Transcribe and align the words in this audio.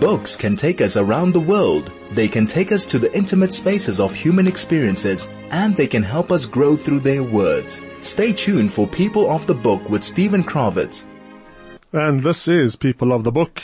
Books 0.00 0.34
can 0.34 0.56
take 0.56 0.80
us 0.80 0.96
around 0.96 1.34
the 1.34 1.40
world. 1.40 1.92
They 2.12 2.26
can 2.26 2.46
take 2.46 2.72
us 2.72 2.86
to 2.86 2.98
the 2.98 3.14
intimate 3.14 3.52
spaces 3.52 4.00
of 4.00 4.14
human 4.14 4.46
experiences 4.46 5.28
and 5.50 5.76
they 5.76 5.86
can 5.86 6.02
help 6.02 6.32
us 6.32 6.46
grow 6.46 6.74
through 6.74 7.00
their 7.00 7.22
words. 7.22 7.82
Stay 8.00 8.32
tuned 8.32 8.72
for 8.72 8.88
People 8.88 9.30
of 9.30 9.46
the 9.46 9.54
Book 9.54 9.90
with 9.90 10.02
Stephen 10.02 10.42
Kravitz. 10.42 11.04
And 11.92 12.22
this 12.22 12.48
is 12.48 12.76
People 12.76 13.12
of 13.12 13.24
the 13.24 13.30
Book. 13.30 13.60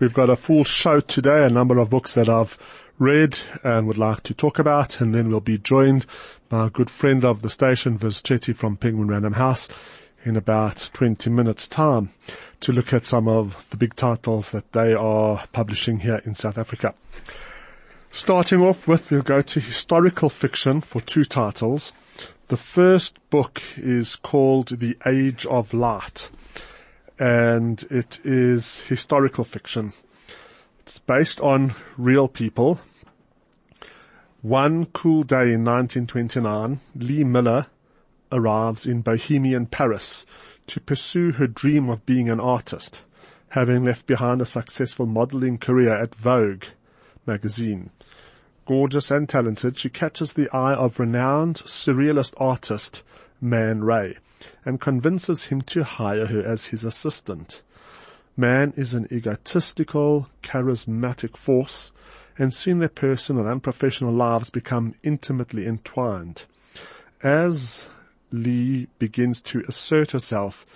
We've 0.00 0.14
got 0.14 0.30
a 0.30 0.36
full 0.36 0.64
show 0.64 1.00
today, 1.00 1.44
a 1.44 1.50
number 1.50 1.76
of 1.78 1.90
books 1.90 2.14
that 2.14 2.30
I've 2.30 2.56
read 2.98 3.38
and 3.62 3.86
would 3.86 3.98
like 3.98 4.22
to 4.22 4.32
talk 4.32 4.58
about, 4.58 5.02
and 5.02 5.14
then 5.14 5.28
we'll 5.28 5.40
be 5.40 5.58
joined 5.58 6.06
by 6.48 6.66
a 6.66 6.70
good 6.70 6.88
friend 6.88 7.26
of 7.26 7.42
the 7.42 7.50
station, 7.50 7.98
Viz 7.98 8.22
Chetty 8.22 8.56
from 8.56 8.78
Penguin 8.78 9.08
Random 9.08 9.34
House, 9.34 9.68
in 10.24 10.36
about 10.36 10.90
20 10.92 11.30
minutes 11.30 11.68
time 11.68 12.10
to 12.60 12.72
look 12.72 12.92
at 12.92 13.04
some 13.04 13.28
of 13.28 13.66
the 13.70 13.76
big 13.76 13.94
titles 13.94 14.50
that 14.50 14.72
they 14.72 14.94
are 14.94 15.44
publishing 15.52 16.00
here 16.00 16.22
in 16.24 16.34
South 16.34 16.56
Africa. 16.56 16.94
Starting 18.10 18.60
off 18.60 18.86
with, 18.88 19.10
we'll 19.10 19.22
go 19.22 19.42
to 19.42 19.60
historical 19.60 20.30
fiction 20.30 20.80
for 20.80 21.00
two 21.00 21.24
titles. 21.24 21.92
The 22.48 22.56
first 22.56 23.18
book 23.28 23.60
is 23.76 24.16
called 24.16 24.78
The 24.78 24.96
Age 25.04 25.44
of 25.46 25.74
Light, 25.74 26.30
and 27.18 27.82
it 27.90 28.20
is 28.24 28.80
historical 28.80 29.44
fiction. 29.44 29.92
It's 30.80 30.98
based 30.98 31.40
on 31.40 31.74
real 31.96 32.28
people. 32.28 32.78
One 34.42 34.84
cool 34.86 35.22
day 35.22 35.52
in 35.52 35.64
1929, 35.64 36.80
Lee 36.94 37.24
Miller 37.24 37.66
arrives 38.34 38.84
in 38.84 39.00
Bohemian 39.00 39.64
Paris 39.64 40.26
to 40.66 40.80
pursue 40.80 41.32
her 41.32 41.46
dream 41.46 41.88
of 41.88 42.04
being 42.04 42.28
an 42.28 42.40
artist, 42.40 43.00
having 43.50 43.84
left 43.84 44.06
behind 44.06 44.42
a 44.42 44.46
successful 44.46 45.06
modeling 45.06 45.56
career 45.56 45.94
at 45.94 46.14
Vogue 46.16 46.64
magazine. 47.26 47.90
Gorgeous 48.66 49.10
and 49.10 49.28
talented, 49.28 49.78
she 49.78 49.88
catches 49.88 50.32
the 50.32 50.50
eye 50.50 50.74
of 50.74 50.98
renowned 50.98 51.56
surrealist 51.56 52.34
artist 52.38 53.02
Man 53.40 53.84
Ray 53.84 54.16
and 54.64 54.80
convinces 54.80 55.44
him 55.44 55.62
to 55.62 55.84
hire 55.84 56.26
her 56.26 56.44
as 56.44 56.66
his 56.66 56.84
assistant. 56.84 57.62
Man 58.36 58.72
is 58.76 58.94
an 58.94 59.06
egotistical, 59.12 60.28
charismatic 60.42 61.36
force, 61.36 61.92
and 62.36 62.52
soon 62.52 62.78
their 62.78 62.88
personal 62.88 63.46
and 63.46 63.62
professional 63.62 64.12
lives 64.12 64.50
become 64.50 64.94
intimately 65.02 65.66
entwined. 65.66 66.44
As 67.22 67.86
Lee 68.34 68.88
begins 68.98 69.40
to 69.42 69.62
assert 69.68 70.10
herself 70.10 70.66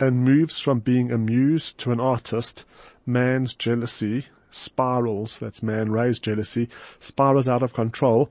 and 0.00 0.24
moves 0.24 0.58
from 0.58 0.80
being 0.80 1.12
a 1.12 1.18
muse 1.18 1.72
to 1.74 1.92
an 1.92 2.00
artist, 2.00 2.64
man's 3.06 3.54
jealousy 3.54 4.26
spirals, 4.50 5.38
that's 5.38 5.62
man 5.62 5.90
Ray's 5.90 6.18
jealousy, 6.18 6.68
spirals 6.98 7.48
out 7.48 7.62
of 7.62 7.72
control 7.72 8.30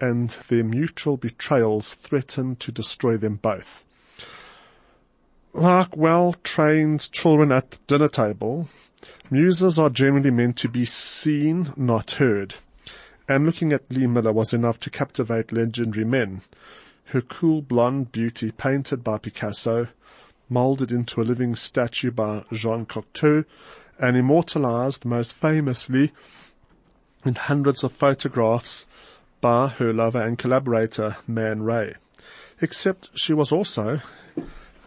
and 0.00 0.30
their 0.48 0.64
mutual 0.64 1.16
betrayals 1.16 1.94
threaten 1.94 2.56
to 2.56 2.70
destroy 2.70 3.16
them 3.16 3.36
both. 3.36 3.84
Like 5.52 5.96
well-trained 5.96 7.10
children 7.10 7.50
at 7.50 7.70
the 7.70 7.78
dinner 7.86 8.08
table, 8.08 8.68
muses 9.30 9.78
are 9.78 9.90
generally 9.90 10.30
meant 10.30 10.56
to 10.58 10.68
be 10.68 10.84
seen, 10.84 11.72
not 11.76 12.12
heard. 12.12 12.56
And 13.28 13.44
looking 13.44 13.72
at 13.72 13.90
Lee 13.90 14.06
Miller 14.06 14.32
was 14.32 14.52
enough 14.52 14.78
to 14.80 14.90
captivate 14.90 15.52
legendary 15.52 16.04
men 16.04 16.42
her 17.08 17.20
cool 17.22 17.62
blonde 17.62 18.12
beauty 18.12 18.50
painted 18.50 19.02
by 19.02 19.18
Picasso, 19.18 19.88
molded 20.48 20.90
into 20.90 21.20
a 21.20 21.22
living 21.22 21.56
statue 21.56 22.10
by 22.10 22.44
Jean 22.52 22.84
Cocteau, 22.84 23.44
and 23.98 24.16
immortalized 24.16 25.04
most 25.04 25.32
famously 25.32 26.12
in 27.24 27.34
hundreds 27.34 27.82
of 27.82 27.92
photographs 27.92 28.86
by 29.40 29.68
her 29.68 29.92
lover 29.92 30.22
and 30.22 30.38
collaborator, 30.38 31.16
Man 31.26 31.62
Ray. 31.62 31.94
Except 32.60 33.10
she 33.14 33.32
was 33.32 33.52
also, 33.52 34.00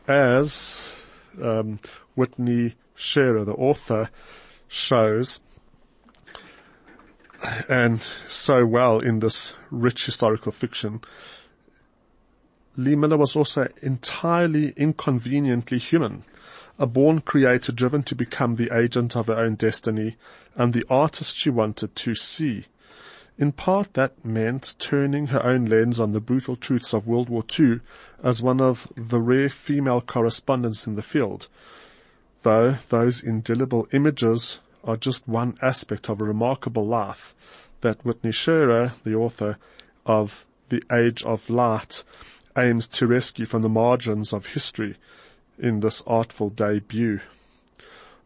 as 0.08 0.94
um, 1.42 1.80
Whitney 2.16 2.76
Scharer, 2.96 3.46
the 3.46 3.54
author, 3.54 4.10
shows, 4.68 5.40
and 7.68 8.02
so 8.28 8.66
well 8.66 9.00
in 9.00 9.20
this 9.20 9.54
rich 9.72 10.06
historical 10.06 10.52
fiction, 10.52 11.02
Lee 12.78 12.96
Miller 12.96 13.18
was 13.18 13.36
also 13.36 13.68
entirely 13.82 14.74
inconveniently 14.78 15.78
human, 15.78 16.24
a 16.80 16.86
born 16.86 17.20
creator 17.20 17.74
driven 17.74 18.02
to 18.04 18.16
become 18.16 18.56
the 18.56 18.76
agent 18.76 19.16
of 19.16 19.28
her 19.28 19.38
own 19.38 19.56
destiny 19.56 20.16
and 20.56 20.72
the 20.72 20.86
artist 20.90 21.36
she 21.36 21.50
wanted 21.50 21.94
to 21.98 22.16
see. 22.16 22.68
In 23.38 23.52
part 23.52 23.94
that 23.96 24.24
meant 24.24 24.76
turning 24.80 25.28
her 25.28 25.46
own 25.46 25.66
lens 25.66 26.00
on 26.00 26.14
the 26.14 26.22
brutal 26.22 26.56
truths 26.56 26.94
of 26.94 27.08
World 27.08 27.28
War 27.28 27.44
II 27.60 27.82
as 28.24 28.42
one 28.42 28.62
of 28.62 28.88
the 28.96 29.20
rare 29.20 29.50
female 29.50 30.00
correspondents 30.00 30.88
in 30.88 30.96
the 30.96 31.02
field, 31.02 31.48
though 32.44 32.78
those 32.88 33.22
indelible 33.22 33.88
images 33.92 34.60
are 34.84 34.98
just 34.98 35.28
one 35.28 35.58
aspect 35.62 36.10
of 36.10 36.22
a 36.22 36.26
remarkable 36.26 36.86
life 36.86 37.36
that 37.82 38.06
Whitney 38.06 38.32
Scharer, 38.32 38.94
the 39.04 39.16
author 39.16 39.58
of 40.06 40.46
The 40.70 40.84
Age 40.92 41.24
of 41.24 41.50
Light, 41.50 42.04
aims 42.58 42.88
to 42.88 43.08
rescue 43.08 43.46
from 43.46 43.62
the 43.62 43.70
margins 43.70 44.34
of 44.34 44.48
history 44.48 44.98
in 45.58 45.80
this 45.80 46.02
artful 46.08 46.50
debut. 46.50 47.20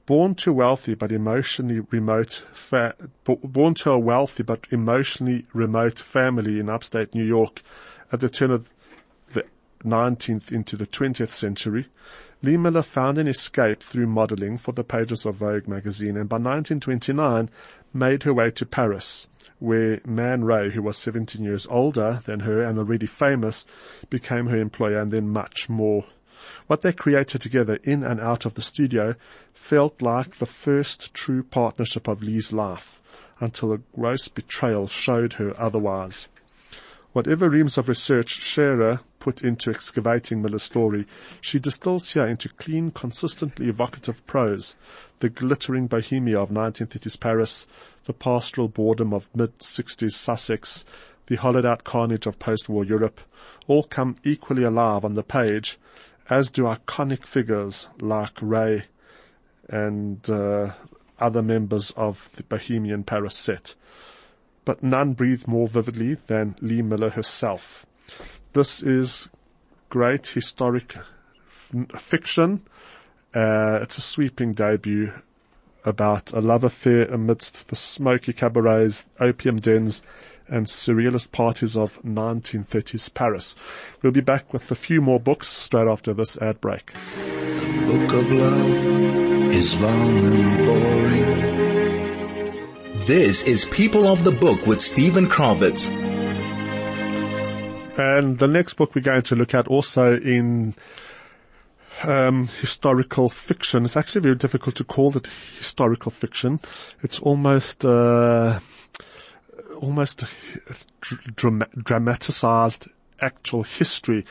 Born 0.05 0.35
to 0.35 0.53
wealthy 0.53 0.93
but 0.93 1.11
emotionally 1.11 1.79
remote, 1.79 2.43
fa- 2.53 2.95
born 3.23 3.73
to 3.75 3.91
a 3.91 3.99
wealthy 3.99 4.43
but 4.43 4.67
emotionally 4.69 5.45
remote 5.53 5.99
family 5.99 6.59
in 6.59 6.69
upstate 6.69 7.15
New 7.15 7.23
York 7.23 7.61
at 8.11 8.19
the 8.19 8.29
turn 8.29 8.51
of 8.51 8.69
the 9.33 9.45
19th 9.83 10.51
into 10.51 10.77
the 10.77 10.85
20th 10.85 11.31
century, 11.31 11.87
Lee 12.41 12.57
Miller 12.57 12.81
found 12.81 13.18
an 13.18 13.28
escape 13.28 13.81
through 13.81 14.07
modeling 14.07 14.57
for 14.57 14.72
the 14.72 14.84
pages 14.84 15.25
of 15.25 15.35
Vogue 15.35 15.68
magazine 15.68 16.18
and 16.18 16.28
by 16.28 16.35
1929 16.35 17.50
made 17.94 18.23
her 18.23 18.34
way 18.34 18.51
to 18.51 18.66
Paris, 18.66 19.28
where 19.59 20.01
Man 20.06 20.44
Ray, 20.44 20.72
who 20.72 20.81
was 20.81 20.97
17 20.97 21.44
years 21.44 21.66
older 21.69 22.22
than 22.25 22.41
her 22.41 22.62
and 22.62 22.78
already 22.78 23.07
famous, 23.07 23.66
became 24.09 24.47
her 24.47 24.57
employer 24.57 25.00
and 25.00 25.12
then 25.12 25.29
much 25.29 25.69
more. 25.69 26.06
What 26.68 26.81
they 26.81 26.94
created 26.94 27.41
together 27.41 27.79
in 27.84 28.03
and 28.03 28.19
out 28.19 28.46
of 28.46 28.56
the 28.56 28.62
studio 28.62 29.16
felt 29.53 30.02
like 30.02 30.38
the 30.38 30.46
first 30.46 31.13
true 31.13 31.41
partnership 31.41 32.07
of 32.07 32.22
Lee's 32.22 32.52
life 32.52 33.02
until 33.40 33.73
a 33.73 33.79
gross 33.96 34.28
betrayal 34.28 34.88
showed 34.88 35.34
her 35.34 35.59
otherwise. 35.59 36.28
Whatever 37.15 37.47
reams 37.49 37.77
of 37.77 37.87
research 37.87 38.41
Scharer 38.41 38.99
put 39.19 39.41
into 39.41 39.69
excavating 39.69 40.41
Miller's 40.41 40.63
story, 40.63 41.07
she 41.39 41.59
distills 41.59 42.11
here 42.11 42.27
into 42.27 42.49
clean, 42.49 42.91
consistently 42.91 43.69
evocative 43.69 44.27
prose, 44.27 44.75
the 45.21 45.29
glittering 45.29 45.87
bohemia 45.87 46.37
of 46.37 46.49
1930s 46.49 47.17
Paris, 47.17 47.67
the 48.03 48.11
pastoral 48.11 48.67
boredom 48.67 49.13
of 49.13 49.29
mid-60s 49.33 50.11
Sussex, 50.11 50.83
the 51.27 51.37
hollowed 51.37 51.65
out 51.65 51.85
carnage 51.85 52.25
of 52.25 52.37
post-war 52.37 52.83
Europe, 52.83 53.21
all 53.65 53.83
come 53.83 54.17
equally 54.25 54.63
alive 54.63 55.05
on 55.05 55.13
the 55.13 55.23
page, 55.23 55.79
as 56.29 56.49
do 56.49 56.63
iconic 56.63 57.25
figures 57.25 57.87
like 58.01 58.33
Ray 58.41 58.87
and 59.69 60.29
uh, 60.29 60.73
other 61.17 61.41
members 61.41 61.91
of 61.91 62.29
the 62.35 62.43
Bohemian 62.43 63.05
Paris 63.05 63.35
set 63.35 63.73
but 64.65 64.83
none 64.83 65.13
breathed 65.13 65.47
more 65.47 65.67
vividly 65.67 66.15
than 66.27 66.55
Lee 66.59 66.81
Miller 66.81 67.11
herself. 67.11 67.85
This 68.53 68.81
is 68.81 69.29
great 69.89 70.27
historic 70.27 70.95
f- 70.95 72.01
fiction. 72.01 72.63
Uh, 73.33 73.79
it's 73.81 73.97
a 73.97 74.01
sweeping 74.01 74.53
debut 74.53 75.13
about 75.85 76.34
a 76.34 76.41
love 76.41 76.63
affair 76.63 77.03
amidst 77.03 77.67
the 77.67 77.75
smoky 77.75 78.34
cabarets, 78.34 79.05
opium 79.19 79.57
dens, 79.57 80.01
and 80.47 80.67
surrealist 80.67 81.31
parties 81.31 81.75
of 81.75 82.01
1930s 82.03 83.13
Paris. 83.13 83.55
We'll 84.01 84.11
be 84.11 84.22
back 84.22 84.51
with 84.53 84.69
a 84.72 84.75
few 84.75 85.01
more 85.01 85.19
books 85.19 85.47
straight 85.47 85.87
after 85.87 86.13
this 86.13 86.37
ad 86.37 86.61
break. 86.61 86.93
Book 86.93 88.13
of 88.13 88.31
love 88.31 89.51
is 89.51 89.81
long 89.81 90.17
and 90.17 90.66
boring 90.66 91.24
this 93.07 93.43
is 93.43 93.66
People 93.66 94.07
of 94.07 94.23
the 94.23 94.31
Book 94.31 94.66
with 94.66 94.81
Stephen 94.81 95.28
Kravitz. 95.28 95.91
And 97.99 98.40
the 98.40 98.47
next 98.47 98.73
book 98.73 98.96
we're 98.96 99.02
going 99.02 99.22
to 99.23 99.35
look 99.35 99.53
at 99.53 99.67
also 99.67 100.17
in 100.17 100.73
um, 102.02 102.47
historical 102.47 103.29
fiction. 103.29 103.85
It's 103.85 103.96
actually 103.96 104.22
very 104.22 104.35
difficult 104.35 104.75
to 104.78 104.84
call 104.84 105.16
it 105.16 105.28
historical 105.55 106.09
fiction. 106.09 106.59
It's 107.03 107.19
almost 107.19 107.85
uh, 107.85 108.59
almost 109.79 110.23
dram- 111.35 111.63
dramatized 111.78 112.87
actual 113.22 113.61
history. 113.61 114.25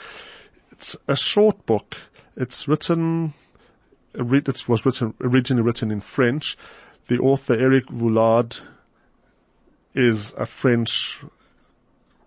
It's 0.73 0.97
a 1.06 1.15
short 1.15 1.65
book. 1.65 1.97
It's 2.37 2.67
written. 2.67 3.35
It 4.15 4.69
was 4.69 4.85
written 4.85 5.15
originally 5.21 5.62
written 5.62 5.93
in 5.93 6.00
French 6.00 6.56
The 7.06 7.19
author 7.19 7.53
Eric 7.53 7.89
Vuillard 7.89 8.61
is 9.95 10.33
a 10.39 10.47
French 10.47 11.21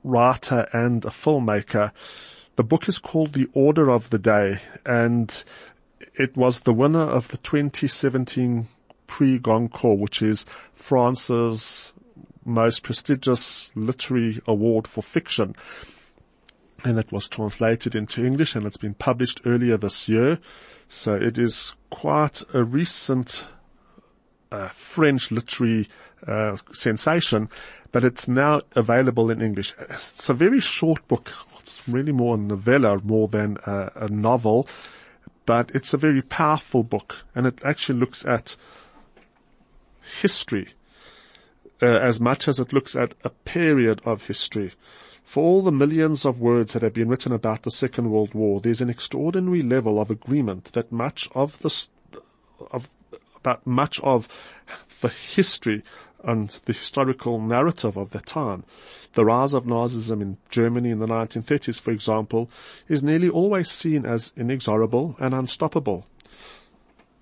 writer 0.04 0.68
and 0.72 1.04
a 1.04 1.10
filmmaker. 1.10 1.92
The 2.58 2.64
book 2.64 2.88
is 2.88 3.00
called 3.00 3.34
The 3.34 3.48
Order 3.54 3.90
of 3.90 4.12
the 4.12 4.20
Day 4.20 4.62
and 4.86 5.44
it 6.14 6.38
was 6.38 6.62
the 6.62 6.74
winner 6.74 7.02
of 7.02 7.30
the 7.30 7.38
2017 7.38 8.68
Prix 9.08 9.40
Goncourt, 9.40 9.98
which 9.98 10.22
is 10.22 10.46
France's 10.74 11.94
most 12.46 12.84
prestigious 12.84 13.72
literary 13.74 14.42
award 14.46 14.88
for 14.88 15.02
fiction. 15.02 15.56
And 16.84 17.00
it 17.00 17.12
was 17.12 17.28
translated 17.28 17.96
into 17.96 18.24
English 18.24 18.56
and 18.56 18.68
it's 18.68 18.78
been 18.78 18.94
published 18.94 19.42
earlier 19.44 19.78
this 19.78 20.08
year. 20.08 20.38
So 20.88 21.16
it 21.16 21.40
is 21.40 21.74
quite 21.90 22.44
a 22.54 22.64
recent 22.64 23.46
uh, 24.52 24.70
French 24.70 25.32
literary 25.32 25.88
uh, 26.26 26.58
sensation, 26.74 27.50
but 27.92 28.04
it's 28.04 28.28
now 28.28 28.62
available 28.76 29.30
in 29.30 29.42
English. 29.42 29.74
It's 29.90 30.30
a 30.30 30.34
very 30.34 30.60
short 30.60 31.08
book. 31.08 31.32
It's 31.60 31.88
really 31.88 32.12
more 32.12 32.36
a 32.36 32.38
novella 32.38 33.00
more 33.04 33.28
than 33.28 33.58
a, 33.66 33.92
a 33.96 34.08
novel, 34.08 34.68
but 35.46 35.72
it's 35.74 35.94
a 35.94 35.98
very 35.98 36.22
powerful 36.22 36.84
book 36.84 37.24
and 37.36 37.46
it 37.46 37.62
actually 37.64 38.00
looks 38.00 38.26
at 38.26 38.56
history 40.22 40.70
uh, 41.82 41.86
as 41.86 42.20
much 42.20 42.48
as 42.48 42.60
it 42.60 42.74
looks 42.74 42.96
at 42.96 43.14
a 43.24 43.30
period 43.30 44.02
of 44.06 44.24
history. 44.24 44.74
For 45.24 45.44
all 45.44 45.62
the 45.62 45.72
millions 45.72 46.26
of 46.26 46.40
words 46.40 46.74
that 46.74 46.82
have 46.84 46.94
been 46.94 47.10
written 47.10 47.34
about 47.34 47.64
the 47.64 47.72
Second 47.72 48.10
World 48.10 48.34
War, 48.34 48.62
there's 48.62 48.82
an 48.82 48.90
extraordinary 48.90 49.62
level 49.62 50.00
of 50.00 50.10
agreement 50.10 50.72
that 50.74 50.92
much 50.92 51.28
of 51.36 51.60
the, 51.60 51.88
of, 52.72 52.88
about 53.48 53.66
much 53.66 53.98
of 54.02 54.28
the 55.02 55.08
history 55.08 55.82
and 56.24 56.50
the 56.66 56.74
historical 56.74 57.40
narrative 57.40 57.96
of 57.96 58.10
the 58.10 58.20
time. 58.20 58.66
The 59.14 59.24
rise 59.24 59.54
of 59.54 59.64
Nazism 59.64 60.22
in 60.22 60.38
Germany 60.50 60.90
in 60.90 61.00
the 61.00 61.08
1930s, 61.08 61.80
for 61.80 61.92
example, 61.92 62.50
is 62.90 63.02
nearly 63.02 63.30
always 63.30 63.72
seen 63.72 64.06
as 64.06 64.34
inexorable 64.36 65.16
and 65.20 65.34
unstoppable. 65.34 66.06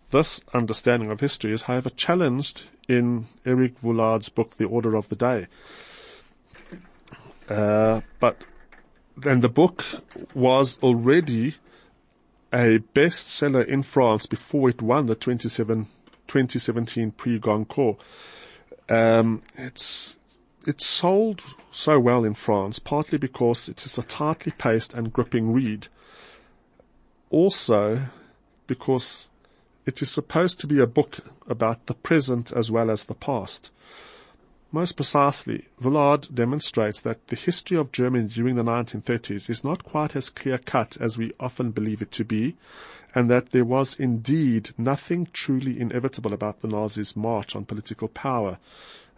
This 0.10 0.42
understanding 0.54 1.12
of 1.12 1.20
history 1.20 1.54
is, 1.54 1.64
however, 1.64 1.92
challenged 1.92 2.64
in 2.88 3.26
Eric 3.46 3.80
Vuillard's 3.82 4.30
book, 4.30 4.58
The 4.58 4.66
Order 4.66 4.96
of 4.96 5.10
the 5.10 5.16
Day. 5.16 5.48
Uh, 7.48 8.02
but 8.20 8.44
then 9.16 9.42
the 9.42 9.50
book 9.50 9.86
was 10.34 10.80
already 10.82 11.56
a 12.52 12.80
bestseller 12.96 13.66
in 13.66 13.84
France 13.84 14.26
before 14.26 14.70
it 14.70 14.82
won 14.82 15.06
the 15.06 15.16
2017 16.28 17.12
Prix 17.12 17.40
Goncourt. 17.40 17.98
Um, 18.90 19.42
it's 19.56 20.16
it's 20.66 20.86
sold 20.86 21.42
so 21.72 22.00
well 22.00 22.24
in 22.24 22.34
France, 22.34 22.80
partly 22.80 23.18
because 23.18 23.70
it 23.70 23.86
is 23.86 23.98
a 23.98 24.04
tightly 24.04 24.52
paced 24.52 24.94
and 24.94 25.14
gripping 25.14 25.54
read. 25.54 25.88
Also, 27.30 28.08
because 28.66 29.30
it 29.86 30.02
is 30.02 30.10
supposed 30.10 30.60
to 30.60 30.68
be 30.68 30.80
a 30.80 30.88
book 30.88 31.20
about 31.48 31.86
the 31.86 31.94
present 31.94 32.52
as 32.52 32.72
well 32.72 32.90
as 32.90 33.04
the 33.04 33.14
past. 33.14 33.70
Most 34.72 34.96
precisely, 34.96 35.68
Vuillard 35.80 36.34
demonstrates 36.34 37.00
that 37.02 37.28
the 37.28 37.36
history 37.36 37.78
of 37.78 37.92
Germany 37.92 38.28
during 38.28 38.56
the 38.56 38.64
1930s 38.64 39.50
is 39.50 39.64
not 39.64 39.84
quite 39.84 40.16
as 40.16 40.30
clear-cut 40.30 40.98
as 41.00 41.18
we 41.18 41.34
often 41.40 41.72
believe 41.72 42.02
it 42.02 42.12
to 42.14 42.26
be, 42.26 42.56
and 43.14 43.30
that 43.30 43.52
there 43.52 43.64
was 43.64 43.96
indeed 43.96 44.72
nothing 44.78 45.28
truly 45.32 45.80
inevitable 45.80 46.34
about 46.34 46.62
the 46.62 46.68
Nazis' 46.68 47.16
march 47.16 47.56
on 47.56 47.64
political 47.64 48.10
power, 48.10 48.58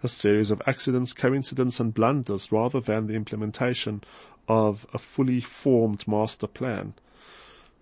a 0.03 0.07
series 0.07 0.51
of 0.51 0.61
accidents, 0.67 1.13
coincidences, 1.13 1.79
and 1.79 1.93
blunders 1.93 2.51
rather 2.51 2.79
than 2.79 3.07
the 3.07 3.15
implementation 3.15 4.03
of 4.47 4.85
a 4.93 4.99
fully 4.99 5.41
formed 5.41 6.07
master 6.07 6.45
plan. 6.45 6.93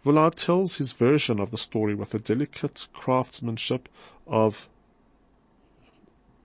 Vuillard 0.06 0.36
tells 0.36 0.78
his 0.78 0.94
version 0.94 1.40
of 1.40 1.52
the 1.52 1.58
story 1.58 1.94
with 1.94 2.12
the 2.12 2.20
delicate 2.20 2.88
craftsmanship 2.94 3.90
of 4.28 4.70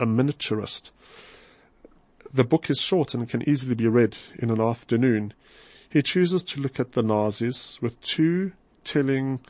a 0.00 0.06
miniaturist. 0.06 0.90
The 2.32 2.44
book 2.44 2.70
is 2.70 2.80
short 2.80 3.14
and 3.14 3.28
can 3.28 3.48
easily 3.48 3.74
be 3.74 3.86
read 3.86 4.16
in 4.38 4.50
an 4.50 4.60
afternoon. 4.60 5.34
He 5.88 6.02
chooses 6.02 6.42
to 6.44 6.60
look 6.60 6.80
at 6.80 6.92
the 6.92 7.02
Nazis 7.02 7.78
with 7.82 8.00
two 8.00 8.52
telling 8.84 9.40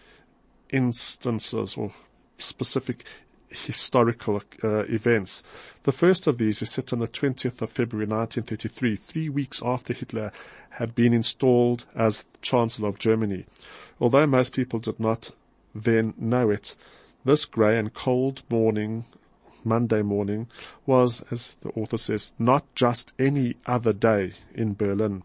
instances 0.71 1.77
or 1.77 1.93
specific 2.39 3.05
historical 3.51 4.43
uh, 4.63 4.85
events. 4.85 5.43
The 5.83 5.93
first 5.93 6.27
of 6.27 6.39
these 6.39 6.63
is 6.63 6.71
set 6.71 6.93
on 6.93 7.01
the 7.01 7.09
20th 7.09 7.61
of 7.61 7.71
February 7.71 8.07
1933, 8.07 8.97
three 8.97 9.29
weeks 9.29 9.63
after 9.65 9.93
Hitler 9.93 10.33
had 10.71 10.95
been 10.95 11.13
installed 11.13 11.85
as 11.95 12.27
Chancellor 12.43 12.89
of 12.89 12.99
Germany. 12.99 13.45
Although 14.01 14.27
most 14.27 14.53
people 14.53 14.79
did 14.79 14.99
not 14.99 15.31
then 15.75 16.15
know 16.17 16.51
it, 16.51 16.77
this 17.25 17.45
grey 17.45 17.79
and 17.79 17.93
cold 17.93 18.43
morning, 18.49 19.05
Monday 19.65 20.03
morning, 20.03 20.49
was, 20.87 21.23
as 21.31 21.57
the 21.63 21.71
author 21.71 21.97
says, 21.97 22.33
not 22.39 22.65
just 22.75 23.13
any 23.19 23.57
other 23.67 23.93
day 23.93 24.33
in 24.55 24.75
Berlin. 24.75 25.23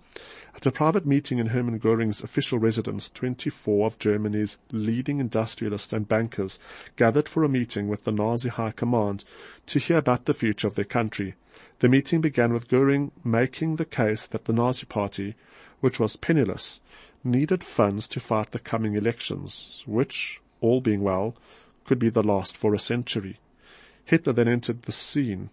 At 0.56 0.66
a 0.66 0.72
private 0.72 1.06
meeting 1.06 1.38
in 1.38 1.48
Hermann 1.48 1.80
Goering's 1.80 2.24
official 2.24 2.60
residence, 2.60 3.10
24 3.10 3.88
of 3.88 4.00
Germany's 4.00 4.58
leading 4.72 5.20
industrialists 5.20 5.92
and 5.92 6.08
bankers 6.08 6.60
gathered 6.96 7.28
for 7.28 7.44
a 7.44 7.50
meeting 7.50 7.90
with 7.90 8.06
the 8.06 8.12
Nazi 8.12 8.50
High 8.50 8.72
Command 8.72 9.26
to 9.68 9.80
hear 9.80 9.98
about 9.98 10.26
the 10.26 10.34
future 10.34 10.68
of 10.68 10.76
their 10.76 10.86
country. 10.86 11.36
The 11.80 11.90
meeting 11.90 12.22
began 12.22 12.54
with 12.54 12.70
Goering 12.70 13.12
making 13.24 13.76
the 13.76 13.86
case 13.86 14.26
that 14.28 14.46
the 14.46 14.54
Nazi 14.54 14.86
Party, 14.86 15.36
which 15.82 16.00
was 16.00 16.16
penniless, 16.16 16.80
needed 17.22 17.64
funds 17.64 18.08
to 18.08 18.22
fight 18.22 18.52
the 18.52 18.60
coming 18.60 18.96
elections, 18.96 19.84
which, 19.86 20.40
all 20.62 20.80
being 20.80 21.02
well, 21.02 21.36
could 21.84 22.00
be 22.00 22.10
the 22.10 22.24
last 22.24 22.56
for 22.56 22.74
a 22.74 22.80
century. 22.80 23.40
Hitler 24.06 24.34
then 24.34 24.48
entered 24.48 24.84
the 24.84 24.92
scene, 24.92 25.50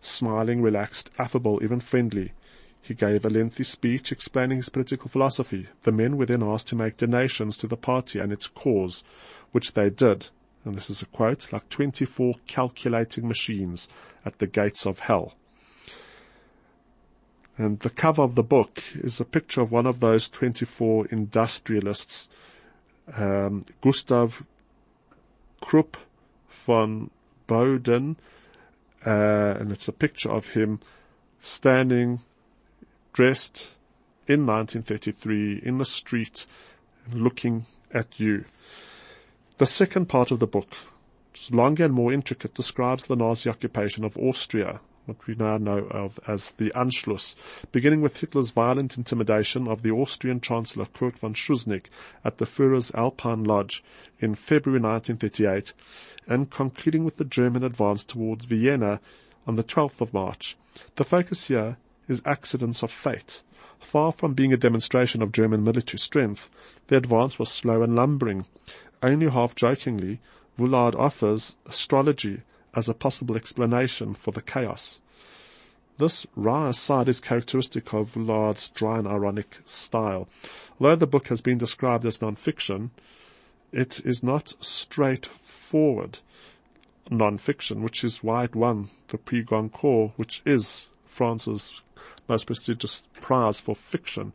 smiling, 0.00 0.62
relaxed, 0.62 1.10
affable, 1.18 1.62
even 1.62 1.78
friendly. 1.78 2.32
He 2.80 2.94
gave 2.94 3.24
a 3.24 3.30
lengthy 3.30 3.64
speech 3.64 4.10
explaining 4.10 4.56
his 4.56 4.68
political 4.68 5.08
philosophy. 5.08 5.68
The 5.84 5.92
men 5.92 6.16
were 6.16 6.26
then 6.26 6.42
asked 6.42 6.66
to 6.68 6.76
make 6.76 6.96
donations 6.96 7.56
to 7.58 7.66
the 7.68 7.76
party 7.76 8.18
and 8.18 8.32
its 8.32 8.48
cause, 8.48 9.04
which 9.52 9.74
they 9.74 9.90
did. 9.90 10.28
And 10.64 10.74
this 10.74 10.90
is 10.90 11.02
a 11.02 11.06
quote, 11.06 11.52
like 11.52 11.68
24 11.68 12.34
calculating 12.46 13.28
machines 13.28 13.88
at 14.24 14.38
the 14.38 14.46
gates 14.46 14.86
of 14.86 15.00
hell. 15.00 15.34
And 17.58 17.78
the 17.80 17.90
cover 17.90 18.22
of 18.22 18.34
the 18.34 18.42
book 18.42 18.82
is 18.94 19.20
a 19.20 19.24
picture 19.24 19.60
of 19.60 19.70
one 19.70 19.86
of 19.86 20.00
those 20.00 20.28
24 20.28 21.06
industrialists, 21.08 22.28
um, 23.14 23.66
Gustav 23.80 24.42
Krupp 25.60 25.96
von 26.48 27.10
Bohlen, 27.52 28.16
uh, 29.04 29.56
and 29.60 29.70
it's 29.72 29.88
a 29.88 29.92
picture 29.92 30.30
of 30.30 30.46
him 30.46 30.80
standing, 31.38 32.20
dressed 33.12 33.68
in 34.26 34.46
1933 34.46 35.60
in 35.62 35.76
the 35.76 35.84
street, 35.84 36.46
looking 37.12 37.66
at 37.92 38.18
you. 38.18 38.46
The 39.58 39.66
second 39.66 40.06
part 40.06 40.30
of 40.30 40.38
the 40.38 40.46
book, 40.46 40.72
longer 41.50 41.84
and 41.84 41.92
more 41.92 42.12
intricate, 42.12 42.54
describes 42.54 43.06
the 43.06 43.16
Nazi 43.16 43.50
occupation 43.50 44.02
of 44.04 44.16
Austria 44.16 44.80
what 45.04 45.26
we 45.26 45.34
now 45.34 45.56
know 45.56 45.78
of 45.90 46.20
as 46.28 46.52
the 46.52 46.70
Anschluss, 46.76 47.34
beginning 47.72 48.00
with 48.00 48.18
Hitler's 48.18 48.50
violent 48.50 48.96
intimidation 48.96 49.66
of 49.66 49.82
the 49.82 49.90
Austrian 49.90 50.40
Chancellor 50.40 50.86
Kurt 50.86 51.18
von 51.18 51.34
Schuschnigg 51.34 51.86
at 52.24 52.38
the 52.38 52.44
Führer's 52.44 52.92
Alpine 52.94 53.42
Lodge 53.42 53.82
in 54.20 54.34
February 54.36 54.80
1938, 54.80 55.72
and 56.28 56.50
concluding 56.50 57.04
with 57.04 57.16
the 57.16 57.24
German 57.24 57.64
advance 57.64 58.04
towards 58.04 58.44
Vienna 58.44 59.00
on 59.46 59.56
the 59.56 59.64
12th 59.64 60.00
of 60.00 60.14
March. 60.14 60.56
The 60.94 61.04
focus 61.04 61.48
here 61.48 61.76
is 62.08 62.22
accidents 62.24 62.82
of 62.82 62.92
fate. 62.92 63.42
Far 63.80 64.12
from 64.12 64.34
being 64.34 64.52
a 64.52 64.56
demonstration 64.56 65.20
of 65.20 65.32
German 65.32 65.64
military 65.64 65.98
strength, 65.98 66.48
the 66.86 66.96
advance 66.96 67.38
was 67.38 67.50
slow 67.50 67.82
and 67.82 67.96
lumbering. 67.96 68.46
Only 69.02 69.28
half 69.28 69.56
jokingly, 69.56 70.20
Vuillard 70.56 70.94
offers 70.94 71.56
astrology 71.66 72.42
as 72.74 72.88
a 72.88 72.94
possible 72.94 73.36
explanation 73.36 74.14
for 74.14 74.32
the 74.32 74.42
chaos. 74.42 75.00
This 75.98 76.26
wry 76.34 76.70
side 76.70 77.08
is 77.08 77.20
characteristic 77.20 77.92
of 77.92 78.14
Vuillard's 78.14 78.70
dry 78.70 78.98
and 78.98 79.06
ironic 79.06 79.58
style. 79.66 80.28
Although 80.80 80.96
the 80.96 81.06
book 81.06 81.28
has 81.28 81.40
been 81.40 81.58
described 81.58 82.06
as 82.06 82.22
non-fiction, 82.22 82.90
it 83.72 84.00
is 84.04 84.22
not 84.22 84.54
straightforward 84.60 86.18
non-fiction, 87.10 87.82
which 87.82 88.04
is 88.04 88.22
why 88.22 88.44
it 88.44 88.54
won 88.54 88.88
the 89.08 89.18
Prix 89.18 89.42
Goncourt, 89.42 90.12
which 90.16 90.42
is 90.44 90.88
France's 91.04 91.80
most 92.28 92.46
prestigious 92.46 93.04
prize 93.20 93.60
for 93.60 93.76
fiction. 93.76 94.32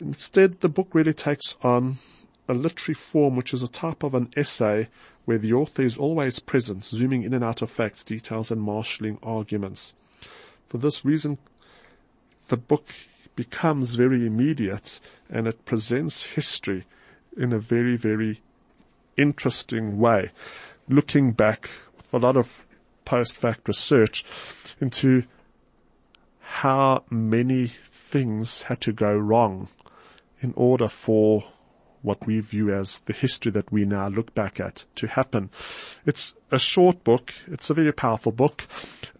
Instead, 0.00 0.60
the 0.60 0.68
book 0.68 0.88
really 0.92 1.12
takes 1.12 1.58
on 1.62 1.96
a 2.48 2.54
literary 2.54 2.94
form 2.94 3.36
which 3.36 3.52
is 3.52 3.62
a 3.62 3.68
type 3.68 4.02
of 4.02 4.14
an 4.14 4.32
essay 4.36 4.88
where 5.28 5.36
the 5.36 5.52
author 5.52 5.82
is 5.82 5.98
always 5.98 6.38
present, 6.38 6.82
zooming 6.82 7.22
in 7.22 7.34
and 7.34 7.44
out 7.44 7.60
of 7.60 7.70
facts, 7.70 8.02
details 8.02 8.50
and 8.50 8.62
marshalling 8.62 9.18
arguments. 9.22 9.92
For 10.70 10.78
this 10.78 11.04
reason, 11.04 11.36
the 12.46 12.56
book 12.56 12.86
becomes 13.36 13.94
very 13.94 14.26
immediate 14.26 14.98
and 15.28 15.46
it 15.46 15.66
presents 15.66 16.22
history 16.22 16.86
in 17.36 17.52
a 17.52 17.58
very, 17.58 17.94
very 17.94 18.40
interesting 19.18 19.98
way, 19.98 20.30
looking 20.88 21.32
back 21.32 21.68
with 21.98 22.14
a 22.14 22.26
lot 22.26 22.38
of 22.38 22.64
post-fact 23.04 23.68
research 23.68 24.24
into 24.80 25.24
how 26.40 27.04
many 27.10 27.66
things 27.66 28.62
had 28.62 28.80
to 28.80 28.94
go 28.94 29.14
wrong 29.14 29.68
in 30.40 30.54
order 30.56 30.88
for 30.88 31.44
what 32.08 32.26
we 32.26 32.40
view 32.40 32.72
as 32.72 33.00
the 33.00 33.12
history 33.12 33.52
that 33.52 33.70
we 33.70 33.84
now 33.84 34.08
look 34.08 34.34
back 34.34 34.58
at 34.58 34.86
to 34.94 35.06
happen. 35.06 35.50
It's 36.06 36.34
a 36.50 36.58
short 36.58 37.04
book. 37.04 37.34
It's 37.46 37.68
a 37.68 37.74
very 37.74 37.92
powerful 37.92 38.32
book. 38.32 38.66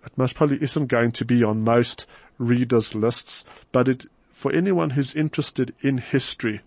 It 0.06 0.16
most 0.16 0.34
probably 0.34 0.62
isn't 0.62 0.86
going 0.86 1.10
to 1.12 1.26
be 1.26 1.44
on 1.44 1.64
most 1.64 2.06
readers 2.38 2.94
lists, 2.94 3.44
but 3.72 3.88
it, 3.88 4.06
for 4.32 4.50
anyone 4.52 4.88
who's 4.88 5.14
interested 5.14 5.74
in 5.82 5.98
history, 5.98 6.62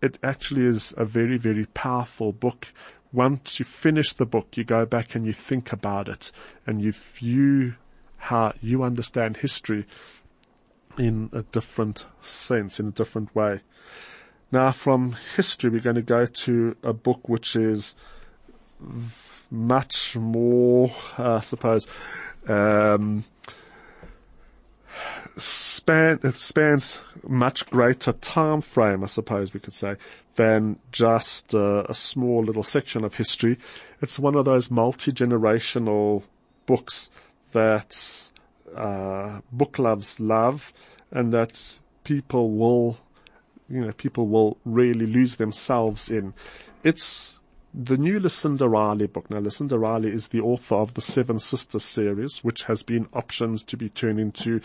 it 0.00 0.18
actually 0.22 0.64
is 0.64 0.94
a 0.96 1.04
very, 1.04 1.36
very 1.36 1.66
powerful 1.66 2.32
book. 2.32 2.68
Once 3.12 3.58
you 3.58 3.66
finish 3.66 4.14
the 4.14 4.24
book, 4.24 4.56
you 4.56 4.64
go 4.64 4.86
back 4.86 5.14
and 5.14 5.26
you 5.26 5.34
think 5.34 5.70
about 5.70 6.08
it 6.08 6.32
and 6.66 6.80
you 6.80 6.92
view 6.92 7.74
how 8.16 8.54
you 8.62 8.82
understand 8.82 9.36
history 9.36 9.84
in 10.96 11.28
a 11.34 11.42
different 11.42 12.06
sense, 12.22 12.80
in 12.80 12.88
a 12.88 12.92
different 12.92 13.34
way. 13.34 13.60
Now 14.52 14.72
from 14.72 15.16
history, 15.36 15.70
we're 15.70 15.80
going 15.80 15.96
to 15.96 16.02
go 16.02 16.26
to 16.26 16.76
a 16.82 16.92
book 16.92 17.28
which 17.28 17.54
is 17.54 17.94
much 19.50 20.16
more, 20.16 20.90
uh, 21.18 21.36
I 21.36 21.40
suppose, 21.40 21.86
um, 22.48 23.24
span, 25.36 26.32
spans 26.32 27.00
much 27.26 27.66
greater 27.70 28.12
time 28.12 28.60
frame, 28.60 29.04
I 29.04 29.06
suppose 29.06 29.54
we 29.54 29.60
could 29.60 29.74
say, 29.74 29.96
than 30.34 30.78
just 30.90 31.54
uh, 31.54 31.84
a 31.88 31.94
small 31.94 32.42
little 32.42 32.62
section 32.62 33.04
of 33.04 33.14
history. 33.14 33.58
It's 34.02 34.18
one 34.18 34.34
of 34.34 34.44
those 34.44 34.70
multi-generational 34.70 36.24
books 36.66 37.10
that 37.52 38.30
uh, 38.74 39.40
book 39.52 39.78
loves 39.78 40.18
love 40.20 40.72
and 41.10 41.32
that 41.32 41.60
people 42.04 42.50
will 42.50 42.98
you 43.70 43.80
know, 43.80 43.92
people 43.92 44.26
will 44.26 44.58
really 44.64 45.06
lose 45.06 45.36
themselves 45.36 46.10
in. 46.10 46.34
It's 46.82 47.38
the 47.72 47.96
new 47.96 48.18
Lucinda 48.18 48.68
Riley 48.68 49.06
book. 49.06 49.30
Now, 49.30 49.38
Lucinda 49.38 49.78
Riley 49.78 50.12
is 50.12 50.28
the 50.28 50.40
author 50.40 50.74
of 50.74 50.94
the 50.94 51.00
Seven 51.00 51.38
Sisters 51.38 51.84
series, 51.84 52.38
which 52.42 52.64
has 52.64 52.82
been 52.82 53.06
optioned 53.06 53.64
to 53.66 53.76
be 53.76 53.88
turned 53.88 54.18
into 54.18 54.60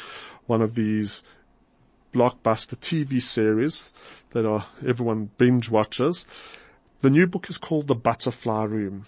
one 0.47 0.61
of 0.61 0.73
these 0.73 1.23
blockbuster 2.13 2.77
TV 2.77 3.21
series 3.21 3.93
that 4.31 4.45
are 4.45 4.65
everyone 4.85 5.29
binge 5.37 5.69
watches. 5.69 6.25
The 7.01 7.09
new 7.09 7.27
book 7.27 7.49
is 7.49 7.57
called 7.57 7.87
The 7.87 7.95
Butterfly 7.95 8.63
Room. 8.63 9.03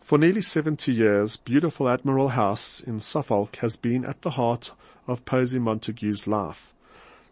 For 0.00 0.18
nearly 0.18 0.40
70 0.40 0.92
years, 0.92 1.36
beautiful 1.36 1.88
Admiral 1.88 2.28
House 2.28 2.80
in 2.80 2.98
Suffolk 2.98 3.56
has 3.56 3.76
been 3.76 4.04
at 4.04 4.22
the 4.22 4.30
heart 4.30 4.72
of 5.06 5.24
Posy 5.24 5.58
Montague's 5.58 6.26
life. 6.26 6.74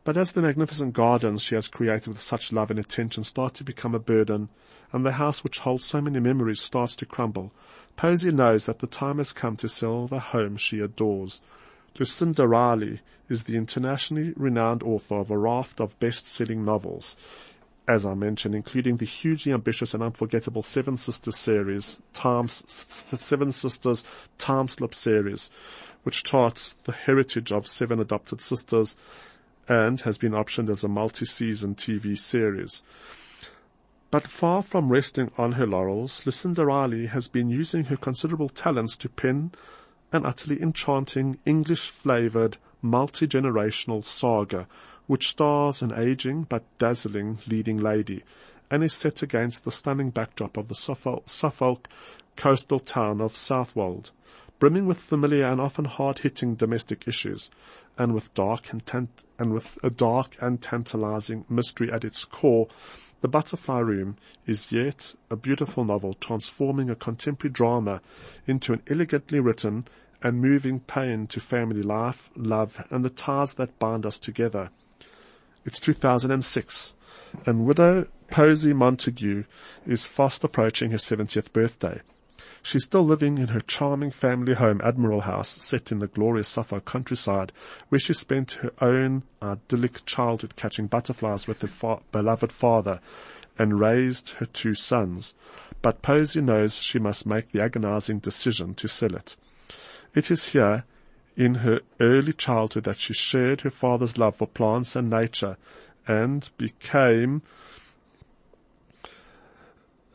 But 0.04 0.18
as 0.18 0.32
the 0.32 0.42
magnificent 0.42 0.92
gardens 0.92 1.42
she 1.42 1.54
has 1.54 1.66
created 1.66 2.08
with 2.08 2.20
such 2.20 2.52
love 2.52 2.70
and 2.70 2.78
attention 2.78 3.24
start 3.24 3.54
to 3.54 3.64
become 3.64 3.94
a 3.94 3.98
burden, 3.98 4.50
and 4.92 5.04
the 5.04 5.12
house 5.12 5.42
which 5.42 5.60
holds 5.60 5.84
so 5.84 6.02
many 6.02 6.20
memories 6.20 6.60
starts 6.60 6.94
to 6.96 7.06
crumble, 7.06 7.52
Posy 7.96 8.30
knows 8.30 8.66
that 8.66 8.80
the 8.80 8.86
time 8.86 9.16
has 9.18 9.32
come 9.32 9.56
to 9.56 9.68
sell 9.68 10.06
the 10.06 10.18
home 10.20 10.56
she 10.58 10.80
adores. 10.80 11.40
Lucinda 11.98 12.46
Riley 12.46 13.00
is 13.30 13.44
the 13.44 13.56
internationally 13.56 14.34
renowned 14.36 14.82
author 14.82 15.16
of 15.16 15.30
a 15.30 15.38
raft 15.38 15.80
of 15.80 15.98
best-selling 16.00 16.64
novels, 16.64 17.16
as 17.88 18.04
I 18.04 18.14
mentioned, 18.14 18.54
including 18.54 18.98
the 18.98 19.06
hugely 19.06 19.52
ambitious 19.52 19.94
and 19.94 20.02
unforgettable 20.02 20.62
Seven 20.62 20.96
Sisters 20.96 21.36
series, 21.36 22.00
Times, 22.12 22.64
Seven 22.68 23.52
Sisters 23.52 24.04
Time 24.38 24.68
Slip 24.68 24.94
series, 24.94 25.50
which 26.02 26.24
charts 26.24 26.74
the 26.84 26.92
heritage 26.92 27.52
of 27.52 27.66
seven 27.66 28.00
adopted 28.00 28.40
sisters 28.40 28.96
and 29.68 30.00
has 30.02 30.18
been 30.18 30.32
optioned 30.32 30.68
as 30.68 30.84
a 30.84 30.88
multi-season 30.88 31.74
TV 31.74 32.18
series. 32.18 32.82
But 34.10 34.28
far 34.28 34.62
from 34.62 34.90
resting 34.90 35.30
on 35.36 35.52
her 35.52 35.66
laurels, 35.66 36.24
Lucinda 36.24 36.64
Riley 36.64 37.06
has 37.06 37.26
been 37.26 37.48
using 37.48 37.84
her 37.84 37.96
considerable 37.96 38.48
talents 38.48 38.96
to 38.98 39.08
pen 39.08 39.52
an 40.12 40.24
utterly 40.24 40.62
enchanting 40.62 41.38
English-flavored 41.44 42.56
multi-generational 42.80 44.04
saga 44.04 44.68
which 45.06 45.28
stars 45.28 45.82
an 45.82 45.92
aging 45.92 46.44
but 46.44 46.62
dazzling 46.78 47.38
leading 47.48 47.78
lady 47.78 48.22
and 48.70 48.82
is 48.82 48.92
set 48.92 49.22
against 49.22 49.64
the 49.64 49.70
stunning 49.70 50.10
backdrop 50.10 50.56
of 50.56 50.68
the 50.68 50.74
Suffolk, 50.74 51.24
Suffolk 51.26 51.88
coastal 52.36 52.80
town 52.80 53.20
of 53.20 53.36
Southwold. 53.36 54.10
Brimming 54.58 54.86
with 54.86 54.98
familiar 54.98 55.46
and 55.46 55.60
often 55.60 55.84
hard-hitting 55.84 56.54
domestic 56.54 57.06
issues, 57.06 57.50
and 57.98 58.14
with 58.14 58.32
dark 58.34 58.72
and, 58.72 59.08
and 59.38 59.52
with 59.52 59.78
a 59.82 59.90
dark 59.90 60.36
and 60.40 60.60
tantalizing 60.60 61.44
mystery 61.48 61.90
at 61.92 62.04
its 62.04 62.24
core, 62.24 62.68
The 63.20 63.28
Butterfly 63.28 63.78
Room 63.78 64.16
is 64.46 64.72
yet 64.72 65.14
a 65.30 65.36
beautiful 65.36 65.84
novel 65.84 66.14
transforming 66.14 66.90
a 66.90 66.94
contemporary 66.94 67.52
drama 67.52 68.00
into 68.46 68.72
an 68.72 68.82
elegantly 68.88 69.40
written 69.40 69.86
and 70.22 70.40
moving 70.40 70.80
pain 70.80 71.26
to 71.28 71.40
family 71.40 71.82
life, 71.82 72.30
love, 72.34 72.86
and 72.90 73.04
the 73.04 73.10
ties 73.10 73.54
that 73.54 73.78
bind 73.78 74.06
us 74.06 74.18
together. 74.18 74.70
It's 75.64 75.80
2006, 75.80 76.94
and 77.46 77.66
widow 77.66 78.08
Posy 78.30 78.72
Montague 78.72 79.44
is 79.86 80.06
fast 80.06 80.42
approaching 80.42 80.90
her 80.90 80.96
70th 80.96 81.52
birthday. 81.52 82.00
She's 82.64 82.84
still 82.84 83.04
living 83.04 83.36
in 83.36 83.48
her 83.48 83.60
charming 83.60 84.10
family 84.10 84.54
home, 84.54 84.80
Admiral 84.82 85.20
House, 85.20 85.50
set 85.50 85.92
in 85.92 85.98
the 85.98 86.06
glorious 86.06 86.48
Suffolk 86.48 86.86
countryside, 86.86 87.52
where 87.90 87.98
she 87.98 88.14
spent 88.14 88.52
her 88.52 88.72
own 88.80 89.22
idyllic 89.42 90.06
childhood 90.06 90.56
catching 90.56 90.86
butterflies 90.86 91.46
with 91.46 91.60
her 91.60 91.68
fa- 91.68 92.00
beloved 92.10 92.50
father 92.50 93.00
and 93.58 93.78
raised 93.78 94.30
her 94.30 94.46
two 94.46 94.72
sons. 94.72 95.34
But 95.82 96.00
Posy 96.00 96.40
knows 96.40 96.76
she 96.76 96.98
must 96.98 97.26
make 97.26 97.52
the 97.52 97.60
agonizing 97.60 98.20
decision 98.20 98.72
to 98.76 98.88
sell 98.88 99.14
it. 99.14 99.36
It 100.14 100.30
is 100.30 100.48
here, 100.48 100.84
in 101.36 101.56
her 101.56 101.80
early 102.00 102.32
childhood, 102.32 102.84
that 102.84 102.98
she 102.98 103.12
shared 103.12 103.60
her 103.60 103.70
father's 103.70 104.16
love 104.16 104.36
for 104.36 104.46
plants 104.46 104.96
and 104.96 105.10
nature 105.10 105.58
and 106.08 106.48
became 106.56 107.42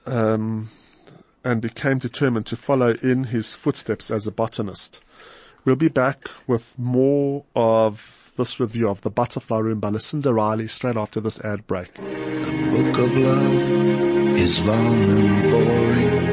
um, 0.07 0.69
and 1.43 1.61
became 1.61 1.97
determined 1.97 2.45
to 2.47 2.55
follow 2.55 2.95
in 3.01 3.25
his 3.25 3.55
footsteps 3.55 4.11
as 4.11 4.27
a 4.27 4.31
botanist. 4.31 5.01
We'll 5.65 5.75
be 5.75 5.89
back 5.89 6.29
with 6.47 6.73
more 6.77 7.45
of 7.55 8.31
this 8.37 8.59
review 8.59 8.87
of 8.87 9.01
The 9.01 9.09
Butterfly 9.09 9.59
Room 9.59 9.79
by 9.79 9.89
Lucinda 9.89 10.33
Riley 10.33 10.67
straight 10.67 10.97
after 10.97 11.19
this 11.19 11.39
ad 11.41 11.67
break. 11.67 11.93
The 11.95 12.01
book 12.71 12.97
of 12.97 13.17
love 13.17 13.71
is 14.37 14.65
long 14.65 14.95
and 15.09 15.51
boring. 15.51 16.29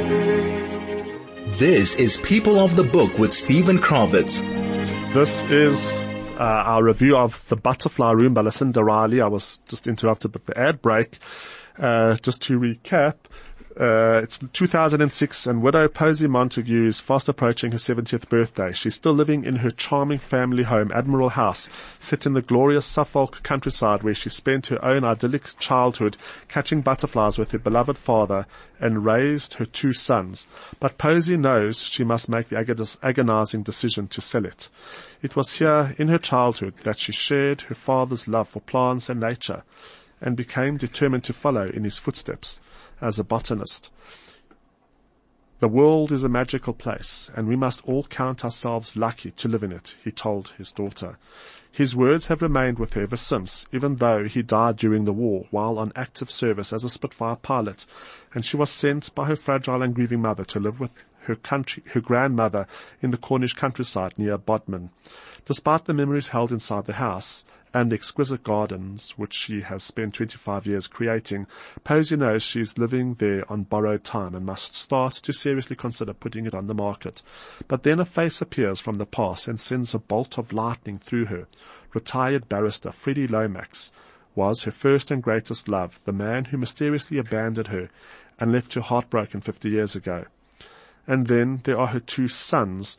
This 1.59 1.97
is 1.97 2.19
People 2.19 2.61
of 2.61 2.77
the 2.77 2.85
Book 2.85 3.19
with 3.19 3.33
Stephen 3.33 3.79
Kravitz. 3.79 4.41
This 5.13 5.45
is 5.47 5.97
uh, 6.39 6.43
our 6.43 6.85
review 6.85 7.17
of 7.17 7.43
The 7.49 7.57
Butterfly 7.57 8.13
Room 8.13 8.35
by 8.35 8.43
Lucinda 8.43 8.85
Riley. 8.85 9.21
I 9.21 9.27
was 9.27 9.59
just 9.67 9.87
interrupted 9.87 10.35
with 10.35 10.45
the 10.47 10.59
ad 10.59 10.83
break. 10.83 11.19
Uh, 11.79 12.17
just 12.17 12.43
to 12.43 12.59
recap, 12.59 13.15
uh, 13.79 14.21
it's 14.23 14.39
2006 14.55 15.47
and 15.47 15.63
widow 15.63 15.87
Posy 15.87 16.27
Montague 16.27 16.87
is 16.87 16.99
fast 16.99 17.29
approaching 17.29 17.73
her 17.73 17.79
70th 17.79 18.27
birthday. 18.31 18.73
She's 18.73 18.95
still 18.95 19.13
living 19.13 19.45
in 19.45 19.57
her 19.57 19.71
charming 19.71 20.19
family 20.19 20.63
home, 20.63 20.91
Admiral 20.95 21.29
House, 21.29 21.69
set 21.99 22.25
in 22.25 22.33
the 22.33 22.41
glorious 22.41 22.87
Suffolk 22.87 23.43
countryside 23.43 24.03
where 24.03 24.15
she 24.15 24.31
spent 24.31 24.69
her 24.69 24.83
own 24.83 25.05
idyllic 25.05 25.59
childhood 25.59 26.17
catching 26.49 26.81
butterflies 26.81 27.37
with 27.37 27.51
her 27.51 27.59
beloved 27.59 27.99
father 27.99 28.47
and 28.81 29.05
raised 29.05 29.55
her 29.55 29.67
two 29.67 29.93
sons. 29.93 30.47
But 30.81 30.97
Posy 30.97 31.37
knows 31.37 31.83
she 31.83 32.03
must 32.03 32.31
make 32.31 32.49
the 32.49 32.97
agonizing 33.03 33.63
decision 33.63 34.07
to 34.07 34.23
sell 34.23 34.47
it. 34.47 34.71
It 35.21 35.37
was 35.37 35.53
here 35.53 35.95
in 35.99 36.09
her 36.09 36.19
childhood 36.19 36.75
that 36.85 36.99
she 36.99 37.13
shared 37.13 37.63
her 37.63 37.75
father's 37.75 38.27
love 38.27 38.49
for 38.49 38.61
plants 38.61 39.11
and 39.11 39.21
nature 39.21 39.65
and 40.21 40.37
became 40.37 40.77
determined 40.77 41.25
to 41.25 41.33
follow 41.33 41.67
in 41.67 41.85
his 41.85 41.99
footsteps 41.99 42.61
as 43.01 43.19
a 43.19 43.25
botanist. 43.25 43.91
The 45.59 45.69
world 45.69 46.13
is 46.13 46.23
a 46.23 46.29
magical 46.29 46.75
place, 46.75 47.31
and 47.35 47.49
we 47.49 47.57
must 47.57 47.83
all 47.87 48.05
count 48.05 48.45
ourselves 48.45 48.95
lucky 48.95 49.31
to 49.33 49.49
live 49.49 49.63
in 49.63 49.73
it, 49.73 49.97
he 50.05 50.11
told 50.11 50.51
his 50.59 50.71
daughter. 50.71 51.17
His 51.73 51.97
words 51.97 52.27
have 52.27 52.43
remained 52.43 52.79
with 52.79 52.93
her 52.93 53.03
ever 53.03 53.17
since, 53.17 53.67
even 53.73 53.97
though 53.97 54.25
he 54.25 54.43
died 54.43 54.77
during 54.77 55.07
the 55.07 55.15
war 55.15 55.47
while 55.51 55.79
on 55.79 55.93
active 55.97 56.31
service 56.31 56.75
as 56.75 56.85
a 56.85 56.91
Spitfire 56.91 57.37
pilot, 57.37 57.87
and 58.35 58.45
she 58.45 58.59
was 58.59 58.71
sent 58.71 59.15
by 59.15 59.25
her 59.27 59.37
fragile 59.37 59.83
and 59.83 59.95
grieving 59.95 60.21
mother 60.21 60.45
to 60.45 60.61
live 60.61 60.79
with 60.79 60.93
her 61.21 61.35
country, 61.35 61.83
her 61.89 62.01
grandmother 62.01 62.67
in 63.01 63.11
the 63.11 63.17
Cornish 63.17 63.55
countryside 63.55 64.13
near 64.19 64.37
Bodmin. 64.39 64.91
Despite 65.47 65.87
the 65.87 65.95
memories 65.95 66.29
held 66.29 66.53
inside 66.53 66.85
the 66.85 66.95
house, 66.95 67.45
and 67.77 67.93
exquisite 67.93 68.43
gardens, 68.43 69.11
which 69.19 69.35
she 69.35 69.61
has 69.61 69.83
spent 69.83 70.15
25 70.15 70.65
years 70.65 70.87
creating, 70.87 71.47
Posy 71.85 72.17
knows 72.17 72.43
she's 72.43 72.79
living 72.79 73.13
there 73.19 73.45
on 73.53 73.65
borrowed 73.65 74.03
time 74.03 74.35
and 74.35 74.47
must 74.47 74.75
start 74.75 75.13
to 75.13 75.31
seriously 75.31 75.77
consider 75.77 76.15
putting 76.15 76.47
it 76.47 76.55
on 76.55 76.69
the 76.69 76.75
market. 76.75 77.21
But 77.69 77.83
then 77.83 78.01
a 78.01 78.07
face 78.07 78.41
appears 78.41 78.81
from 78.81 78.95
the 78.95 79.05
past 79.05 79.47
and 79.47 79.61
sends 79.61 79.93
a 79.93 79.99
bolt 79.99 80.39
of 80.39 80.55
lightning 80.55 80.97
through 80.97 81.27
her. 81.27 81.49
Retired 81.93 82.49
barrister 82.49 82.93
Freddie 82.93 83.29
Lomax 83.29 83.93
was 84.35 84.63
her 84.63 84.71
first 84.71 85.11
and 85.11 85.23
greatest 85.23 85.69
love, 85.69 86.01
the 86.07 86.13
man 86.13 86.47
who 86.47 86.57
mysteriously 86.57 87.19
abandoned 87.19 87.69
her 87.69 87.91
and 88.41 88.53
left 88.53 88.73
her 88.73 88.81
heartbroken 88.81 89.43
50 89.43 89.69
years 89.69 89.95
ago. 89.95 90.25
And 91.07 91.27
then 91.27 91.61
there 91.65 91.79
are 91.79 91.89
her 91.89 92.01
two 92.01 92.29
sons, 92.29 92.97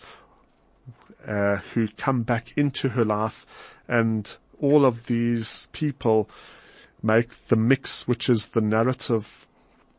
uh, 1.27 1.57
who 1.74 1.88
come 1.88 2.22
back 2.22 2.55
into 2.55 2.89
her 2.89 3.03
life 3.03 3.43
and 3.88 4.38
all 4.61 4.85
of 4.85 5.05
these 5.05 5.67
people 5.71 6.29
make 7.01 7.47
the 7.47 7.55
mix, 7.55 8.07
which 8.07 8.29
is 8.29 8.47
the 8.47 8.61
narrative 8.61 9.45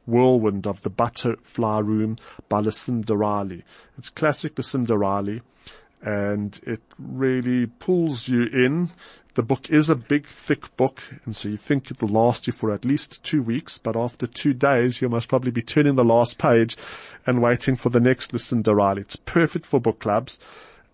whirlwind 0.06 0.66
of 0.66 0.82
the 0.82 0.90
Butterfly 0.90 1.78
Room 1.80 2.16
by 2.48 2.60
Lucinda 2.60 3.16
Riley. 3.16 3.64
It's 3.96 4.08
classic 4.08 4.56
Lucinda 4.56 4.96
Riley 4.96 5.42
and 6.02 6.60
it 6.64 6.80
really 6.98 7.66
pulls 7.66 8.28
you 8.28 8.44
in. 8.44 8.88
The 9.34 9.42
book 9.42 9.70
is 9.70 9.90
a 9.90 9.94
big, 9.94 10.26
thick 10.26 10.76
book, 10.76 11.02
and 11.24 11.34
so 11.34 11.48
you 11.48 11.56
think 11.56 11.90
it 11.90 12.00
will 12.00 12.08
last 12.08 12.46
you 12.46 12.52
for 12.52 12.72
at 12.72 12.84
least 12.84 13.22
two 13.22 13.42
weeks, 13.42 13.78
but 13.78 13.96
after 13.96 14.26
two 14.26 14.52
days, 14.52 15.00
you 15.00 15.08
must 15.08 15.28
probably 15.28 15.50
be 15.50 15.62
turning 15.62 15.94
the 15.94 16.04
last 16.04 16.38
page 16.38 16.76
and 17.26 17.42
waiting 17.42 17.76
for 17.76 17.90
the 17.90 18.00
next 18.00 18.32
Lucinda 18.32 18.74
Riley. 18.74 19.02
It's 19.02 19.16
perfect 19.16 19.66
for 19.66 19.80
book 19.80 20.00
clubs, 20.00 20.38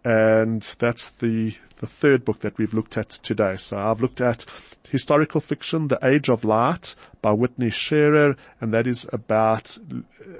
and 0.05 0.63
that's 0.79 1.11
the 1.11 1.55
the 1.79 1.87
third 1.87 2.25
book 2.25 2.41
that 2.41 2.57
we've 2.57 2.75
looked 2.75 2.97
at 2.97 3.11
today. 3.11 3.57
So 3.57 3.77
I've 3.77 4.01
looked 4.01 4.21
at 4.21 4.45
historical 4.89 5.41
fiction, 5.41 5.89
The 5.89 5.99
Age 6.03 6.29
of 6.29 6.45
Light 6.45 6.95
by 7.21 7.33
Whitney 7.33 7.71
Scharer, 7.71 8.37
and 8.61 8.73
that 8.73 8.87
is 8.87 9.09
about 9.13 9.77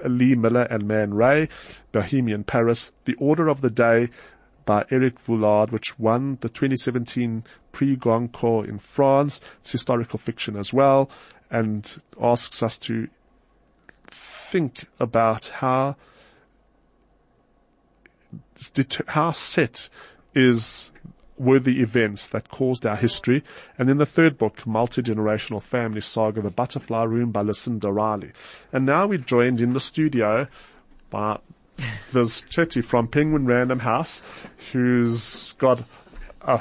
Lee 0.05 0.35
Miller 0.35 0.63
and 0.63 0.87
Man 0.87 1.13
Ray, 1.13 1.49
Bohemian 1.91 2.43
Paris, 2.45 2.93
The 3.05 3.15
Order 3.15 3.47
of 3.47 3.61
the 3.61 3.69
Day 3.69 4.09
by 4.65 4.85
Eric 4.89 5.19
Vuillard, 5.19 5.71
which 5.71 5.99
won 5.99 6.37
the 6.41 6.49
2017 6.49 7.43
Prix 7.71 7.95
Goncourt 7.97 8.67
in 8.67 8.79
France. 8.79 9.41
It's 9.61 9.71
historical 9.71 10.17
fiction 10.17 10.55
as 10.55 10.73
well, 10.73 11.09
and 11.51 12.01
asks 12.19 12.63
us 12.63 12.77
to 12.79 13.09
think 14.09 14.85
about 14.99 15.47
how 15.47 15.95
how 19.07 19.31
set 19.31 19.89
is 20.33 20.91
were 21.37 21.59
the 21.59 21.81
events 21.81 22.27
that 22.27 22.49
caused 22.49 22.85
our 22.85 22.95
history. 22.95 23.43
And 23.77 23.89
in 23.89 23.97
the 23.97 24.05
third 24.05 24.37
book, 24.37 24.65
Multi-Generational 24.65 25.61
Family 25.61 26.01
Saga, 26.01 26.41
The 26.41 26.49
Butterfly 26.49 27.03
Room 27.03 27.31
by 27.31 27.41
Lucinda 27.41 27.91
Riley. 27.91 28.31
And 28.71 28.85
now 28.85 29.07
we're 29.07 29.17
joined 29.17 29.59
in 29.59 29.73
the 29.73 29.79
studio 29.79 30.47
by 31.09 31.39
Viz 32.09 32.45
Chetty 32.49 32.83
from 32.83 33.07
Penguin 33.07 33.45
Random 33.45 33.79
House, 33.79 34.21
who's 34.71 35.53
got 35.53 35.83
a 36.41 36.59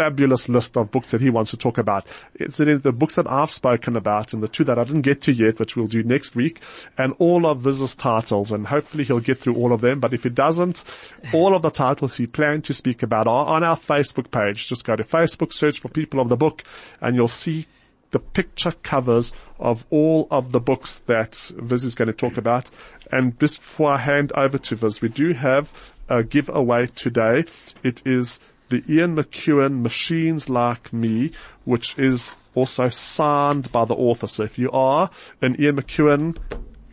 fabulous 0.00 0.48
list 0.48 0.78
of 0.78 0.90
books 0.90 1.10
that 1.10 1.20
he 1.20 1.28
wants 1.28 1.50
to 1.50 1.58
talk 1.58 1.76
about. 1.76 2.06
It's 2.34 2.56
the 2.56 2.90
books 2.90 3.16
that 3.16 3.30
I've 3.30 3.50
spoken 3.50 3.96
about 3.96 4.32
and 4.32 4.42
the 4.42 4.48
two 4.48 4.64
that 4.64 4.78
I 4.78 4.84
didn't 4.84 5.02
get 5.02 5.20
to 5.22 5.32
yet, 5.32 5.58
which 5.58 5.76
we'll 5.76 5.88
do 5.88 6.02
next 6.02 6.34
week, 6.34 6.62
and 6.96 7.12
all 7.18 7.44
of 7.44 7.60
Viz's 7.60 7.94
titles, 7.94 8.50
and 8.50 8.66
hopefully 8.66 9.04
he'll 9.04 9.20
get 9.20 9.36
through 9.36 9.56
all 9.56 9.74
of 9.74 9.82
them. 9.82 10.00
But 10.00 10.14
if 10.14 10.22
he 10.22 10.30
doesn't, 10.30 10.84
all 11.34 11.54
of 11.54 11.60
the 11.60 11.68
titles 11.68 12.16
he 12.16 12.26
planned 12.26 12.64
to 12.64 12.72
speak 12.72 13.02
about 13.02 13.26
are 13.26 13.46
on 13.46 13.62
our 13.62 13.76
Facebook 13.76 14.30
page. 14.30 14.68
Just 14.68 14.84
go 14.84 14.96
to 14.96 15.04
Facebook, 15.04 15.52
search 15.52 15.80
for 15.80 15.90
People 15.90 16.18
of 16.18 16.30
the 16.30 16.36
Book, 16.36 16.64
and 17.02 17.14
you'll 17.14 17.28
see 17.28 17.66
the 18.10 18.18
picture 18.18 18.72
covers 18.82 19.34
of 19.58 19.84
all 19.90 20.28
of 20.30 20.52
the 20.52 20.60
books 20.60 21.02
that 21.08 21.34
Viz 21.56 21.84
is 21.84 21.94
going 21.94 22.08
to 22.08 22.14
talk 22.14 22.38
about. 22.38 22.70
And 23.12 23.38
before 23.38 23.92
I 23.92 23.98
hand 23.98 24.32
over 24.34 24.56
to 24.56 24.76
Viz, 24.76 25.02
we 25.02 25.10
do 25.10 25.34
have 25.34 25.70
a 26.08 26.24
giveaway 26.24 26.86
today. 26.86 27.44
It 27.84 28.00
is 28.06 28.40
the 28.70 28.82
Ian 28.88 29.16
McEwan 29.16 29.82
Machines 29.82 30.48
Like 30.48 30.92
Me, 30.92 31.32
which 31.64 31.98
is 31.98 32.34
also 32.54 32.88
signed 32.88 33.70
by 33.72 33.84
the 33.84 33.94
author. 33.94 34.26
So 34.26 34.44
if 34.44 34.58
you 34.58 34.70
are 34.70 35.10
an 35.42 35.60
Ian 35.60 35.76
McEwan 35.76 36.38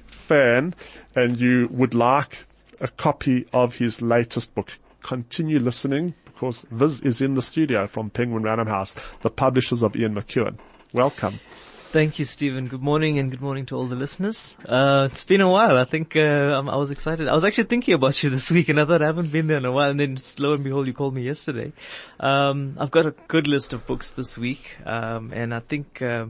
fan 0.08 0.74
and 1.16 1.40
you 1.40 1.70
would 1.72 1.94
like 1.94 2.46
a 2.80 2.88
copy 2.88 3.48
of 3.54 3.76
his 3.76 4.02
latest 4.02 4.54
book, 4.54 4.74
continue 5.02 5.60
listening 5.60 6.13
because 6.26 6.66
Viz 6.70 7.02
is 7.02 7.22
in 7.22 7.36
the 7.36 7.42
studio 7.42 7.88
from 7.88 8.10
Penguin 8.10 8.44
Random 8.44 8.68
House, 8.68 8.94
the 9.22 9.30
publishers 9.30 9.82
of 9.82 9.96
Ian 9.96 10.13
McEwan. 10.16 10.58
Welcome. 10.94 11.40
Thank 11.89 12.19
you, 12.19 12.26
Stephen. 12.26 12.67
Good 12.67 12.82
morning 12.82 13.17
and 13.17 13.32
good 13.32 13.41
morning 13.41 13.65
to 13.67 13.78
all 13.78 13.88
the 13.88 13.95
listeners. 13.95 14.58
Uh, 14.65 15.08
it's 15.10 15.23
been 15.23 15.39
a 15.39 15.50
while. 15.50 15.78
I 15.78 15.86
think, 15.86 16.17
uh, 16.17 16.19
I 16.19 16.76
was 16.76 16.91
excited. 16.91 17.30
I 17.30 17.34
was 17.34 17.45
actually 17.45 17.63
thinking 17.63 17.93
about 17.93 18.21
you 18.21 18.30
this 18.38 18.52
week 18.52 18.67
and 18.67 18.78
I 18.78 18.84
thought 18.84 19.02
I 19.02 19.06
haven't 19.06 19.32
been 19.32 19.47
there 19.47 19.58
in 19.58 19.63
a 19.63 19.71
while 19.71 19.91
and 19.91 19.97
then 19.97 20.17
lo 20.38 20.52
and 20.52 20.65
behold, 20.65 20.88
you 20.88 20.93
called 20.93 21.13
me 21.13 21.21
yesterday. 21.21 21.71
Um, 22.19 22.76
I've 22.78 22.91
got 22.91 23.06
a 23.06 23.12
good 23.30 23.47
list 23.47 23.71
of 23.71 23.88
books 23.88 24.12
this 24.12 24.38
week, 24.38 24.78
um, 24.86 25.32
and 25.34 25.54
I 25.54 25.62
think, 25.62 26.02
uh, 26.02 26.26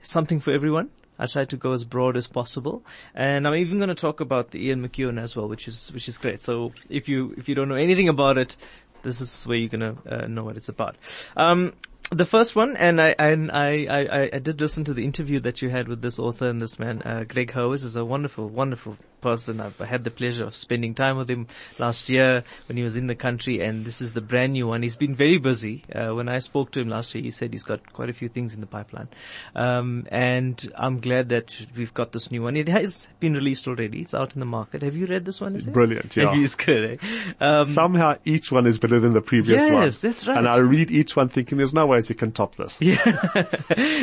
something 0.00 0.40
for 0.40 0.50
everyone. 0.50 0.88
I 1.18 1.26
tried 1.26 1.50
to 1.50 1.58
go 1.58 1.72
as 1.72 1.84
broad 1.84 2.16
as 2.16 2.26
possible, 2.26 2.82
and 3.14 3.46
I'm 3.46 3.54
even 3.54 3.78
going 3.78 3.90
to 3.90 3.94
talk 3.94 4.20
about 4.20 4.50
the 4.50 4.66
Ian 4.66 4.88
McEwan 4.88 5.20
as 5.20 5.36
well, 5.36 5.46
which 5.46 5.68
is 5.68 5.92
which 5.92 6.08
is 6.08 6.18
great. 6.18 6.40
So 6.40 6.72
if 6.88 7.06
you 7.08 7.34
if 7.36 7.48
you 7.48 7.54
don't 7.54 7.68
know 7.68 7.76
anything 7.76 8.08
about 8.08 8.38
it, 8.38 8.56
this 9.02 9.20
is 9.20 9.44
where 9.44 9.58
you're 9.58 9.68
gonna 9.68 9.96
uh, 10.08 10.26
know 10.26 10.42
what 10.42 10.56
it's 10.56 10.68
about. 10.68 10.96
Um, 11.36 11.74
the 12.12 12.24
first 12.24 12.54
one, 12.54 12.76
and 12.76 13.00
I, 13.00 13.14
and 13.18 13.50
I, 13.50 13.86
I, 13.88 14.30
I 14.34 14.38
did 14.38 14.60
listen 14.60 14.84
to 14.84 14.94
the 14.94 15.04
interview 15.04 15.40
that 15.40 15.62
you 15.62 15.70
had 15.70 15.88
with 15.88 16.02
this 16.02 16.18
author 16.18 16.48
and 16.48 16.60
this 16.60 16.78
man, 16.78 17.02
uh, 17.02 17.24
Greg 17.24 17.52
Hurwitz 17.52 17.84
is 17.84 17.96
a 17.96 18.04
wonderful, 18.04 18.48
wonderful 18.48 18.96
person. 19.22 19.60
I've 19.60 19.78
had 19.78 20.04
the 20.04 20.10
pleasure 20.10 20.44
of 20.44 20.54
spending 20.54 20.94
time 20.94 21.16
with 21.16 21.30
him 21.30 21.46
last 21.78 22.08
year 22.08 22.44
when 22.66 22.76
he 22.76 22.82
was 22.82 22.96
in 22.96 23.06
the 23.06 23.14
country 23.14 23.62
and 23.62 23.84
this 23.86 24.02
is 24.02 24.12
the 24.12 24.20
brand 24.20 24.52
new 24.52 24.66
one. 24.66 24.82
He's 24.82 24.96
been 24.96 25.14
very 25.14 25.38
busy. 25.38 25.84
Uh, 25.94 26.14
when 26.14 26.28
I 26.28 26.40
spoke 26.40 26.72
to 26.72 26.80
him 26.80 26.88
last 26.88 27.14
year, 27.14 27.24
he 27.24 27.30
said 27.30 27.52
he's 27.52 27.62
got 27.62 27.92
quite 27.92 28.10
a 28.10 28.12
few 28.12 28.28
things 28.28 28.54
in 28.54 28.60
the 28.60 28.66
pipeline. 28.66 29.08
Um, 29.54 30.06
and 30.10 30.70
I'm 30.76 31.00
glad 31.00 31.30
that 31.30 31.56
we've 31.76 31.94
got 31.94 32.12
this 32.12 32.30
new 32.30 32.42
one. 32.42 32.56
It 32.56 32.68
has 32.68 33.06
been 33.20 33.34
released 33.34 33.66
already. 33.68 34.00
It's 34.00 34.14
out 34.14 34.34
in 34.34 34.40
the 34.40 34.46
market. 34.46 34.82
Have 34.82 34.96
you 34.96 35.06
read 35.06 35.24
this 35.24 35.40
one? 35.40 35.56
It's 35.56 35.66
brilliant. 35.66 36.16
Yeah. 36.16 36.34
It's 36.34 36.56
good. 36.56 37.00
Eh? 37.00 37.32
Um, 37.40 37.66
Somehow 37.66 38.16
each 38.24 38.50
one 38.50 38.66
is 38.66 38.78
better 38.78 38.98
than 38.98 39.12
the 39.12 39.20
previous 39.20 39.60
yes, 39.60 39.72
one. 39.72 39.82
Yes, 39.84 39.98
that's 40.00 40.26
right. 40.26 40.38
And 40.38 40.48
I 40.48 40.58
read 40.58 40.90
each 40.90 41.14
one 41.16 41.28
thinking 41.28 41.58
there's 41.58 41.74
no 41.74 41.86
ways 41.86 42.08
you 42.08 42.16
can 42.16 42.32
top 42.32 42.56
this. 42.56 42.80
Yeah. 42.80 43.00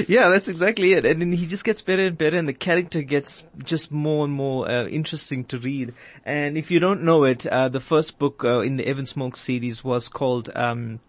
yeah, 0.07 0.29
that's 0.29 0.47
exactly 0.47 0.93
it. 0.93 1.05
And 1.05 1.21
then 1.21 1.33
he 1.33 1.45
just 1.45 1.63
gets 1.63 1.81
better 1.81 2.05
and 2.05 2.17
better 2.17 2.37
and 2.37 2.47
the 2.47 2.53
character 2.53 3.01
gets 3.01 3.43
just 3.63 3.91
more 3.91 4.23
and 4.23 4.33
more 4.33 4.69
uh, 4.69 4.85
interesting 4.85 5.08
to 5.17 5.59
read. 5.59 5.93
And 6.25 6.57
if 6.57 6.71
you 6.71 6.79
don't 6.79 7.03
know 7.03 7.23
it, 7.23 7.45
uh, 7.45 7.69
the 7.69 7.79
first 7.79 8.19
book 8.19 8.43
uh, 8.43 8.59
in 8.59 8.77
the 8.77 8.87
Evan 8.87 9.05
Smoak 9.05 9.37
series 9.37 9.83
was 9.83 10.07
called, 10.07 10.49
um, 10.55 10.99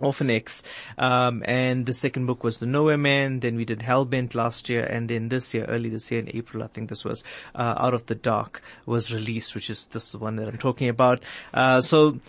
Orphan 0.00 0.30
X. 0.30 0.62
Um, 0.96 1.42
and 1.46 1.86
the 1.86 1.92
second 1.92 2.26
book 2.26 2.44
was 2.44 2.58
The 2.58 2.66
Nowhere 2.66 2.98
Man. 2.98 3.40
Then 3.40 3.56
we 3.56 3.64
did 3.64 3.80
Hellbent 3.80 4.34
last 4.34 4.68
year. 4.68 4.84
And 4.84 5.08
then 5.08 5.28
this 5.28 5.52
year, 5.54 5.64
early 5.64 5.88
this 5.88 6.10
year 6.10 6.20
in 6.20 6.36
April, 6.36 6.62
I 6.62 6.68
think 6.68 6.88
this 6.88 7.04
was, 7.04 7.24
uh, 7.54 7.74
Out 7.78 7.94
of 7.94 8.06
the 8.06 8.14
Dark 8.14 8.62
was 8.86 9.12
released, 9.12 9.54
which 9.54 9.70
is 9.70 9.86
this 9.86 10.06
is 10.06 10.12
the 10.12 10.18
one 10.18 10.36
that 10.36 10.48
I'm 10.48 10.58
talking 10.58 10.88
about. 10.88 11.22
Uh, 11.52 11.80
so, 11.80 12.20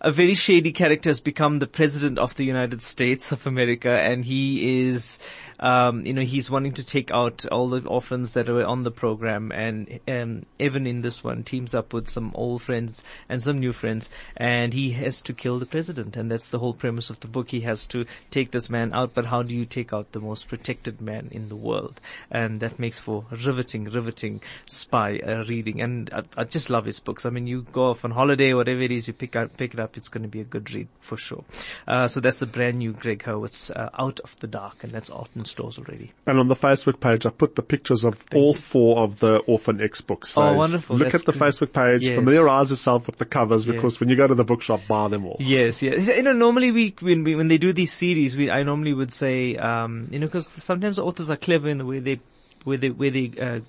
a 0.00 0.12
very 0.12 0.34
shady 0.34 0.72
character 0.72 1.10
has 1.10 1.20
become 1.20 1.58
the 1.58 1.66
president 1.66 2.18
of 2.18 2.36
the 2.36 2.44
United 2.44 2.80
States 2.80 3.32
of 3.32 3.46
America 3.46 3.90
and 3.90 4.24
he 4.24 4.86
is, 4.86 5.18
um, 5.58 6.06
you 6.06 6.14
know, 6.14 6.22
he's 6.22 6.48
wanting 6.48 6.72
to 6.74 6.84
take 6.84 7.10
out 7.10 7.44
all 7.50 7.68
the 7.68 7.84
orphans 7.88 8.34
that 8.34 8.48
are 8.48 8.64
on 8.64 8.84
the 8.84 8.92
program 8.92 9.50
and, 9.50 9.98
um, 10.06 10.46
Evan 10.60 10.86
in 10.86 11.00
this 11.00 11.24
one 11.24 11.42
teams 11.42 11.74
up 11.74 11.92
with 11.92 12.08
some 12.08 12.30
old 12.36 12.62
friends 12.62 13.02
and 13.28 13.42
some 13.42 13.58
new 13.58 13.72
friends 13.72 14.08
and 14.36 14.72
he 14.72 14.92
has 14.92 15.20
to 15.22 15.32
kill 15.32 15.58
the 15.58 15.66
president 15.66 16.16
and 16.16 16.30
that's 16.30 16.50
the 16.50 16.60
whole 16.60 16.74
premise 16.74 17.10
of 17.10 17.18
the 17.18 17.26
book. 17.28 17.50
He 17.50 17.62
has 17.62 17.84
to 17.88 18.06
take 18.30 18.52
this 18.52 18.70
man 18.70 18.94
out, 18.94 19.14
but 19.14 19.26
how 19.26 19.42
do 19.42 19.54
you 19.54 19.64
take 19.64 19.92
out 19.92 20.12
the 20.12 20.20
most 20.20 20.46
protected 20.46 21.00
man 21.00 21.28
in 21.32 21.48
the 21.48 21.56
world? 21.56 22.00
And 22.30 22.60
that 22.60 22.78
makes 22.78 23.00
for 23.00 23.24
riveting, 23.32 23.84
riveting 23.86 24.42
spy 24.66 25.18
uh, 25.18 25.44
reading 25.48 25.80
and 25.80 26.08
I, 26.12 26.22
I, 26.42 26.44
just 26.44 26.70
love 26.70 26.84
his 26.84 27.00
books. 27.00 27.26
I 27.26 27.30
mean, 27.30 27.48
you 27.48 27.62
go 27.72 27.90
off 27.90 28.04
on 28.04 28.12
holiday, 28.12 28.54
whatever 28.54 28.82
it 28.82 28.92
is, 28.92 29.08
you 29.08 29.12
pick 29.12 29.34
up, 29.34 29.56
pick 29.56 29.74
it 29.74 29.80
up 29.80 29.87
up, 29.88 29.96
it's 29.96 30.08
going 30.08 30.22
to 30.22 30.28
be 30.28 30.40
a 30.40 30.44
good 30.44 30.72
read 30.74 30.88
for 31.00 31.16
sure. 31.16 31.44
Uh, 31.86 32.06
so 32.08 32.20
that's 32.20 32.38
the 32.40 32.46
brand 32.46 32.78
new 32.78 32.92
Greg 32.92 33.22
Hurwitz, 33.22 33.70
uh, 33.74 33.88
Out 33.98 34.20
of 34.20 34.38
the 34.40 34.46
Dark, 34.46 34.84
and 34.84 34.92
that's 34.92 35.10
out 35.10 35.28
in 35.34 35.44
stores 35.46 35.78
already. 35.78 36.12
And 36.26 36.38
on 36.38 36.48
the 36.48 36.56
Facebook 36.56 37.00
page, 37.00 37.24
I 37.26 37.30
put 37.30 37.54
the 37.54 37.62
pictures 37.62 38.04
of 38.04 38.22
all 38.34 38.52
four 38.54 38.98
of 38.98 39.18
the 39.20 39.38
Orphan 39.46 39.80
X 39.80 40.00
books. 40.00 40.30
So 40.30 40.42
Oh, 40.42 40.54
wonderful. 40.54 40.96
Look 40.96 41.10
That's 41.12 41.22
at 41.22 41.26
the 41.26 41.32
good. 41.32 41.42
Facebook 41.42 41.72
page, 41.72 42.06
Yes. 42.06 42.16
familiarize 42.16 42.70
yourself 42.70 43.06
with 43.06 43.16
the 43.16 43.24
covers 43.24 43.64
because 43.64 43.98
when 44.00 44.08
you 44.08 44.16
go 44.16 44.26
to 44.26 44.34
the 44.34 44.44
bookshop, 44.44 44.80
buy 44.88 45.08
them 45.08 45.24
all. 45.24 45.36
Yes, 45.40 45.82
yes. 45.82 46.06
You 46.16 46.22
know, 46.22 46.32
normally 46.32 46.70
we, 46.70 46.94
when 47.00 47.24
we, 47.24 47.34
when 47.34 47.48
they 47.48 47.58
do 47.58 47.72
these 47.72 47.92
series, 47.92 48.36
we, 48.36 48.50
I 48.50 48.62
normally 48.62 48.92
would 48.92 49.12
say, 49.12 49.56
um, 49.56 50.08
you 50.10 50.18
know, 50.18 50.26
because 50.26 50.46
sometimes 50.48 50.98
authors 50.98 51.30
are 51.30 51.36
clever 51.36 51.68
in 51.68 51.78
the 51.78 51.86
way 51.86 51.98
they, 52.00 52.20
where 52.64 52.76
they, 52.76 52.90
where 52.90 53.10
they, 53.10 53.32
uh, 53.40 53.60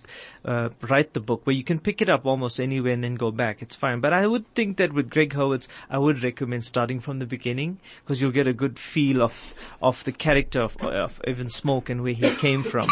uh, 0.46 0.70
write 0.82 1.14
the 1.14 1.20
book, 1.20 1.46
where 1.46 1.56
you 1.56 1.64
can 1.64 1.80
pick 1.80 2.02
it 2.02 2.10
up 2.10 2.26
almost 2.26 2.60
anywhere 2.60 2.94
and 2.94 3.04
then 3.04 3.16
go 3.16 3.32
back. 3.32 3.62
It's 3.62 3.76
fine. 3.76 4.00
But 4.00 4.14
I 4.14 4.28
would 4.28 4.54
think 4.56 4.78
that 4.78 4.94
with 4.94 5.10
Greg 5.10 5.34
Hurwitz's, 5.34 5.68
I 5.90 5.98
would 5.98 6.24
recommend 6.24 6.64
starting 6.64 7.00
from 7.00 7.20
the 7.20 7.26
beginning, 7.26 7.80
because 8.04 8.22
you'll 8.22 8.32
get 8.32 8.48
a 8.48 8.54
good 8.54 8.80
feel 8.80 9.22
of, 9.22 9.54
of 9.82 10.04
the 10.04 10.12
character 10.12 10.62
of, 10.62 10.78
of 10.78 11.22
Evan 11.26 11.48
Smoak 11.48 11.90
and 11.90 12.02
where 12.04 12.14
he 12.14 12.30
came 12.36 12.64
from. 12.64 12.88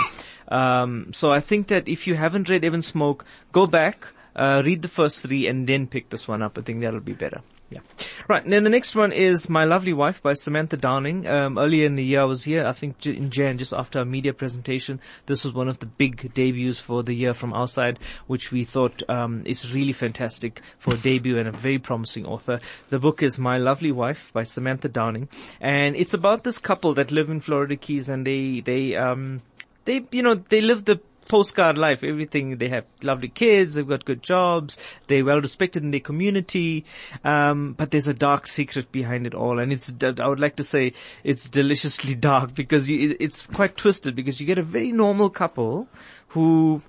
Um, 0.49 1.11
so 1.13 1.31
I 1.31 1.39
think 1.39 1.67
that 1.67 1.87
if 1.87 2.07
you 2.07 2.15
haven't 2.15 2.49
read 2.49 2.63
Evan 2.63 2.81
Smoak, 2.81 3.21
go 3.51 3.67
back, 3.67 4.07
uh, 4.35 4.61
read 4.65 4.81
the 4.81 4.87
first 4.87 5.19
three 5.19 5.47
and 5.47 5.67
then 5.67 5.87
pick 5.87 6.09
this 6.09 6.27
one 6.27 6.41
up. 6.41 6.57
I 6.57 6.61
think 6.61 6.81
that'll 6.81 6.99
be 6.99 7.13
better. 7.13 7.41
Yeah. 7.69 7.79
Right. 8.29 8.43
And 8.43 8.53
then 8.53 8.63
the 8.63 8.69
next 8.69 8.95
one 8.95 9.11
is 9.11 9.49
My 9.49 9.65
Lovely 9.65 9.91
Wife 9.91 10.21
by 10.21 10.35
Samantha 10.35 10.77
Downing. 10.77 11.27
Um, 11.27 11.57
earlier 11.57 11.85
in 11.85 11.95
the 11.95 12.03
year 12.03 12.21
I 12.21 12.25
was 12.25 12.45
here, 12.45 12.65
I 12.65 12.71
think 12.71 13.05
in 13.05 13.29
Jan, 13.29 13.57
just 13.57 13.73
after 13.73 13.99
our 13.99 14.05
media 14.05 14.33
presentation. 14.33 15.01
This 15.25 15.43
was 15.43 15.53
one 15.53 15.67
of 15.67 15.79
the 15.79 15.85
big 15.85 16.33
debuts 16.33 16.79
for 16.79 17.03
the 17.03 17.13
year 17.13 17.33
from 17.33 17.51
our 17.51 17.67
side, 17.67 17.99
which 18.27 18.51
we 18.51 18.63
thought, 18.63 19.03
um, 19.09 19.43
is 19.45 19.73
really 19.73 19.91
fantastic 19.91 20.61
for 20.79 20.93
a 20.93 20.97
debut 20.97 21.37
and 21.37 21.49
a 21.49 21.51
very 21.51 21.77
promising 21.77 22.25
author. 22.25 22.61
The 22.89 22.99
book 22.99 23.21
is 23.21 23.37
My 23.37 23.57
Lovely 23.57 23.91
Wife 23.91 24.31
by 24.31 24.43
Samantha 24.43 24.87
Downing. 24.87 25.27
And 25.59 25.95
it's 25.97 26.13
about 26.13 26.45
this 26.45 26.59
couple 26.59 26.93
that 26.93 27.11
live 27.11 27.29
in 27.29 27.41
Florida 27.41 27.75
Keys 27.75 28.07
and 28.07 28.25
they, 28.25 28.61
they, 28.61 28.95
um, 28.95 29.41
they, 29.83 30.05
you 30.11 30.23
know, 30.23 30.35
they 30.35 30.61
live 30.61 30.85
the 30.85 31.01
postcard 31.27 31.77
life, 31.77 32.03
everything. 32.03 32.57
They 32.57 32.69
have 32.69 32.85
lovely 33.01 33.29
kids, 33.29 33.75
they've 33.75 33.87
got 33.87 34.05
good 34.05 34.23
jobs, 34.23 34.77
they're 35.07 35.25
well 35.25 35.41
respected 35.41 35.83
in 35.83 35.91
their 35.91 35.99
community, 35.99 36.85
um, 37.23 37.73
but 37.73 37.91
there's 37.91 38.07
a 38.07 38.13
dark 38.13 38.47
secret 38.47 38.91
behind 38.91 39.27
it 39.27 39.33
all. 39.33 39.59
And 39.59 39.71
it's, 39.71 39.93
I 40.01 40.27
would 40.27 40.39
like 40.39 40.55
to 40.57 40.63
say 40.63 40.93
it's 41.23 41.47
deliciously 41.47 42.15
dark 42.29 42.53
because 42.53 42.89
you, 42.89 43.15
it's 43.19 43.47
quite 43.47 43.77
twisted 43.77 44.15
because 44.15 44.39
you 44.39 44.45
get 44.45 44.57
a 44.57 44.63
very 44.63 44.91
normal 44.91 45.29
couple 45.29 45.87
who 46.29 46.81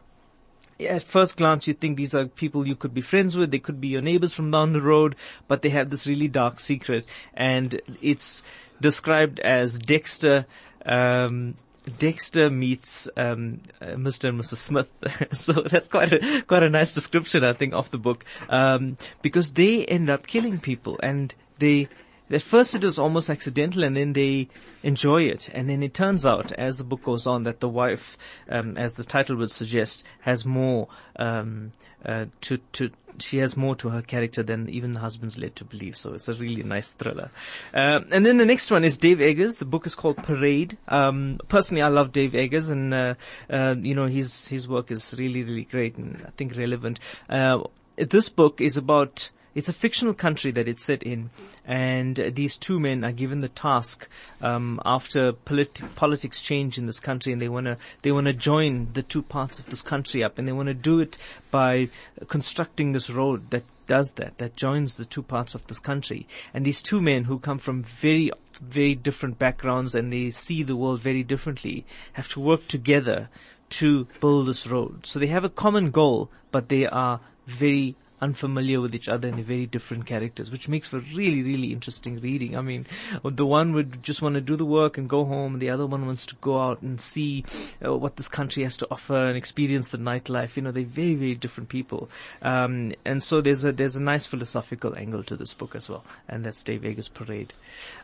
at 0.80 1.02
first 1.02 1.36
glance 1.36 1.66
you 1.66 1.74
think 1.74 1.96
these 1.96 2.14
are 2.14 2.26
people 2.26 2.66
you 2.66 2.76
could 2.76 2.94
be 2.94 3.00
friends 3.00 3.36
with, 3.36 3.50
they 3.50 3.58
could 3.58 3.80
be 3.80 3.88
your 3.88 4.02
neighbors 4.02 4.32
from 4.32 4.50
down 4.50 4.72
the 4.72 4.80
road, 4.80 5.16
but 5.48 5.62
they 5.62 5.70
have 5.70 5.90
this 5.90 6.06
really 6.06 6.28
dark 6.28 6.60
secret 6.60 7.04
and 7.34 7.80
it's 8.00 8.42
described 8.80 9.40
as 9.40 9.78
Dexter, 9.78 10.46
um, 10.86 11.56
Dexter 11.88 12.50
meets 12.50 13.08
um, 13.16 13.60
uh, 13.80 13.86
Mr. 13.86 14.28
and 14.28 14.40
Mrs. 14.40 14.56
Smith. 14.56 14.90
so 15.32 15.52
that's 15.52 15.88
quite 15.88 16.12
a 16.12 16.42
quite 16.42 16.62
a 16.62 16.70
nice 16.70 16.94
description, 16.94 17.44
I 17.44 17.52
think, 17.52 17.74
of 17.74 17.90
the 17.90 17.98
book, 17.98 18.24
um, 18.48 18.96
because 19.22 19.52
they 19.52 19.84
end 19.86 20.10
up 20.10 20.26
killing 20.26 20.60
people, 20.60 20.98
and 21.02 21.34
they 21.58 21.88
at 22.30 22.42
first 22.42 22.74
it 22.74 22.84
was 22.84 22.98
almost 22.98 23.30
accidental, 23.30 23.84
and 23.84 23.96
then 23.96 24.12
they 24.12 24.48
enjoy 24.82 25.22
it, 25.22 25.48
and 25.52 25.68
then 25.68 25.82
it 25.82 25.94
turns 25.94 26.26
out, 26.26 26.52
as 26.52 26.78
the 26.78 26.84
book 26.84 27.02
goes 27.02 27.26
on, 27.26 27.44
that 27.44 27.60
the 27.60 27.68
wife, 27.68 28.16
um, 28.48 28.76
as 28.76 28.94
the 28.94 29.04
title 29.04 29.36
would 29.36 29.50
suggest, 29.50 30.04
has 30.20 30.44
more 30.44 30.88
um, 31.16 31.72
uh, 32.04 32.26
to 32.42 32.58
to 32.72 32.90
she 33.20 33.38
has 33.38 33.56
more 33.56 33.74
to 33.76 33.88
her 33.88 34.02
character 34.02 34.42
than 34.42 34.68
even 34.68 34.92
the 34.92 35.00
husband's 35.00 35.38
led 35.38 35.56
to 35.56 35.64
believe. 35.64 35.96
So 35.96 36.14
it's 36.14 36.28
a 36.28 36.34
really 36.34 36.62
nice 36.62 36.90
thriller. 36.90 37.30
Um, 37.74 38.06
and 38.12 38.24
then 38.24 38.36
the 38.36 38.44
next 38.44 38.70
one 38.70 38.84
is 38.84 38.96
Dave 38.96 39.20
Eggers. 39.20 39.56
The 39.56 39.64
book 39.64 39.86
is 39.86 39.94
called 39.94 40.18
Parade. 40.18 40.76
Um, 40.88 41.40
personally, 41.48 41.82
I 41.82 41.88
love 41.88 42.12
Dave 42.12 42.34
Eggers, 42.34 42.70
and 42.70 42.94
uh, 42.94 43.14
uh, 43.50 43.74
you 43.80 43.94
know 43.94 44.06
his 44.06 44.46
his 44.46 44.68
work 44.68 44.90
is 44.90 45.14
really 45.18 45.42
really 45.42 45.64
great 45.64 45.96
and 45.96 46.22
I 46.26 46.30
think 46.36 46.56
relevant. 46.56 47.00
Uh, 47.28 47.64
this 47.96 48.28
book 48.28 48.60
is 48.60 48.76
about 48.76 49.30
it's 49.54 49.68
a 49.68 49.72
fictional 49.72 50.14
country 50.14 50.50
that 50.52 50.68
it's 50.68 50.84
set 50.84 51.02
in, 51.02 51.30
and 51.66 52.16
these 52.34 52.56
two 52.56 52.78
men 52.78 53.04
are 53.04 53.12
given 53.12 53.40
the 53.40 53.48
task 53.48 54.08
um, 54.40 54.80
after 54.84 55.32
politi- 55.32 55.94
politics 55.94 56.40
change 56.40 56.78
in 56.78 56.86
this 56.86 57.00
country, 57.00 57.32
and 57.32 57.40
they 57.42 57.48
want 57.48 57.66
to 57.66 57.76
they 58.02 58.12
want 58.12 58.26
to 58.26 58.32
join 58.32 58.88
the 58.92 59.02
two 59.02 59.22
parts 59.22 59.58
of 59.58 59.66
this 59.66 59.82
country 59.82 60.22
up, 60.22 60.38
and 60.38 60.46
they 60.46 60.52
want 60.52 60.68
to 60.68 60.74
do 60.74 61.00
it 61.00 61.18
by 61.50 61.88
constructing 62.28 62.92
this 62.92 63.10
road 63.10 63.50
that 63.50 63.64
does 63.86 64.12
that, 64.12 64.38
that 64.38 64.54
joins 64.54 64.96
the 64.96 65.04
two 65.04 65.22
parts 65.22 65.54
of 65.54 65.66
this 65.66 65.78
country. 65.78 66.26
And 66.54 66.64
these 66.64 66.80
two 66.80 67.00
men 67.00 67.24
who 67.24 67.38
come 67.38 67.58
from 67.58 67.82
very 67.82 68.30
very 68.60 68.94
different 68.94 69.38
backgrounds 69.38 69.94
and 69.94 70.12
they 70.12 70.30
see 70.30 70.62
the 70.62 70.76
world 70.76 71.00
very 71.00 71.22
differently 71.22 71.84
have 72.14 72.28
to 72.28 72.40
work 72.40 72.66
together 72.66 73.28
to 73.70 74.06
build 74.20 74.48
this 74.48 74.66
road. 74.66 75.06
So 75.06 75.18
they 75.18 75.28
have 75.28 75.44
a 75.44 75.48
common 75.48 75.90
goal, 75.90 76.28
but 76.50 76.68
they 76.68 76.86
are 76.86 77.20
very 77.46 77.94
unfamiliar 78.20 78.80
with 78.80 78.94
each 78.94 79.08
other 79.08 79.28
and 79.28 79.38
they're 79.38 79.44
very 79.44 79.66
different 79.66 80.06
characters, 80.06 80.50
which 80.50 80.68
makes 80.68 80.88
for 80.88 80.98
really, 81.14 81.42
really 81.42 81.72
interesting 81.72 82.20
reading. 82.20 82.56
I 82.56 82.60
mean, 82.60 82.86
the 83.24 83.46
one 83.46 83.72
would 83.72 84.02
just 84.02 84.22
want 84.22 84.34
to 84.34 84.40
do 84.40 84.56
the 84.56 84.64
work 84.64 84.98
and 84.98 85.08
go 85.08 85.24
home, 85.24 85.54
and 85.54 85.62
the 85.62 85.70
other 85.70 85.86
one 85.86 86.06
wants 86.06 86.26
to 86.26 86.34
go 86.36 86.60
out 86.60 86.82
and 86.82 87.00
see 87.00 87.44
uh, 87.84 87.96
what 87.96 88.16
this 88.16 88.28
country 88.28 88.62
has 88.64 88.76
to 88.78 88.88
offer 88.90 89.26
and 89.26 89.36
experience 89.36 89.88
the 89.88 89.98
nightlife. 89.98 90.56
You 90.56 90.62
know, 90.62 90.72
they're 90.72 90.84
very, 90.84 91.14
very 91.14 91.34
different 91.34 91.68
people. 91.68 92.08
Um, 92.42 92.92
and 93.04 93.22
so 93.22 93.40
there's 93.40 93.64
a, 93.64 93.72
there's 93.72 93.96
a 93.96 94.02
nice 94.02 94.26
philosophical 94.26 94.96
angle 94.96 95.22
to 95.24 95.36
this 95.36 95.54
book 95.54 95.74
as 95.74 95.88
well. 95.88 96.04
And 96.28 96.44
that's 96.44 96.62
Dave 96.62 96.84
Eggers 96.84 97.08
Parade. 97.08 97.52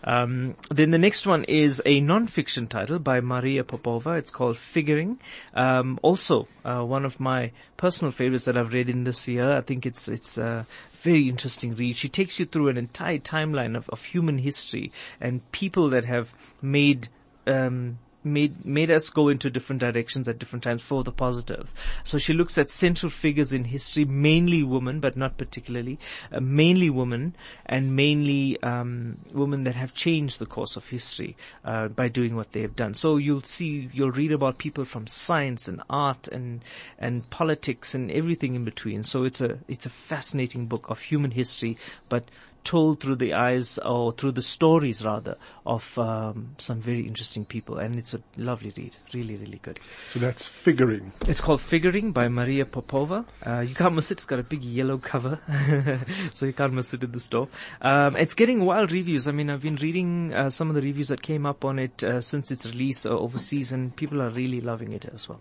Um, 0.04 0.56
then 0.70 0.90
the 0.90 0.98
next 0.98 1.26
one 1.26 1.44
is 1.44 1.82
a 1.84 2.00
non-fiction 2.00 2.66
title 2.68 2.98
by 2.98 3.20
Maria 3.20 3.64
Popova. 3.64 4.12
It's 4.12 4.30
called 4.30 4.58
Figuring. 4.58 5.18
Um, 5.54 5.98
also, 6.02 6.48
uh, 6.64 6.82
one 6.82 7.04
of 7.04 7.20
my 7.20 7.52
personal 7.76 8.12
favorites 8.12 8.44
that 8.44 8.56
I've 8.56 8.72
read 8.72 8.88
in 8.88 9.04
this 9.04 9.28
year. 9.28 9.50
I 9.50 9.60
think 9.60 9.84
it's, 9.84 10.03
it's, 10.08 10.38
a 10.38 10.66
very 11.02 11.28
interesting 11.28 11.76
read. 11.76 11.96
She 11.96 12.08
takes 12.08 12.38
you 12.38 12.46
through 12.46 12.68
an 12.68 12.78
entire 12.78 13.18
timeline 13.18 13.76
of, 13.76 13.88
of 13.90 14.02
human 14.04 14.38
history 14.38 14.90
and 15.20 15.40
people 15.52 15.90
that 15.90 16.06
have 16.06 16.32
made, 16.62 17.08
um, 17.46 17.98
made 18.24 18.64
made 18.64 18.90
us 18.90 19.08
go 19.10 19.28
into 19.28 19.50
different 19.50 19.80
directions 19.80 20.28
at 20.28 20.38
different 20.38 20.62
times 20.62 20.82
for 20.82 21.04
the 21.04 21.12
positive. 21.12 21.72
So 22.04 22.18
she 22.18 22.32
looks 22.32 22.58
at 22.58 22.68
central 22.68 23.10
figures 23.10 23.52
in 23.52 23.64
history, 23.64 24.04
mainly 24.04 24.62
women, 24.62 25.00
but 25.00 25.16
not 25.16 25.36
particularly, 25.36 25.98
uh, 26.32 26.40
mainly 26.40 26.90
women, 26.90 27.36
and 27.66 27.94
mainly 27.96 28.62
um, 28.62 29.18
women 29.32 29.64
that 29.64 29.74
have 29.74 29.94
changed 29.94 30.38
the 30.38 30.46
course 30.46 30.76
of 30.76 30.88
history 30.88 31.36
uh, 31.64 31.88
by 31.88 32.08
doing 32.08 32.36
what 32.36 32.52
they 32.52 32.62
have 32.62 32.76
done. 32.76 32.94
So 32.94 33.16
you'll 33.16 33.42
see, 33.42 33.90
you'll 33.92 34.10
read 34.10 34.32
about 34.32 34.58
people 34.58 34.84
from 34.84 35.06
science 35.06 35.68
and 35.68 35.82
art 35.90 36.28
and 36.28 36.62
and 36.98 37.28
politics 37.30 37.94
and 37.94 38.10
everything 38.10 38.54
in 38.54 38.64
between. 38.64 39.02
So 39.02 39.24
it's 39.24 39.40
a 39.40 39.58
it's 39.68 39.86
a 39.86 39.90
fascinating 39.90 40.66
book 40.66 40.88
of 40.88 41.00
human 41.00 41.30
history, 41.30 41.76
but 42.08 42.24
told 42.64 43.00
through 43.00 43.16
the 43.16 43.34
eyes 43.34 43.78
or 43.78 44.12
through 44.12 44.32
the 44.32 44.42
stories 44.42 45.04
rather 45.04 45.36
of 45.66 45.96
um, 45.98 46.54
some 46.58 46.80
very 46.80 47.06
interesting 47.06 47.44
people. 47.44 47.78
And 47.78 47.96
it's 47.96 48.14
a 48.14 48.20
lovely 48.36 48.72
read. 48.76 48.94
Really 49.12 49.36
really 49.36 49.60
good. 49.62 49.78
So 50.10 50.18
that's 50.18 50.46
figuring. 50.46 51.12
it's 51.28 51.40
called 51.40 51.60
figuring 51.60 52.12
by 52.12 52.28
maria 52.28 52.64
popova. 52.64 53.24
Uh, 53.44 53.60
you 53.60 53.74
can't 53.74 53.94
miss 53.94 54.10
it. 54.10 54.18
It's 54.18 54.26
got 54.26 54.38
a 54.38 54.42
big 54.42 54.64
yellow 54.64 54.98
cover. 54.98 55.40
So 56.32 56.46
you 56.46 56.52
can't 56.52 56.72
miss 56.72 56.92
it 56.94 57.02
in 57.04 57.12
the 57.12 57.20
store. 57.20 57.48
Um, 57.80 58.16
it's 58.16 58.34
getting 58.34 58.64
wild 58.64 58.90
reviews. 58.92 59.28
I 59.28 59.32
mean 59.32 59.50
i've 59.50 59.62
been 59.62 59.76
reading 59.76 60.32
uh, 60.34 60.50
some 60.50 60.68
of 60.68 60.74
the 60.74 60.80
reviews 60.82 61.08
that 61.08 61.22
came 61.22 61.46
up 61.46 61.64
on 61.64 61.78
it 61.78 62.02
uh, 62.02 62.20
since 62.20 62.50
its 62.50 62.64
release 62.66 63.06
uh, 63.06 63.10
overseas 63.10 63.72
and 63.72 63.94
people 63.94 64.20
are 64.22 64.30
really 64.30 64.60
loving 64.60 64.92
it 64.92 65.04
as 65.14 65.28
well. 65.28 65.40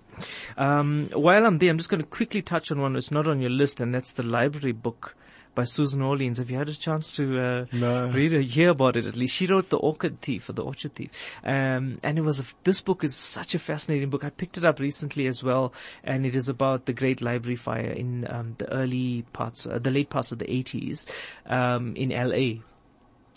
Um, 0.57 1.09
while 1.13 1.45
i'm 1.45 1.57
there 1.59 1.69
i'm 1.69 1.77
just 1.77 1.89
going 1.89 2.01
to 2.01 2.07
quickly 2.07 2.41
touch 2.41 2.71
on 2.71 2.81
one 2.81 2.93
that's 2.93 3.11
not 3.11 3.27
on 3.27 3.41
your 3.41 3.49
list 3.49 3.79
and 3.79 3.93
that's 3.93 4.13
the 4.13 4.23
library 4.23 4.71
book 4.71 5.15
by 5.55 5.63
Susan 5.63 6.01
Orleans. 6.01 6.37
Have 6.37 6.49
you 6.49 6.57
had 6.57 6.69
a 6.69 6.73
chance 6.73 7.11
to 7.13 7.39
uh, 7.39 7.65
No. 7.71 8.07
read 8.07 8.33
or 8.33 8.41
hear 8.41 8.69
about 8.69 8.95
it? 8.95 9.05
At 9.05 9.15
least 9.15 9.35
she 9.35 9.45
wrote 9.47 9.69
the 9.69 9.77
Orchid 9.77 10.21
Thief 10.21 10.49
or 10.49 10.53
the 10.53 10.63
Orchard 10.63 10.95
Thief, 10.95 11.09
um, 11.43 11.95
and 12.03 12.17
it 12.17 12.21
was 12.21 12.39
a, 12.39 12.45
this 12.63 12.81
book 12.81 13.03
is 13.03 13.15
such 13.15 13.53
a 13.55 13.59
fascinating 13.59 14.09
book. 14.09 14.23
I 14.23 14.29
picked 14.29 14.57
it 14.57 14.65
up 14.65 14.79
recently 14.79 15.27
as 15.27 15.43
well, 15.43 15.73
and 16.03 16.25
it 16.25 16.35
is 16.35 16.49
about 16.49 16.85
the 16.85 16.93
Great 16.93 17.21
Library 17.21 17.55
Fire 17.55 17.91
in 17.91 18.27
um, 18.29 18.55
the 18.57 18.71
early 18.71 19.25
parts, 19.33 19.65
uh, 19.65 19.79
the 19.79 19.91
late 19.91 20.09
parts 20.09 20.31
of 20.31 20.39
the 20.39 20.45
80s 20.45 21.05
um, 21.45 21.95
in 21.95 22.09
LA 22.09 22.61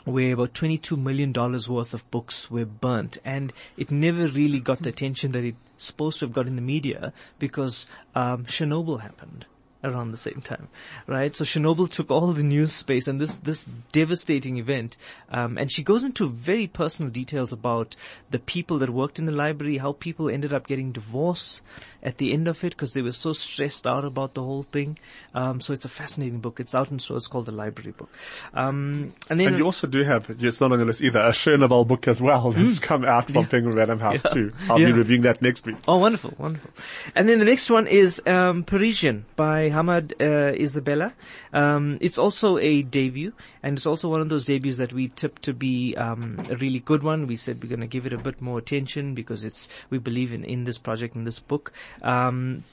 where 0.04 0.34
about 0.34 0.54
$22 0.54 0.96
million 0.96 1.32
worth 1.32 1.92
of 1.92 2.08
books 2.12 2.48
were 2.48 2.64
burnt 2.64 3.18
and 3.24 3.52
it 3.76 3.90
never 3.90 4.28
really 4.28 4.60
got 4.60 4.78
the 4.82 4.88
attention 4.88 5.32
that 5.32 5.42
it's 5.42 5.58
supposed 5.78 6.20
to 6.20 6.24
have 6.26 6.32
got 6.32 6.46
in 6.46 6.54
the 6.54 6.62
media 6.62 7.12
because 7.40 7.88
um, 8.14 8.44
Chernobyl 8.44 9.00
happened. 9.00 9.46
Around 9.84 10.10
the 10.10 10.16
same 10.16 10.40
time, 10.40 10.68
right? 11.06 11.34
So 11.34 11.44
Chernobyl 11.44 11.90
took 11.90 12.10
all 12.10 12.32
the 12.32 12.42
news 12.42 12.72
space 12.72 13.06
and 13.06 13.20
this, 13.20 13.38
this 13.38 13.68
devastating 13.92 14.56
event, 14.56 14.96
um, 15.30 15.58
and 15.58 15.70
she 15.70 15.82
goes 15.82 16.02
into 16.02 16.28
very 16.28 16.66
personal 16.66 17.10
details 17.10 17.52
about 17.52 17.96
the 18.30 18.38
people 18.38 18.78
that 18.78 18.90
worked 18.90 19.18
in 19.18 19.26
the 19.26 19.32
library, 19.32 19.78
how 19.78 19.92
people 19.92 20.28
ended 20.28 20.52
up 20.52 20.66
getting 20.66 20.92
divorce 20.92 21.62
at 22.02 22.18
the 22.18 22.32
end 22.32 22.48
of 22.48 22.62
it 22.64 22.70
because 22.70 22.92
they 22.92 23.02
were 23.02 23.12
so 23.12 23.32
stressed 23.32 23.86
out 23.86 24.04
about 24.04 24.34
the 24.34 24.42
whole 24.42 24.62
thing. 24.62 24.98
Um, 25.34 25.60
so 25.60 25.72
it's 25.72 25.84
a 25.84 25.88
fascinating 25.88 26.40
book. 26.40 26.60
It's 26.60 26.74
out 26.74 26.90
in 26.90 26.98
stores. 26.98 27.22
It's 27.22 27.26
called 27.28 27.46
The 27.46 27.52
Library 27.52 27.92
Book. 27.92 28.08
Um, 28.54 29.14
and 29.28 29.38
then 29.40 29.48
And 29.48 29.58
you 29.58 29.64
also 29.64 29.86
do 29.86 30.02
have, 30.02 30.28
it's 30.30 30.60
not 30.60 30.72
on 30.72 30.78
the 30.78 30.84
list 30.84 31.02
either, 31.02 31.20
a 31.20 31.30
Chernobyl 31.30 31.86
book 31.86 32.08
as 32.08 32.20
well 32.20 32.50
that's 32.52 32.78
come 32.78 33.04
out 33.04 33.30
from 33.30 33.46
Penguin 33.46 33.74
Random 33.76 33.98
House. 33.98 34.22
Yeah. 34.24 34.30
too. 34.30 34.52
I'll 34.68 34.80
Yeah. 34.80 34.86
be 34.86 34.92
reviewing 34.92 35.22
that 35.22 35.42
next 35.42 35.66
week. 35.66 35.76
Oh, 35.88 35.98
wonderful, 35.98 36.34
wonderful. 36.38 36.70
And 37.14 37.28
then 37.28 37.38
the 37.38 37.44
next 37.44 37.70
one 37.70 37.86
is 37.86 38.20
um, 38.26 38.64
Parisian 38.64 39.24
by 39.36 39.68
Hammad 39.68 40.14
uh, 40.20 40.52
Isabella. 40.54 41.12
Um, 41.52 41.98
it's 42.00 42.18
also 42.18 42.58
a 42.58 42.82
debut, 42.82 43.32
and 43.62 43.76
it's 43.78 43.86
also 43.86 44.08
one 44.08 44.20
of 44.20 44.28
those 44.28 44.44
debuts 44.44 44.78
that 44.78 44.92
we 44.92 45.08
tipped 45.08 45.42
to 45.44 45.52
be 45.54 45.94
um, 45.96 46.38
a 46.50 46.56
really 46.56 46.80
good 46.80 47.02
one. 47.02 47.26
We 47.26 47.36
said 47.36 47.62
we're 47.62 47.68
going 47.68 47.80
to 47.80 47.86
give 47.86 48.06
it 48.06 48.12
a 48.12 48.18
bit 48.18 48.40
more 48.42 48.58
attention 48.58 49.14
because 49.14 49.42
it's 49.44 49.68
we 49.90 49.98
believe 49.98 50.32
in 50.32 50.44
in 50.44 50.64
this 50.64 50.78
project 50.78 51.14
in 51.16 51.24
this 51.24 51.38
book. 51.38 51.72
Um, 52.02 52.64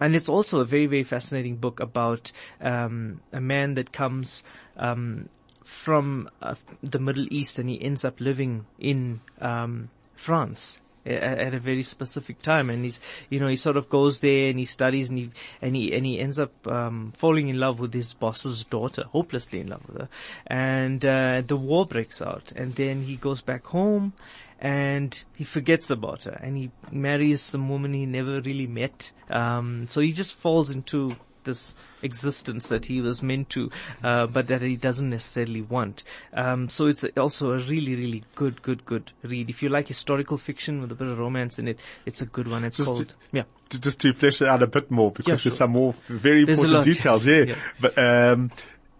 and 0.00 0.14
it's 0.14 0.28
also 0.28 0.60
a 0.60 0.64
very, 0.64 0.86
very 0.86 1.04
fascinating 1.04 1.56
book 1.56 1.80
about 1.80 2.32
um, 2.60 3.20
a 3.32 3.40
man 3.40 3.74
that 3.74 3.92
comes 3.92 4.44
um, 4.76 5.28
from 5.64 6.30
uh, 6.40 6.54
the 6.82 6.98
Middle 6.98 7.26
East 7.30 7.58
and 7.58 7.68
he 7.68 7.82
ends 7.82 8.04
up 8.04 8.20
living 8.20 8.66
in 8.78 9.20
um, 9.40 9.90
France 10.14 10.78
at 11.04 11.54
a 11.54 11.58
very 11.58 11.82
specific 11.82 12.42
time. 12.42 12.70
And 12.70 12.84
he's 12.84 13.00
you 13.30 13.40
know 13.40 13.48
he 13.48 13.56
sort 13.56 13.76
of 13.76 13.88
goes 13.88 14.20
there 14.20 14.50
and 14.50 14.58
he 14.58 14.64
studies 14.64 15.08
and 15.08 15.18
he 15.18 15.30
and 15.60 15.74
he 15.74 15.92
and 15.94 16.06
he 16.06 16.18
ends 16.20 16.38
up 16.38 16.66
um, 16.66 17.12
falling 17.16 17.48
in 17.48 17.58
love 17.58 17.80
with 17.80 17.92
his 17.92 18.12
boss's 18.12 18.64
daughter 18.64 19.04
hopelessly 19.04 19.60
in 19.60 19.68
love 19.68 19.86
with 19.88 19.98
her. 19.98 20.08
And 20.46 21.04
uh, 21.04 21.42
the 21.46 21.56
war 21.56 21.86
breaks 21.86 22.22
out 22.22 22.52
and 22.54 22.74
then 22.74 23.02
he 23.02 23.16
goes 23.16 23.40
back 23.40 23.66
home 23.66 24.12
and 24.60 25.22
he 25.36 25.44
forgets 25.44 25.90
about 25.90 26.24
her 26.24 26.38
and 26.42 26.56
he 26.56 26.70
marries 26.90 27.40
some 27.40 27.68
woman 27.68 27.92
he 27.92 28.06
never 28.06 28.40
really 28.40 28.66
met 28.66 29.12
um, 29.30 29.86
so 29.88 30.00
he 30.00 30.12
just 30.12 30.34
falls 30.34 30.70
into 30.70 31.14
this 31.44 31.76
existence 32.02 32.68
that 32.68 32.84
he 32.84 33.00
was 33.00 33.22
meant 33.22 33.48
to, 33.50 33.70
uh, 34.04 34.26
but 34.26 34.48
that 34.48 34.60
he 34.60 34.76
doesn't 34.76 35.08
necessarily 35.08 35.62
want. 35.62 36.04
Um, 36.34 36.68
so 36.68 36.86
it's 36.86 37.02
also 37.16 37.52
a 37.52 37.58
really, 37.58 37.94
really 37.94 38.24
good, 38.34 38.60
good, 38.62 38.84
good 38.84 39.12
read. 39.22 39.48
If 39.48 39.62
you 39.62 39.68
like 39.70 39.88
historical 39.88 40.36
fiction 40.36 40.80
with 40.82 40.92
a 40.92 40.94
bit 40.94 41.08
of 41.08 41.18
romance 41.18 41.58
in 41.58 41.66
it, 41.66 41.78
it's 42.04 42.20
a 42.20 42.26
good 42.26 42.48
one. 42.48 42.64
It's 42.64 42.76
Just 42.76 42.86
called, 42.86 43.08
to- 43.08 43.14
yeah. 43.32 43.44
To- 43.70 43.80
Just 43.80 44.00
to 44.00 44.12
flesh 44.12 44.42
it 44.42 44.48
out 44.48 44.62
a 44.62 44.66
bit 44.66 44.90
more 44.90 45.10
because 45.10 45.38
Yeah, 45.40 45.42
there's 45.50 45.56
some 45.56 45.70
more 45.70 45.94
very 46.08 46.44
There's 46.44 46.58
important 46.58 46.86
lot, 46.86 46.94
details 46.94 47.26
yes. 47.26 47.46
here. 47.46 47.46
Yeah. 47.56 47.62
But, 47.80 47.98
um, 47.98 48.50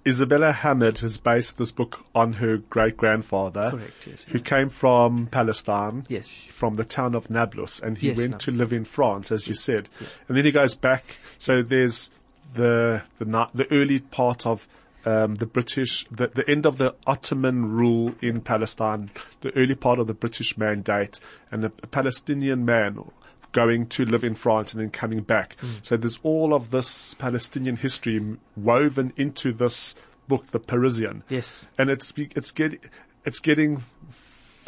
Isabella 0.09 0.53
Hammad 0.53 1.01
has 1.01 1.18
based 1.18 1.59
this 1.59 1.71
book 1.71 2.05
on 2.14 2.35
her 2.35 2.57
great 2.57 2.97
grandfather 2.97 3.71
Correct, 3.71 4.07
yes. 4.07 4.25
who 4.25 4.40
came 4.40 4.71
from 4.71 5.27
Palestine. 5.27 6.07
Yes. 6.09 6.44
From 6.51 6.75
the 6.75 6.85
town 6.85 7.14
of 7.14 7.29
Nablus 7.29 7.79
and 7.81 7.99
he 7.99 8.09
Yes, 8.09 8.16
went 8.16 8.40
to 8.40 8.51
live 8.51 8.73
in 8.73 8.85
France 8.85 9.31
as 9.31 9.47
you 9.47 9.55
said. 9.55 9.88
And 10.27 10.37
then 10.37 10.44
he 10.44 10.53
goes 10.53 10.75
back. 10.75 11.18
So 11.38 11.62
there's 11.62 12.11
the, 12.55 13.03
the, 13.18 13.49
the 13.55 13.71
early 13.71 14.01
part 14.01 14.47
of 14.47 14.66
um, 15.05 15.37
the 15.37 15.47
British, 15.47 16.07
the, 16.11 16.29
the 16.29 16.49
end 16.49 16.66
of 16.66 16.79
the 16.79 16.94
Ottoman 17.07 17.66
rule 17.66 18.14
in 18.21 18.40
Palestine, 18.40 19.11
the 19.40 19.55
early 19.57 19.75
part 19.75 19.99
of 19.99 20.07
the 20.07 20.14
British 20.14 20.59
mandate, 20.59 21.21
and 21.51 21.64
a, 21.64 21.71
Palestinian 21.71 22.64
man 22.64 22.99
going 23.53 23.87
to 23.87 24.05
live 24.05 24.25
in 24.25 24.35
France 24.35 24.73
and 24.73 24.83
then 24.83 24.91
coming 24.91 25.23
back. 25.23 25.57
So 25.83 25.97
there's 25.97 26.19
all 26.23 26.55
of 26.55 26.71
this 26.71 27.15
Palestinian 27.15 27.77
history 27.77 28.21
woven 28.57 29.13
into 29.17 29.53
this 29.53 29.95
book, 30.29 30.47
The 30.49 30.59
Parisian. 30.59 31.23
Yes. 31.29 31.67
And 31.79 31.91
it's, 31.91 32.13
it's 32.17 32.51
getting, 32.51 32.81
it's 33.25 33.41
getting 33.41 33.83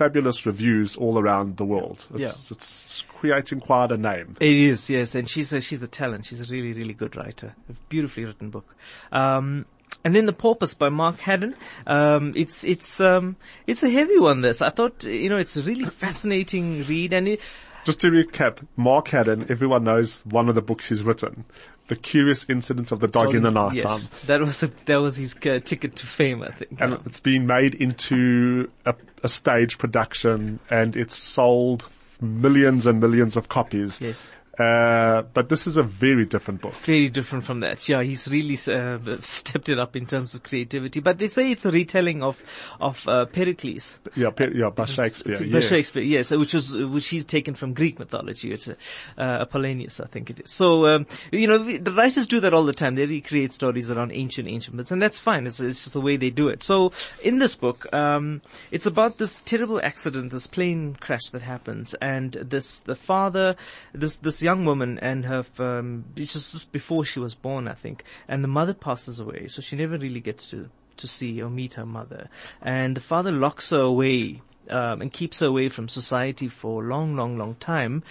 fabulous 0.01 0.47
reviews 0.47 0.97
all 0.97 1.19
around 1.19 1.59
the 1.59 1.65
world. 1.65 2.07
It's, 2.15 2.51
it's 2.51 3.05
creating 3.19 3.61
quite 3.61 3.93
a 3.93 3.99
name. 3.99 4.35
It 4.41 4.51
is, 4.51 4.89
yes, 4.89 5.15
and 5.15 5.29
she's 5.29 5.53
a, 5.53 5.61
she's 5.61 5.83
a 5.83 5.89
talent. 5.89 6.25
She's 6.25 6.41
a 6.41 6.51
really, 6.51 6.73
really 6.73 6.95
good 6.95 7.17
writer. 7.17 7.55
A 7.69 7.75
beautifully 7.91 8.25
written 8.25 8.49
book. 8.49 8.75
Um, 9.13 9.67
and 10.03 10.17
then 10.17 10.25
the 10.25 10.33
Porpoise 10.33 10.73
by 10.73 10.89
Mark 10.89 11.21
Haddon. 11.21 11.55
Um, 11.87 12.33
it's 12.35 12.65
it's 12.65 13.01
um, 13.01 13.37
it's 13.67 13.83
a 13.83 13.91
heavy 13.91 14.19
one. 14.19 14.41
This 14.41 14.63
I 14.63 14.71
thought, 14.71 15.05
you 15.05 15.29
know, 15.29 15.37
it's 15.37 15.59
a 15.59 15.63
really 15.63 15.85
fascinating 15.85 16.85
read, 16.87 17.13
and 17.13 17.29
it, 17.29 17.41
Just 17.85 18.01
to 18.01 18.11
recap, 18.11 18.67
Mark 18.77 19.09
Haddon, 19.09 19.47
everyone 19.49 19.85
knows 19.85 20.25
one 20.27 20.49
of 20.49 20.55
the 20.55 20.63
books 20.63 20.89
he's 20.89 21.03
written. 21.03 21.45
The 21.89 21.97
Curious 21.97 22.47
Incidents 22.49 22.93
of 22.93 23.01
the 23.01 23.09
Dog 23.09 23.35
in 23.35 23.43
the 23.43 23.51
Night 23.51 23.75
yes, 23.75 23.85
Time. 23.85 24.19
that 24.27 24.41
was 24.41 24.63
a, 24.63 24.71
that 24.85 24.97
was 24.97 25.17
his 25.17 25.35
uh, 25.35 25.59
ticket 25.65 25.97
to 25.97 26.07
fame, 26.07 26.43
I 26.43 26.53
think. 26.53 26.81
And 26.81 26.99
it's 27.05 27.19
been 27.19 27.47
made 27.47 27.75
into 27.75 28.71
a, 28.87 28.95
a 29.25 29.29
stage 29.29 29.79
production 29.79 30.61
and 30.71 30.97
it's 30.97 31.17
sold 31.17 31.89
millions 32.21 32.87
and 32.87 33.01
millions 33.01 33.37
of 33.37 33.49
copies. 33.49 34.01
yes. 34.01 34.31
Uh, 34.61 35.23
but 35.33 35.49
this 35.49 35.67
is 35.67 35.79
a 35.79 35.83
very 35.83 36.27
different 36.27 36.61
book. 36.61 36.75
very 36.75 37.09
different 37.09 37.45
from 37.45 37.61
that. 37.61 37.89
Yeah, 37.89 38.03
he's 38.03 38.29
really 38.29 38.59
uh, 38.69 38.99
stepped 39.23 39.71
it 39.71 39.79
up 39.79 39.97
in 39.97 40.05
terms 40.05 40.35
of 40.35 40.43
creativity. 40.43 41.01
But 41.01 41.19
they 41.19 41.29
say 41.29 41.51
it's 41.51 41.65
a 41.65 41.71
retelling 41.71 42.23
of 42.23 42.45
of 42.79 43.07
uh, 43.09 43.25
Pericles. 43.25 43.99
Yeah, 44.15 44.31
pe- 44.31 44.53
yeah, 44.55 44.69
by 44.69 44.85
Shakespeare. 44.85 45.39
By 45.39 45.45
yes. 45.45 45.69
Shakespeare, 45.69 46.03
yes, 46.03 46.31
which 46.31 46.55
is 46.55 46.77
which 46.77 47.09
he's 47.09 47.25
taken 47.25 47.55
from 47.55 47.73
Greek 47.73 47.99
mythology. 47.99 48.53
It's 48.53 48.69
uh, 48.69 48.75
Apollonius, 49.17 49.99
I 50.01 50.07
think 50.09 50.29
it 50.29 50.41
is. 50.41 50.51
So 50.51 50.87
um, 50.87 51.07
you 51.33 51.47
know, 51.47 51.65
the 51.65 51.79
the 51.79 51.93
writers 51.93 52.27
do 52.27 52.41
that 52.41 52.53
all 52.53 52.65
the 52.65 52.75
time. 52.75 52.97
They 52.97 53.07
recreate 53.07 53.53
stories 53.53 53.91
around 53.91 54.13
ancient 54.13 54.47
ancient 54.47 54.77
myths, 54.77 54.91
and 54.91 55.01
that's 55.01 55.19
fine. 55.19 55.47
It's, 55.47 55.61
it's 55.61 55.85
just 55.85 55.95
the 55.95 56.01
way 56.03 56.19
they 56.19 56.31
do 56.31 56.49
it. 56.49 56.63
So 56.63 56.93
in 57.23 57.39
this 57.39 57.55
book, 57.55 57.87
um, 57.95 58.43
it's 58.71 58.85
about 58.85 59.17
this 59.17 59.41
terrible 59.41 59.81
accident, 59.81 60.33
this 60.33 60.47
plane 60.47 60.97
crash 61.01 61.31
that 61.31 61.43
happens, 61.43 61.95
and 61.95 62.33
this 62.33 62.81
the 62.81 62.95
father, 62.95 63.57
this 63.95 64.17
this 64.17 64.43
young 64.43 64.50
woman 64.57 64.99
and 64.99 65.25
her 65.25 65.45
um, 65.59 66.05
it's 66.17 66.33
just, 66.33 66.53
just 66.53 66.73
before 66.73 67.05
she 67.05 67.19
was 67.19 67.35
born, 67.35 67.69
I 67.69 67.75
think, 67.75 68.05
and 68.29 68.45
the 68.45 68.49
mother 68.49 68.75
passes 68.75 69.21
away, 69.21 69.49
so 69.49 69.63
she 69.63 69.77
never 69.77 69.99
really 69.99 70.21
gets 70.21 70.47
to 70.51 70.69
to 70.97 71.09
see 71.09 71.41
or 71.41 71.49
meet 71.49 71.75
her 71.75 71.87
mother, 71.87 72.29
and 72.61 72.97
the 72.97 73.01
father 73.01 73.33
locks 73.33 73.71
her 73.71 73.81
away 73.81 74.43
um, 74.71 75.03
and 75.03 75.13
keeps 75.13 75.41
her 75.41 75.47
away 75.47 75.69
from 75.69 75.89
society 75.89 76.49
for 76.49 76.85
a 76.85 76.89
long, 76.89 77.17
long, 77.17 77.37
long 77.37 77.57
time. 77.57 78.03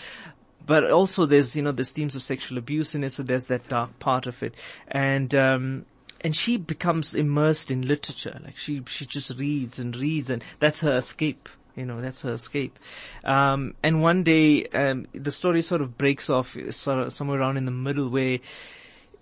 But 0.65 0.91
also 0.91 1.25
there's, 1.25 1.55
you 1.55 1.63
know, 1.63 1.71
there's 1.71 1.91
themes 1.91 2.15
of 2.15 2.21
sexual 2.21 2.57
abuse 2.57 2.93
in 2.93 3.03
it, 3.03 3.11
so 3.11 3.23
there's 3.23 3.45
that 3.45 3.67
dark 3.69 3.97
part 3.99 4.27
of 4.27 4.43
it. 4.43 4.53
And, 4.87 5.33
um, 5.33 5.85
and 6.21 6.35
she 6.35 6.57
becomes 6.57 7.15
immersed 7.15 7.71
in 7.71 7.87
literature. 7.87 8.39
Like 8.43 8.57
she, 8.57 8.83
she 8.85 9.05
just 9.05 9.31
reads 9.37 9.79
and 9.79 9.95
reads 9.95 10.29
and 10.29 10.43
that's 10.59 10.81
her 10.81 10.97
escape. 10.97 11.49
You 11.79 11.85
know, 11.85 12.01
that's 12.01 12.21
her 12.23 12.33
escape. 12.33 12.77
Um, 13.23 13.73
and 13.81 14.01
one 14.01 14.23
day, 14.23 14.65
um, 14.67 15.07
the 15.13 15.31
story 15.31 15.61
sort 15.61 15.81
of 15.81 15.97
breaks 15.97 16.29
off 16.29 16.57
somewhere 16.69 17.39
around 17.39 17.57
in 17.57 17.65
the 17.65 17.71
middle 17.71 18.09
where 18.09 18.39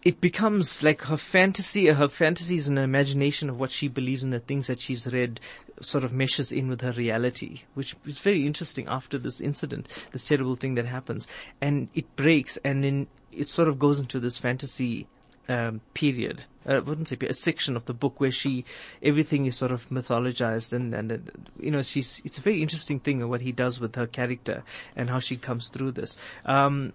it 0.03 0.21
becomes 0.21 0.81
like 0.81 1.01
her 1.03 1.17
fantasy, 1.17 1.87
her 1.87 2.07
fantasies 2.07 2.67
and 2.67 2.77
her 2.77 2.83
imagination 2.83 3.49
of 3.49 3.59
what 3.59 3.71
she 3.71 3.87
believes 3.87 4.23
in 4.23 4.29
the 4.29 4.39
things 4.39 4.67
that 4.67 4.79
she's 4.79 5.05
read 5.11 5.39
sort 5.81 6.03
of 6.03 6.13
meshes 6.13 6.51
in 6.51 6.67
with 6.67 6.81
her 6.81 6.93
reality, 6.93 7.61
which 7.73 7.95
is 8.05 8.19
very 8.19 8.45
interesting 8.45 8.87
after 8.87 9.17
this 9.17 9.41
incident, 9.41 9.87
this 10.11 10.23
terrible 10.23 10.55
thing 10.55 10.75
that 10.75 10.85
happens. 10.85 11.27
And 11.61 11.89
it 11.93 12.15
breaks 12.15 12.57
and 12.63 12.83
then 12.83 13.07
it 13.31 13.49
sort 13.49 13.67
of 13.67 13.77
goes 13.77 13.99
into 13.99 14.19
this 14.19 14.37
fantasy 14.37 15.07
um, 15.47 15.81
period. 15.93 16.43
Uh, 16.67 16.73
I 16.73 16.79
wouldn't 16.79 17.07
say 17.07 17.17
a 17.21 17.33
section 17.33 17.75
of 17.75 17.85
the 17.85 17.93
book 17.93 18.19
where 18.19 18.31
she, 18.31 18.65
everything 19.01 19.45
is 19.45 19.55
sort 19.55 19.71
of 19.71 19.89
mythologized 19.89 20.73
and, 20.73 20.93
and, 20.93 21.11
uh, 21.11 21.17
you 21.59 21.71
know, 21.71 21.81
she's, 21.81 22.21
it's 22.25 22.37
a 22.37 22.41
very 22.41 22.61
interesting 22.61 22.99
thing 22.99 23.21
of 23.21 23.29
what 23.29 23.41
he 23.41 23.51
does 23.51 23.79
with 23.79 23.95
her 23.95 24.07
character 24.07 24.63
and 24.95 25.09
how 25.09 25.19
she 25.19 25.37
comes 25.37 25.69
through 25.69 25.91
this. 25.91 26.17
Um, 26.45 26.93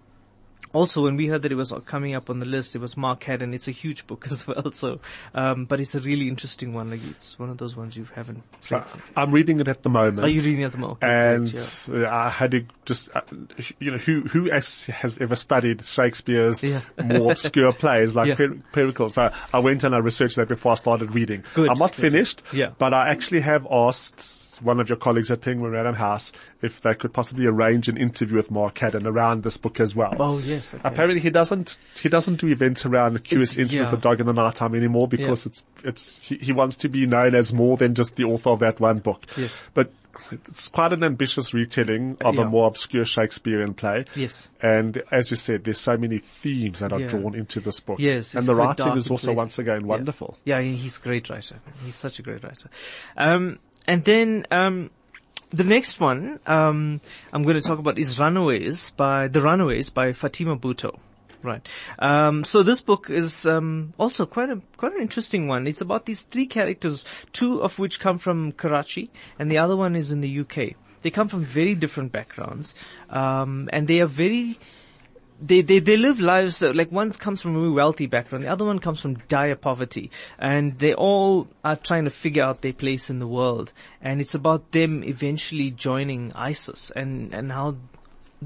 also, 0.73 1.03
when 1.03 1.15
we 1.15 1.27
heard 1.27 1.43
that 1.43 1.51
it 1.51 1.55
was 1.55 1.71
coming 1.85 2.15
up 2.15 2.29
on 2.29 2.39
the 2.39 2.45
list, 2.45 2.75
it 2.75 2.79
was 2.79 2.97
Mark 2.97 3.23
Haddon. 3.23 3.53
It's 3.53 3.67
a 3.67 3.71
huge 3.71 4.05
book 4.07 4.25
as 4.31 4.45
well. 4.45 4.71
So, 4.71 4.99
um, 5.33 5.65
but 5.65 5.79
it's 5.79 5.95
a 5.95 5.99
really 6.01 6.27
interesting 6.27 6.73
one. 6.73 6.89
Like 6.89 6.99
it's 7.09 7.39
one 7.39 7.49
of 7.49 7.57
those 7.57 7.75
ones 7.75 7.95
you 7.95 8.07
haven't. 8.15 8.43
Seen. 8.59 8.79
Uh, 8.79 8.85
I'm 9.15 9.31
reading 9.31 9.59
it 9.59 9.67
at 9.67 9.83
the 9.83 9.89
moment. 9.89 10.19
Are 10.19 10.27
you 10.27 10.41
reading 10.41 10.61
it 10.61 10.65
at 10.65 10.71
the 10.73 10.77
moment? 10.79 11.03
and 11.03 11.53
yeah. 11.53 12.07
uh, 12.07 12.09
I 12.13 12.29
had 12.29 12.51
to 12.51 12.65
just, 12.85 13.09
uh, 13.15 13.21
you 13.79 13.91
know, 13.91 13.97
who 13.97 14.21
who 14.21 14.49
has, 14.51 14.85
has 14.85 15.17
ever 15.19 15.35
studied 15.35 15.85
Shakespeare's 15.85 16.63
Yeah. 16.63 16.81
more 17.03 17.31
obscure 17.31 17.71
plays 17.79 18.15
like 18.15 18.29
Yeah. 18.29 18.35
Per- 18.35 18.57
Pericles? 18.71 19.13
So 19.13 19.31
I 19.53 19.59
went 19.59 19.83
and 19.83 19.93
I 19.95 19.99
researched 19.99 20.35
that 20.37 20.47
before 20.47 20.73
I 20.73 20.75
started 20.75 21.13
reading. 21.13 21.43
Good. 21.53 21.69
I'm 21.69 21.77
not 21.79 21.93
finished, 21.95 22.41
Yeah. 22.51 22.71
but 22.77 22.93
I 22.93 23.09
actually 23.09 23.41
have 23.41 23.67
asked 23.69 24.42
one 24.61 24.79
of 24.79 24.89
your 24.89 24.97
colleagues 24.97 25.31
at 25.31 25.41
Penguin 25.41 25.71
Random 25.71 25.95
House 25.95 26.31
if 26.61 26.81
they 26.81 26.93
could 26.95 27.13
possibly 27.13 27.45
arrange 27.45 27.87
an 27.89 27.97
interview 27.97 28.37
with 28.37 28.51
Mark 28.51 28.77
Haddon 28.77 29.05
around 29.07 29.43
this 29.43 29.57
book 29.57 29.79
as 29.79 29.95
well. 29.95 30.15
Oh 30.19 30.37
yes. 30.39 30.73
Okay. 30.73 30.81
Apparently 30.85 31.19
he 31.19 31.29
doesn't, 31.29 31.77
he 32.01 32.09
doesn't 32.09 32.35
do 32.39 32.47
events 32.47 32.85
around 32.85 33.13
the 33.13 33.19
Curious 33.19 33.57
Incident 33.57 33.87
of 33.87 33.91
yeah. 33.93 33.95
the 33.97 34.01
Dog 34.01 34.19
in 34.19 34.25
the 34.27 34.33
Night 34.33 34.55
Time 34.55 34.75
anymore 34.75 35.07
because 35.07 35.45
Yeah. 35.45 35.49
it's, 35.49 35.65
it's, 35.83 36.19
he, 36.19 36.37
he 36.37 36.51
wants 36.51 36.75
to 36.77 36.89
be 36.89 37.05
known 37.05 37.35
as 37.35 37.53
more 37.53 37.77
than 37.77 37.95
just 37.95 38.15
the 38.15 38.23
author 38.25 38.51
of 38.51 38.59
that 38.59 38.79
one 38.79 38.99
book. 38.99 39.25
Yes. 39.37 39.51
But 39.73 39.91
it's 40.31 40.67
quite 40.69 40.93
an 40.93 41.03
ambitious 41.03 41.53
retelling 41.55 42.17
of 42.23 42.35
Yeah. 42.35 42.41
a 42.43 42.45
more 42.45 42.67
obscure 42.67 43.03
Shakespearean 43.03 43.73
play. 43.73 44.05
Yes. 44.15 44.47
And 44.61 45.01
as 45.11 45.31
you 45.31 45.35
said, 45.35 45.63
there's 45.63 45.79
so 45.79 45.97
many 45.97 46.19
themes 46.19 46.79
that 46.79 46.93
are 46.93 46.99
Yeah. 47.01 47.07
drawn 47.07 47.33
into 47.35 47.59
this 47.59 47.79
book. 47.79 47.99
Yes, 47.99 48.35
And 48.35 48.45
the 48.45 48.55
writing 48.55 48.95
is 48.95 49.09
also 49.09 49.27
places. 49.27 49.37
once 49.37 49.59
again 49.59 49.87
wonderful. 49.87 50.37
Yeah, 50.45 50.61
he- 50.61 50.75
he's 50.77 50.97
a 50.97 51.01
great 51.01 51.29
writer. 51.29 51.55
He's 51.83 51.95
such 51.95 52.19
a 52.19 52.21
great 52.21 52.43
writer. 52.43 52.69
Um, 53.17 53.57
and 53.87 54.03
then 54.03 54.45
um, 54.51 54.89
the 55.51 55.63
next 55.63 55.99
one 55.99 56.39
um, 56.45 56.99
I'm 57.31 57.43
going 57.43 57.55
to 57.55 57.61
talk 57.61 57.79
about 57.79 57.97
is 57.97 58.19
Runaways 58.19 58.91
by 58.91 59.27
The 59.27 59.41
Runaways 59.41 59.89
by 59.89 60.13
Fatima 60.13 60.57
Bhutto. 60.57 60.99
Right. 61.43 61.67
Um, 61.99 62.45
so 62.45 62.63
this 62.63 62.79
book 62.79 63.09
is 63.09 63.45
um, 63.45 63.93
also 63.99 64.25
quite 64.25 64.49
a 64.49 64.61
quite 64.77 64.93
an 64.93 65.01
interesting 65.01 65.49
one. 65.49 65.67
It's 65.67 65.81
about 65.81 66.05
these 66.05 66.21
three 66.21 66.45
characters, 66.45 67.03
two 67.33 67.61
of 67.61 67.77
which 67.79 67.99
come 67.99 68.17
from 68.17 68.53
Karachi, 68.53 69.11
and 69.37 69.51
the 69.51 69.57
other 69.57 69.75
one 69.75 69.97
is 69.97 70.09
in 70.09 70.21
the 70.21 70.39
UK. 70.39 70.75
They 71.01 71.11
come 71.11 71.27
from 71.27 71.43
very 71.43 71.75
different 71.75 72.13
backgrounds, 72.13 72.75
um, 73.09 73.69
and 73.73 73.89
they 73.89 73.99
are 73.99 74.07
very 74.07 74.57
they, 75.45 75.61
they, 75.61 75.79
they 75.79 75.97
live 75.97 76.19
lives 76.19 76.59
that, 76.59 76.75
like 76.75 76.91
one 76.91 77.11
comes 77.11 77.41
from 77.41 77.55
a 77.55 77.59
very 77.59 77.71
wealthy 77.71 78.05
background, 78.05 78.45
the 78.45 78.49
other 78.49 78.65
one 78.65 78.79
comes 78.79 79.01
from 79.01 79.15
dire 79.27 79.55
poverty, 79.55 80.09
and 80.39 80.79
they 80.79 80.93
all 80.93 81.47
are 81.63 81.75
trying 81.75 82.05
to 82.05 82.09
figure 82.09 82.43
out 82.43 82.61
their 82.61 82.73
place 82.73 83.09
in 83.09 83.19
the 83.19 83.27
world. 83.27 83.73
And 84.01 84.21
it's 84.21 84.33
about 84.33 84.71
them 84.71 85.03
eventually 85.03 85.71
joining 85.71 86.31
ISIS 86.33 86.91
and, 86.95 87.33
and 87.33 87.51
how 87.51 87.75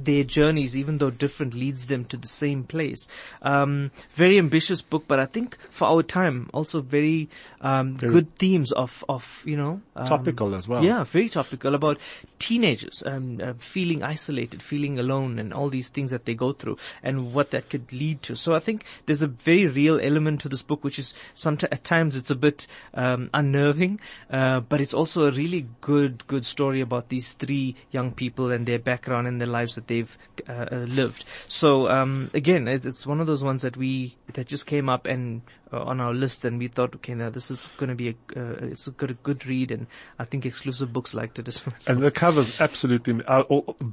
their 0.06 0.24
journeys, 0.24 0.76
even 0.76 0.98
though 0.98 1.10
different, 1.10 1.54
leads 1.54 1.88
them 1.88 2.06
to 2.06 2.18
the 2.18 2.28
same 2.28 2.64
place. 2.64 3.08
Um, 3.42 3.92
very 4.14 4.38
ambitious 4.38 4.82
book, 4.82 5.06
but 5.08 5.20
I 5.20 5.26
think 5.26 5.58
for 5.70 5.88
our 5.88 6.04
time, 6.04 6.50
also 6.54 6.82
very, 6.82 7.30
um, 7.62 7.96
good 7.96 8.38
themes 8.38 8.72
of, 8.72 9.04
of, 9.10 9.44
you 9.46 9.58
know, 9.58 9.82
um, 9.96 10.08
Topical 10.08 10.56
as 10.56 10.68
well. 10.68 10.84
Yeah, 10.84 11.04
very 11.04 11.30
topical 11.30 11.76
about 11.76 11.98
teenagers 12.40 13.04
uh, 13.42 13.54
feeling 13.58 14.04
isolated, 14.04 14.62
feeling 14.62 15.00
alone, 15.00 15.40
and 15.40 15.54
all 15.54 15.70
these 15.70 15.90
things 15.90 16.12
that 16.12 16.26
they 16.26 16.34
go 16.34 16.54
through, 16.54 16.78
and 17.04 17.34
what 17.34 17.52
that 17.52 17.70
could 17.70 17.92
lead 17.92 18.22
to. 18.24 18.36
So 18.36 18.54
I 18.54 18.60
think 18.60 18.86
there's 19.06 19.22
a 19.22 19.28
very 19.28 19.68
real 19.68 20.00
element 20.00 20.42
to 20.42 20.50
this 20.50 20.62
book, 20.62 20.84
which 20.84 21.00
is 21.00 21.14
sometimes 21.34 21.72
at 21.72 21.84
times 21.84 22.16
it's 22.16 22.30
a 22.30 22.36
bit 22.36 22.68
um, 22.94 23.30
unnerving, 23.34 24.00
uh, 24.30 24.60
but 24.62 24.82
it's 24.82 24.94
also 24.94 25.26
a 25.26 25.32
really 25.32 25.68
good, 25.82 26.26
good 26.28 26.46
story 26.46 26.82
about 26.82 27.10
these 27.10 27.34
three 27.34 27.76
young 27.92 28.12
people 28.12 28.52
and 28.52 28.66
their 28.66 28.80
background 28.80 29.28
and 29.28 29.40
their 29.40 29.48
lives 29.48 29.76
that 29.76 29.87
they've 29.88 30.18
uh, 30.48 30.66
uh, 30.72 30.76
lived. 30.88 31.26
So 31.48 31.90
um, 31.90 32.30
again, 32.34 32.68
it's, 32.68 32.86
it's 32.86 33.06
one 33.06 33.20
of 33.20 33.28
those 33.28 33.44
ones 33.44 33.62
that 33.64 33.78
we 33.78 34.16
that 34.34 34.48
just 34.48 34.66
came 34.66 34.90
up 34.90 35.08
and 35.08 35.42
uh, 35.74 35.82
on 35.84 36.00
our 36.00 36.14
list, 36.14 36.46
and 36.46 36.60
we 36.60 36.68
thought, 36.68 36.96
okay, 36.96 37.14
now 37.14 37.30
this 37.30 37.52
is 37.52 37.70
going 37.78 37.90
to 37.90 37.96
be 37.96 38.10
a 38.10 38.40
uh, 38.40 38.56
it's 38.62 38.88
a 38.88 38.92
good, 38.92 39.12
a 39.12 39.16
good 39.16 39.46
read, 39.46 39.72
and 39.72 39.88
I 40.18 40.24
think 40.24 40.46
exclusive 40.46 40.94
books 40.94 41.14
liked 41.14 41.40
it 41.40 41.48
as 41.48 41.66
well. 41.66 41.76
And 41.88 42.02
the 42.02 42.12
cover's 42.12 42.62
absolutely 42.62 43.22
uh, 43.28 43.44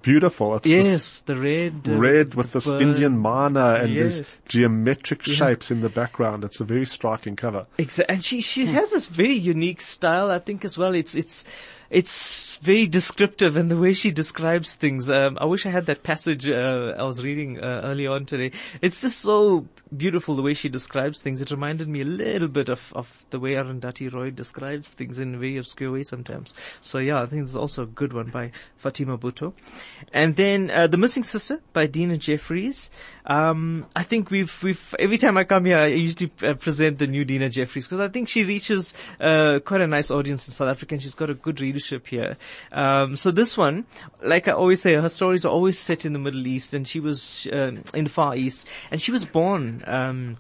beautiful. 0.03 0.55
It's 0.57 0.67
yes, 0.67 1.21
the 1.21 1.35
red, 1.35 1.83
uh, 1.89 1.97
red 1.99 2.35
with 2.35 2.53
this 2.53 2.67
bird. 2.67 2.81
Indian 2.83 3.19
mana 3.19 3.75
and 3.83 3.93
Yes. 3.93 4.19
these 4.19 4.27
geometric 4.47 5.23
shapes 5.23 5.71
in 5.71 5.81
the 5.81 5.89
background. 5.89 6.45
It's 6.45 6.61
a 6.61 6.65
very 6.65 6.87
striking 6.87 7.35
cover. 7.37 7.67
Exa- 7.79 8.05
and 8.09 8.23
she 8.25 8.41
she 8.41 8.67
has 8.67 8.91
this 8.93 9.07
very 9.09 9.35
unique 9.35 9.81
style, 9.81 10.31
I 10.31 10.39
think, 10.39 10.65
as 10.65 10.79
well. 10.79 10.95
It's 10.95 11.15
it's 11.17 11.45
it's 11.95 12.57
very 12.57 12.89
descriptive 12.89 13.55
and 13.55 13.71
the 13.71 13.77
way 13.77 13.93
she 13.93 14.11
describes 14.11 14.75
things. 14.75 15.09
Um, 15.09 15.39
I 15.41 15.45
wish 15.45 15.65
I 15.65 15.71
had 15.71 15.87
that 15.87 16.03
passage 16.03 16.49
uh, 16.49 16.95
I 16.99 17.05
was 17.05 17.23
reading 17.23 17.61
uh, 17.61 17.83
early 17.85 18.09
on 18.09 18.27
today. 18.27 18.51
It's 18.83 19.01
just 19.01 19.21
so 19.21 19.69
beautiful 19.97 20.35
the 20.35 20.43
way 20.43 20.55
she 20.55 20.69
describes 20.69 21.21
things. 21.21 21.41
It 21.41 21.53
reminded 21.53 21.89
me 21.89 22.01
a 22.01 22.05
little 22.05 22.49
bit 22.49 22.69
of 22.69 22.93
of 22.97 23.25
the 23.31 23.39
way 23.39 23.53
Arundhati 23.53 24.13
Roy 24.13 24.31
describes 24.33 24.91
things 24.91 25.21
in 25.21 25.37
a 25.37 25.39
very 25.39 25.57
obscure 25.57 25.93
way 25.93 26.03
sometimes. 26.03 26.53
So 26.81 26.99
yeah, 26.99 27.23
I 27.23 27.27
think 27.27 27.43
it's 27.45 27.55
also 27.55 27.85
a 27.85 27.87
good 27.87 28.13
one 28.13 28.31
by 28.31 28.51
Fatima 28.75 29.17
Bhutto. 29.17 29.53
And 30.13 30.35
then 30.35 30.71
uh, 30.73 30.89
The 30.89 30.97
Missing 30.97 31.23
Sister 31.23 31.61
by 31.73 31.87
Dinah 31.87 32.19
Jefferies. 32.19 32.91
Um, 33.27 33.87
I 33.97 34.03
think 34.03 34.31
we've 34.31 34.63
we've 34.63 34.95
every 34.99 35.19
time 35.19 35.37
I 35.39 35.45
come 35.45 35.65
here, 35.65 35.79
I 35.79 35.87
usually 35.87 36.31
uh, 36.43 36.55
present 36.55 36.99
the 36.99 37.07
new 37.07 37.25
Dinah 37.25 37.49
Jefferies 37.51 37.87
because 37.87 38.01
I 38.01 38.09
think 38.09 38.29
she 38.29 38.45
reaches 38.45 38.93
uh, 39.19 39.61
quite 39.65 39.81
a 39.81 39.87
nice 39.87 40.11
audience 40.11 40.47
in 40.47 40.53
South 40.53 40.69
Africa 40.69 40.95
and 40.95 41.03
she's 41.03 41.15
got 41.15 41.31
a 41.31 41.35
good 41.35 41.61
readership 41.61 42.07
here. 42.07 42.37
Um, 42.73 43.17
so 43.17 43.31
this 43.31 43.57
one, 43.57 43.87
like 44.23 44.49
I 44.49 44.53
always 44.53 44.83
say, 44.83 44.95
her 44.95 45.09
stories 45.09 45.45
are 45.45 45.53
always 45.53 45.79
set 45.79 46.05
in 46.05 46.13
the 46.13 46.19
Middle 46.19 46.47
East 46.47 46.75
and 46.75 46.87
she 46.87 47.01
was 47.01 47.49
um, 47.53 47.83
in 47.95 48.05
the 48.05 48.11
Far 48.11 48.37
East 48.37 48.67
and 48.91 49.01
she 49.01 49.11
was 49.11 49.25
born. 49.25 49.83
Um, 49.87 50.37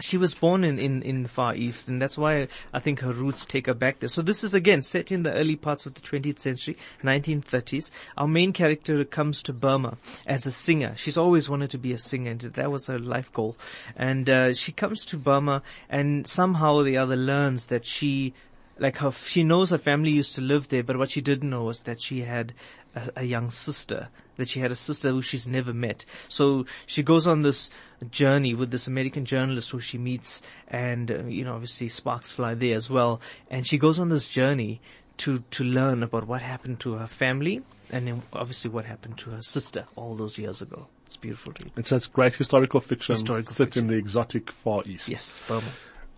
she 0.00 0.16
was 0.16 0.34
born 0.34 0.64
in, 0.64 0.78
in, 0.78 1.02
in 1.02 1.22
the 1.22 1.28
Far 1.28 1.54
East 1.54 1.88
and 1.88 2.00
that's 2.00 2.18
why 2.18 2.48
I 2.72 2.80
think 2.80 3.00
her 3.00 3.12
roots 3.12 3.44
take 3.44 3.66
her 3.66 3.74
back 3.74 4.00
there. 4.00 4.08
So 4.08 4.22
this 4.22 4.44
is 4.44 4.54
again 4.54 4.82
set 4.82 5.12
in 5.12 5.22
the 5.22 5.32
early 5.32 5.56
parts 5.56 5.86
of 5.86 5.94
the 5.94 6.00
20th 6.00 6.38
century, 6.38 6.76
1930s. 7.02 7.90
Our 8.16 8.28
main 8.28 8.52
character 8.52 9.04
comes 9.04 9.42
to 9.44 9.52
Burma 9.52 9.96
as 10.26 10.46
a 10.46 10.52
singer. 10.52 10.94
She's 10.96 11.16
always 11.16 11.48
wanted 11.48 11.70
to 11.70 11.78
be 11.78 11.92
a 11.92 11.98
singer 11.98 12.32
and 12.32 12.40
that 12.40 12.70
was 12.70 12.86
her 12.86 12.98
life 12.98 13.32
goal. 13.32 13.56
And, 13.96 14.28
uh, 14.28 14.54
she 14.54 14.72
comes 14.72 15.04
to 15.06 15.16
Burma 15.16 15.62
and 15.88 16.26
somehow 16.26 16.76
or 16.76 16.82
the 16.84 16.96
other 16.96 17.16
learns 17.16 17.66
that 17.66 17.84
she 17.84 18.34
like 18.80 18.96
her, 18.96 19.12
she 19.12 19.44
knows 19.44 19.70
her 19.70 19.78
family 19.78 20.10
used 20.10 20.34
to 20.34 20.40
live 20.40 20.68
there, 20.68 20.82
but 20.82 20.96
what 20.96 21.10
she 21.10 21.20
didn't 21.20 21.50
know 21.50 21.64
was 21.64 21.82
that 21.82 22.00
she 22.00 22.22
had 22.22 22.54
a, 22.94 23.10
a 23.16 23.24
young 23.24 23.50
sister, 23.50 24.08
that 24.36 24.48
she 24.48 24.60
had 24.60 24.72
a 24.72 24.76
sister 24.76 25.10
who 25.10 25.22
she's 25.22 25.46
never 25.46 25.74
met. 25.74 26.06
So 26.28 26.64
she 26.86 27.02
goes 27.02 27.26
on 27.26 27.42
this 27.42 27.70
journey 28.06 28.54
with 28.54 28.70
this 28.70 28.86
American 28.86 29.24
journalist 29.24 29.70
who 29.70 29.80
she 29.80 29.98
meets 29.98 30.42
and, 30.68 31.10
uh, 31.10 31.24
you 31.24 31.44
know, 31.44 31.54
obviously 31.54 31.88
sparks 31.88 32.32
fly 32.32 32.54
there 32.54 32.76
as 32.76 32.88
well. 32.90 33.20
And 33.50 33.66
she 33.66 33.78
goes 33.78 33.98
on 33.98 34.08
this 34.08 34.26
journey 34.28 34.80
to, 35.18 35.42
to 35.52 35.64
learn 35.64 36.02
about 36.02 36.26
what 36.26 36.40
happened 36.42 36.80
to 36.80 36.94
her 36.94 37.06
family 37.06 37.62
and 37.90 38.06
then 38.06 38.22
obviously 38.32 38.70
what 38.70 38.84
happened 38.84 39.18
to 39.18 39.30
her 39.30 39.42
sister 39.42 39.84
all 39.96 40.14
those 40.14 40.38
years 40.38 40.62
ago. 40.62 40.86
It's 41.06 41.16
beautiful 41.16 41.52
to 41.54 41.64
read. 41.64 41.72
It's 41.76 41.92
a 41.92 42.00
great 42.10 42.34
historical 42.36 42.80
fiction 42.80 43.14
Historical 43.14 43.52
set 43.52 43.64
fiction. 43.66 43.84
in 43.84 43.90
the 43.90 43.96
exotic 43.96 44.50
Far 44.52 44.82
East. 44.86 45.08
Yes, 45.08 45.40
Burma. 45.48 45.66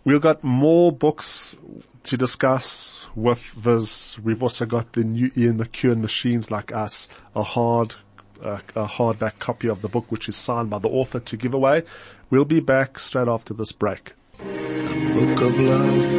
We've 0.05 0.21
got 0.21 0.43
more 0.45 0.93
books 0.93 1.57
to 2.05 2.17
discuss 2.17 3.07
with 3.15 3.39
Viz. 3.39 4.19
We've 4.23 4.43
also 4.43 4.67
got 4.67 4.93
the 4.93 5.05
new 5.05 5.31
Ian 5.37 5.59
McEwan 5.59 6.01
Machines 6.01 6.51
Like 6.51 6.73
Us, 6.73 7.09
a 7.37 7.43
hard, 7.43 7.95
uh, 8.43 8.59
a 8.75 8.87
hardback 8.87 9.39
copy 9.39 9.69
of 9.69 9.83
the 9.83 9.89
book 9.89 10.07
which 10.11 10.29
is 10.29 10.37
signed 10.37 10.71
by 10.71 10.79
the 10.79 10.89
author 10.89 11.21
to 11.21 11.37
give 11.37 11.55
away. 11.55 11.83
We'll 12.31 12.45
be 12.45 12.61
back 12.61 12.99
straight 12.99 13.29
after 13.29 13.55
this 13.55 13.73
break. 13.73 14.13
Book 14.39 15.41
of 15.41 15.61
love 15.61 16.15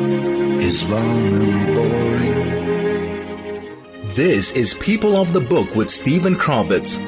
is 0.62 0.90
long 0.90 1.28
and 1.28 1.76
boring. 1.76 2.54
This 4.16 4.56
is 4.56 4.76
People 4.76 5.18
of 5.18 5.34
the 5.34 5.42
Book 5.42 5.74
with 5.76 5.90
Stephen 5.90 6.36
Kravitz. 6.36 7.00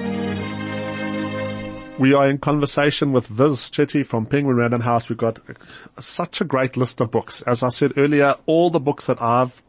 We 1.97 2.13
are 2.13 2.28
in 2.28 2.39
conversation 2.39 3.13
with 3.13 3.28
Viz 3.28 3.69
Chetty 3.69 4.06
from 4.06 4.25
Penguin 4.25 4.58
Random 4.58 4.82
House. 4.82 5.08
We've 5.08 5.17
got 5.17 5.39
such 5.99 6.41
a 6.41 6.45
great 6.45 6.75
list 6.75 6.99
of 6.99 7.12
books. 7.12 7.41
As 7.43 7.63
I 7.63 7.69
said 7.69 7.93
earlier, 7.95 8.36
all 8.47 8.69
the 8.69 8.82
books 8.82 9.06
that 9.06 9.21
I've 9.21 9.63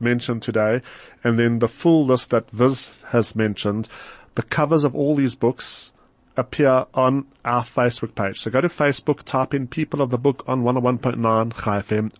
mentioned 0.00 0.42
today, 0.42 0.82
and 1.22 1.38
then 1.38 1.60
the 1.60 1.68
full 1.68 2.04
list 2.06 2.30
that 2.30 2.50
Viz 2.50 2.90
has 3.08 3.36
mentioned, 3.36 3.88
the 4.38 4.42
covers 4.44 4.84
of 4.84 4.94
all 4.94 5.16
these 5.16 5.34
books 5.34 5.92
appear 6.36 6.86
on 6.94 7.26
our 7.44 7.64
Facebook 7.64 8.14
page. 8.14 8.38
So 8.38 8.52
go 8.52 8.60
to 8.60 8.68
Facebook, 8.68 9.24
type 9.24 9.52
in 9.52 9.66
People 9.66 10.00
of 10.00 10.10
the 10.10 10.16
Book 10.16 10.44
on 10.46 10.62
101.9 10.62 11.60
Chai 11.60 11.82
FM, 11.82 12.12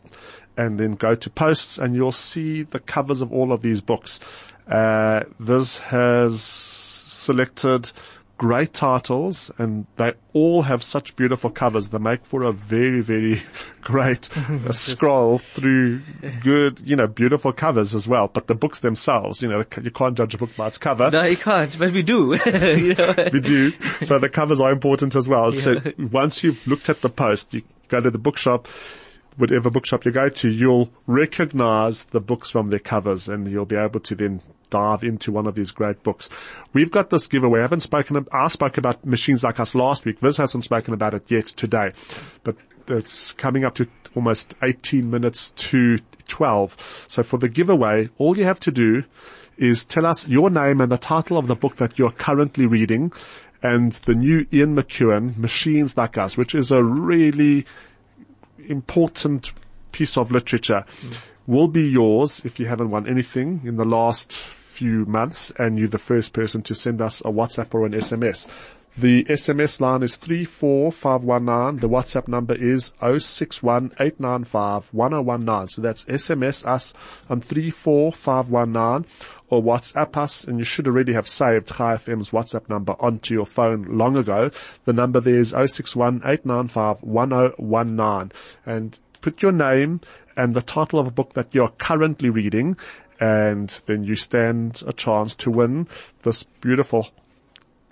and 0.56 0.80
then 0.80 0.96
go 0.96 1.14
to 1.14 1.30
posts 1.30 1.78
and 1.78 1.94
you'll 1.94 2.10
see 2.10 2.64
the 2.64 2.80
covers 2.80 3.20
of 3.20 3.32
all 3.32 3.52
of 3.52 3.62
these 3.62 3.80
books. 3.80 4.18
Uh, 4.66 5.22
Viz 5.38 5.78
has 5.78 6.42
selected 6.42 7.92
great 8.38 8.72
titles 8.72 9.50
and 9.58 9.84
they 9.96 10.12
all 10.32 10.62
have 10.62 10.82
such 10.82 11.16
beautiful 11.16 11.50
covers. 11.50 11.88
They 11.88 11.98
make 11.98 12.24
for 12.24 12.44
a 12.44 12.52
very, 12.52 13.02
very 13.02 13.42
great 13.82 14.30
scroll 14.70 15.38
through 15.38 16.00
good, 16.40 16.80
you 16.84 16.96
know, 16.96 17.08
beautiful 17.08 17.52
covers 17.52 17.94
as 17.94 18.08
well. 18.08 18.28
But 18.28 18.46
the 18.46 18.54
books 18.54 18.80
themselves, 18.80 19.42
you 19.42 19.48
know, 19.48 19.64
you 19.82 19.90
can't 19.90 20.16
judge 20.16 20.34
a 20.34 20.38
book 20.38 20.54
by 20.56 20.68
its 20.68 20.78
cover. 20.78 21.10
No, 21.10 21.24
you 21.24 21.36
can't, 21.36 21.76
but 21.78 21.92
we 21.92 22.02
do. 22.02 22.38
you 22.46 22.94
know? 22.94 23.14
We 23.32 23.40
do. 23.40 23.72
So 24.02 24.18
the 24.18 24.30
covers 24.30 24.60
are 24.60 24.72
important 24.72 25.16
as 25.16 25.28
well. 25.28 25.52
So 25.52 25.74
once 25.98 26.42
you've 26.42 26.64
looked 26.66 26.88
at 26.88 27.00
the 27.00 27.08
post, 27.08 27.52
you 27.52 27.62
go 27.88 28.00
to 28.00 28.10
the 28.10 28.18
bookshop, 28.18 28.68
whatever 29.36 29.68
bookshop 29.68 30.04
you 30.04 30.12
go 30.12 30.28
to, 30.28 30.48
you'll 30.48 30.90
recognize 31.06 32.04
the 32.04 32.20
books 32.20 32.50
from 32.50 32.70
their 32.70 32.78
covers 32.78 33.28
and 33.28 33.50
you'll 33.50 33.64
be 33.64 33.76
able 33.76 34.00
to 34.00 34.14
then 34.14 34.40
dive 34.70 35.02
into 35.02 35.32
one 35.32 35.46
of 35.46 35.54
these 35.54 35.70
great 35.70 36.02
books. 36.02 36.28
We've 36.72 36.90
got 36.90 37.10
this 37.10 37.26
giveaway. 37.26 37.60
I 37.60 37.62
haven't 37.62 37.80
spoken, 37.80 38.26
I 38.32 38.48
spoke 38.48 38.78
about 38.78 39.04
machines 39.04 39.44
like 39.44 39.60
us 39.60 39.74
last 39.74 40.04
week. 40.04 40.20
Viz 40.20 40.36
hasn't 40.36 40.64
spoken 40.64 40.94
about 40.94 41.14
it 41.14 41.30
yet 41.30 41.46
today, 41.46 41.92
but 42.44 42.56
it's 42.88 43.32
coming 43.32 43.64
up 43.64 43.74
to 43.76 43.86
almost 44.14 44.54
18 44.62 45.10
minutes 45.10 45.50
to 45.56 45.98
12. 46.28 47.06
So 47.08 47.22
for 47.22 47.38
the 47.38 47.48
giveaway, 47.48 48.08
all 48.18 48.36
you 48.36 48.44
have 48.44 48.60
to 48.60 48.70
do 48.70 49.04
is 49.56 49.84
tell 49.84 50.06
us 50.06 50.26
your 50.28 50.50
name 50.50 50.80
and 50.80 50.90
the 50.90 50.98
title 50.98 51.36
of 51.36 51.46
the 51.46 51.54
book 51.54 51.76
that 51.76 51.98
you're 51.98 52.12
currently 52.12 52.66
reading 52.66 53.12
and 53.62 53.92
the 53.92 54.14
new 54.14 54.46
Ian 54.52 54.76
McEwan, 54.76 55.36
Machines 55.36 55.96
Like 55.96 56.16
Us, 56.16 56.36
which 56.36 56.54
is 56.54 56.70
a 56.70 56.82
really 56.82 57.66
important 58.68 59.52
piece 59.92 60.16
of 60.16 60.30
literature 60.30 60.84
mm. 60.86 61.16
will 61.46 61.68
be 61.68 61.88
yours 61.88 62.40
if 62.44 62.60
you 62.60 62.66
haven't 62.66 62.90
won 62.90 63.08
anything 63.08 63.60
in 63.64 63.76
the 63.76 63.84
last 63.84 64.32
few 64.78 65.04
months 65.06 65.50
and 65.58 65.76
you're 65.76 65.88
the 65.88 65.98
first 65.98 66.32
person 66.32 66.62
to 66.62 66.72
send 66.72 67.02
us 67.02 67.20
a 67.22 67.24
WhatsApp 67.24 67.74
or 67.74 67.84
an 67.84 67.90
SMS. 67.92 68.46
The 68.96 69.24
SMS 69.24 69.80
line 69.80 70.04
is 70.04 70.14
34519. 70.16 71.80
The 71.80 71.88
WhatsApp 71.88 72.28
number 72.28 72.54
is 72.54 72.92
0618951019. 73.00 75.70
So 75.70 75.82
that's 75.82 76.04
SMS 76.04 76.64
us 76.64 76.94
on 77.28 77.40
34519 77.40 79.10
or 79.50 79.62
WhatsApp 79.62 80.16
us 80.16 80.44
and 80.44 80.60
you 80.60 80.64
should 80.64 80.86
already 80.86 81.12
have 81.12 81.26
saved 81.26 81.74
Chai 81.74 81.94
FM's 81.94 82.30
WhatsApp 82.30 82.68
number 82.68 82.94
onto 83.00 83.34
your 83.34 83.46
phone 83.46 83.98
long 83.98 84.16
ago. 84.16 84.52
The 84.84 84.92
number 84.92 85.18
there 85.20 85.40
is 85.40 85.52
0618951019 85.52 88.30
and 88.64 88.96
put 89.20 89.42
your 89.42 89.50
name 89.52 90.00
and 90.36 90.54
the 90.54 90.62
title 90.62 91.00
of 91.00 91.08
a 91.08 91.10
book 91.10 91.34
that 91.34 91.52
you're 91.52 91.72
currently 91.78 92.30
reading 92.30 92.76
and 93.20 93.80
then 93.86 94.04
you 94.04 94.16
stand 94.16 94.82
a 94.86 94.92
chance 94.92 95.34
to 95.36 95.50
win 95.50 95.88
this 96.22 96.42
beautiful 96.42 97.08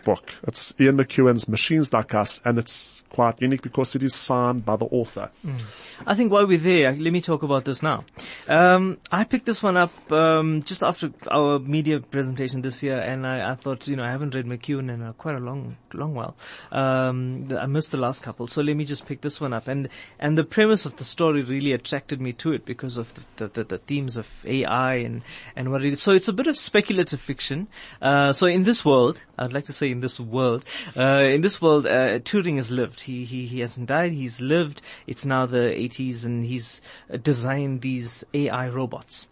book. 0.05 0.33
It's 0.47 0.75
Ian 0.79 0.99
McEwan's 0.99 1.49
Machines 1.49 1.93
Like 1.93 2.15
Us, 2.15 2.41
and 2.45 2.59
it's 2.59 3.03
quite 3.17 3.41
unique 3.41 3.63
because 3.63 3.97
it 3.97 4.03
is 4.03 4.15
signed 4.15 4.63
by 4.63 4.77
the 4.77 4.85
author. 4.85 5.31
Mm. 5.45 5.63
I 6.07 6.15
think 6.15 6.31
while 6.31 6.47
we're 6.47 6.59
there, 6.59 6.95
let 6.95 7.13
me 7.15 7.23
talk 7.23 7.43
about 7.43 7.65
this 7.65 7.83
now. 7.83 8.05
Um, 8.47 8.99
I 9.11 9.25
picked 9.25 9.47
this 9.47 9.63
one 9.63 9.79
up 9.79 9.91
um, 10.13 10.63
just 10.65 10.83
after 10.83 11.11
our 11.31 11.59
media 11.59 12.01
presentation 12.01 12.61
this 12.61 12.83
year, 12.83 12.99
and 13.01 13.27
I, 13.27 13.53
I, 13.53 13.55
thought, 13.55 13.89
you 13.89 13.97
know, 13.97 14.05
I 14.05 14.11
haven't 14.11 14.35
read 14.35 14.45
McEwan 14.45 14.93
in 14.93 15.15
quite 15.15 15.35
a 15.35 15.41
long, 15.41 15.79
long 15.95 16.15
while. 16.15 16.37
Um, 16.71 17.49
I 17.59 17.65
missed 17.65 17.91
the 17.91 17.97
last 17.97 18.23
couple, 18.23 18.49
so 18.49 18.61
let 18.61 18.77
me 18.77 18.85
just 18.85 19.07
pick 19.07 19.23
this 19.23 19.41
one 19.41 19.55
up. 19.55 19.67
And 19.67 19.89
and 20.19 20.37
the 20.37 20.45
premise 20.45 20.85
of 20.85 20.97
the 20.97 21.05
story 21.05 21.43
really 21.43 21.73
attracted 21.73 22.21
me 22.21 22.35
to 22.35 22.53
it 22.53 22.67
because 22.67 22.99
of 22.99 23.15
the 23.37 23.49
the, 23.49 23.65
the 23.65 23.79
themes 23.79 24.19
of 24.19 24.29
AI 24.45 24.97
and 24.97 25.23
and 25.57 25.73
what 25.73 25.83
it 25.83 25.95
is. 25.95 26.03
So 26.03 26.13
it's 26.13 26.29
a 26.29 26.35
bit 26.35 26.49
of 26.49 26.59
speculative 26.59 27.21
fiction. 27.21 27.69
Uh, 28.03 28.35
so 28.35 28.47
in 28.47 28.65
this 28.65 28.85
world, 28.85 29.23
I'd 29.39 29.55
like 29.55 29.65
to 29.67 29.73
say 29.73 29.91
in 29.91 30.01
this 30.01 30.21
world, 30.21 30.67
uh, 30.95 31.25
in 31.25 31.41
this 31.41 31.63
world, 31.63 31.87
uh, 31.87 32.19
Turing 32.19 32.57
has 32.57 32.71
lived. 32.71 33.06
He 33.07 33.25
he 33.25 33.47
he 33.47 33.61
hasn't 33.61 33.89
died. 33.89 34.13
He's 34.13 34.41
lived. 34.41 34.83
It's 35.07 35.25
now 35.25 35.47
the 35.47 35.73
80s, 35.75 36.25
and 36.25 36.45
he's 36.45 36.83
uh, 37.13 37.17
designed 37.17 37.81
these 37.81 38.25
AI 38.35 38.69
robots, 38.69 39.27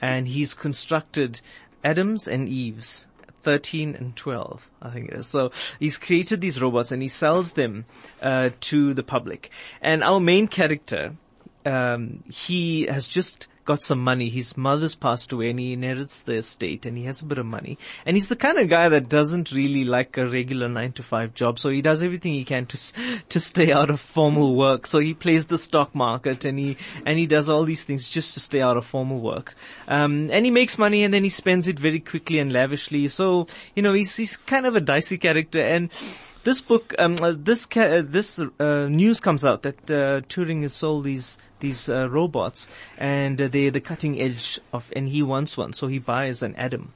and 0.00 0.28
he's 0.28 0.54
constructed 0.54 1.40
Adams 1.82 2.28
and 2.28 2.48
Eves 2.48 3.06
13 3.42 3.94
and 3.94 4.14
12, 4.16 4.70
I 4.82 4.90
think 4.90 5.08
it 5.08 5.14
is. 5.14 5.26
So 5.26 5.50
he's 5.78 5.98
created 5.98 6.40
these 6.40 6.60
robots 6.60 6.92
and 6.92 7.02
he 7.02 7.08
sells 7.08 7.54
them 7.54 7.86
uh, 8.20 8.50
to 8.60 8.94
the 8.94 9.02
public. 9.02 9.50
And 9.80 10.04
our 10.04 10.20
main 10.20 10.46
character, 10.46 11.16
um, 11.64 12.22
he 12.28 12.84
has 12.86 13.06
just 13.06 13.48
got 13.70 13.82
some 13.82 14.02
money. 14.02 14.28
His 14.28 14.56
mother's 14.56 14.96
passed 14.96 15.30
away 15.30 15.50
and 15.50 15.60
he 15.60 15.72
inherits 15.74 16.22
the 16.22 16.34
estate 16.34 16.84
and 16.86 16.98
he 16.98 17.04
has 17.04 17.20
a 17.20 17.24
bit 17.24 17.38
of 17.38 17.46
money. 17.46 17.78
And 18.04 18.16
he's 18.16 18.26
the 18.26 18.34
kind 18.34 18.58
of 18.58 18.68
guy 18.68 18.88
that 18.88 19.08
doesn't 19.08 19.52
really 19.52 19.84
like 19.84 20.18
a 20.18 20.28
regular 20.28 20.68
nine 20.68 20.92
to 20.94 21.04
five 21.04 21.34
job. 21.34 21.60
So 21.60 21.68
he 21.70 21.80
does 21.80 22.02
everything 22.02 22.32
he 22.32 22.44
can 22.44 22.66
to, 22.66 22.78
to 23.28 23.38
stay 23.38 23.70
out 23.72 23.88
of 23.88 24.00
formal 24.00 24.56
work. 24.56 24.88
So 24.88 24.98
he 24.98 25.14
plays 25.14 25.46
the 25.46 25.56
stock 25.56 25.94
market 25.94 26.44
and 26.44 26.58
he, 26.58 26.76
and 27.06 27.16
he 27.16 27.26
does 27.26 27.48
all 27.48 27.62
these 27.62 27.84
things 27.84 28.08
just 28.08 28.34
to 28.34 28.40
stay 28.40 28.60
out 28.60 28.76
of 28.76 28.84
formal 28.84 29.20
work. 29.20 29.54
Um, 29.86 30.30
and 30.32 30.44
he 30.44 30.50
makes 30.50 30.76
money 30.76 31.04
and 31.04 31.14
then 31.14 31.22
he 31.22 31.30
spends 31.30 31.68
it 31.68 31.78
very 31.78 32.00
quickly 32.00 32.40
and 32.40 32.52
lavishly. 32.52 33.06
So, 33.06 33.46
you 33.76 33.82
know, 33.84 33.92
he's, 33.92 34.16
he's 34.16 34.36
kind 34.36 34.66
of 34.66 34.74
a 34.74 34.80
dicey 34.80 35.16
character 35.16 35.60
and, 35.60 35.90
this 36.44 36.60
book, 36.60 36.94
um, 36.98 37.16
uh, 37.20 37.34
this 37.36 37.66
ca- 37.66 37.98
uh, 37.98 38.02
this 38.04 38.38
uh, 38.38 38.88
news 38.88 39.20
comes 39.20 39.44
out 39.44 39.62
that 39.62 39.86
Turing 39.86 40.62
has 40.62 40.72
sold 40.72 41.04
these 41.04 41.38
these 41.60 41.88
robots, 41.88 42.68
and 42.96 43.38
they're 43.38 43.70
the 43.70 43.80
cutting 43.80 44.20
edge 44.20 44.58
of, 44.72 44.92
and 44.96 45.08
he 45.08 45.22
wants 45.22 45.56
one, 45.56 45.72
so 45.72 45.88
he 45.88 45.98
buys 45.98 46.42
an 46.42 46.54
Adam 46.56 46.92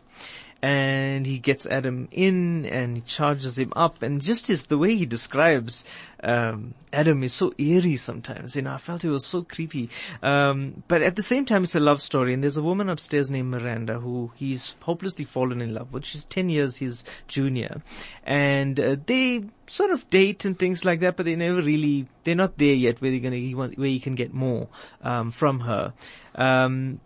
and 0.64 1.26
he 1.26 1.38
gets 1.38 1.66
Adam 1.66 2.08
in 2.10 2.64
and 2.64 2.96
he 2.96 3.02
charges 3.02 3.58
him 3.58 3.70
up 3.76 4.02
and 4.02 4.22
just 4.22 4.46
his, 4.46 4.64
the 4.64 4.78
way 4.78 4.96
he 4.96 5.04
describes, 5.04 5.84
um, 6.22 6.72
Adam 6.90 7.22
is 7.22 7.34
so 7.34 7.52
eerie 7.58 7.98
sometimes, 7.98 8.56
you 8.56 8.62
know, 8.62 8.72
I 8.72 8.78
felt 8.78 9.04
it 9.04 9.10
was 9.10 9.26
so 9.26 9.42
creepy. 9.42 9.90
Um, 10.22 10.82
but 10.88 11.02
at 11.02 11.16
the 11.16 11.22
same 11.22 11.44
time 11.44 11.64
it's 11.64 11.74
a 11.74 11.80
love 11.80 12.00
story 12.00 12.32
and 12.32 12.42
there's 12.42 12.56
a 12.56 12.62
woman 12.62 12.88
upstairs 12.88 13.30
named 13.30 13.50
Miranda 13.50 14.00
who 14.00 14.32
he's 14.36 14.74
hopelessly 14.80 15.26
fallen 15.26 15.60
in 15.60 15.74
love 15.74 15.92
with. 15.92 16.06
She's 16.06 16.24
10 16.24 16.48
years 16.48 16.78
his 16.78 17.04
junior 17.28 17.82
and 18.22 18.80
uh, 18.80 18.96
they 19.04 19.44
sort 19.66 19.90
of 19.90 20.08
date 20.08 20.46
and 20.46 20.58
things 20.58 20.82
like 20.82 21.00
that, 21.00 21.18
but 21.18 21.26
they 21.26 21.36
never 21.36 21.60
really, 21.60 22.06
they're 22.22 22.34
not 22.34 22.56
there 22.56 22.74
yet 22.74 23.02
where 23.02 23.10
they're 23.10 23.20
gonna, 23.20 23.36
where 23.36 23.86
you 23.86 24.00
can 24.00 24.14
get 24.14 24.32
more, 24.32 24.68
um, 25.02 25.30
from 25.30 25.60
her. 25.60 25.92
Um, 26.36 27.00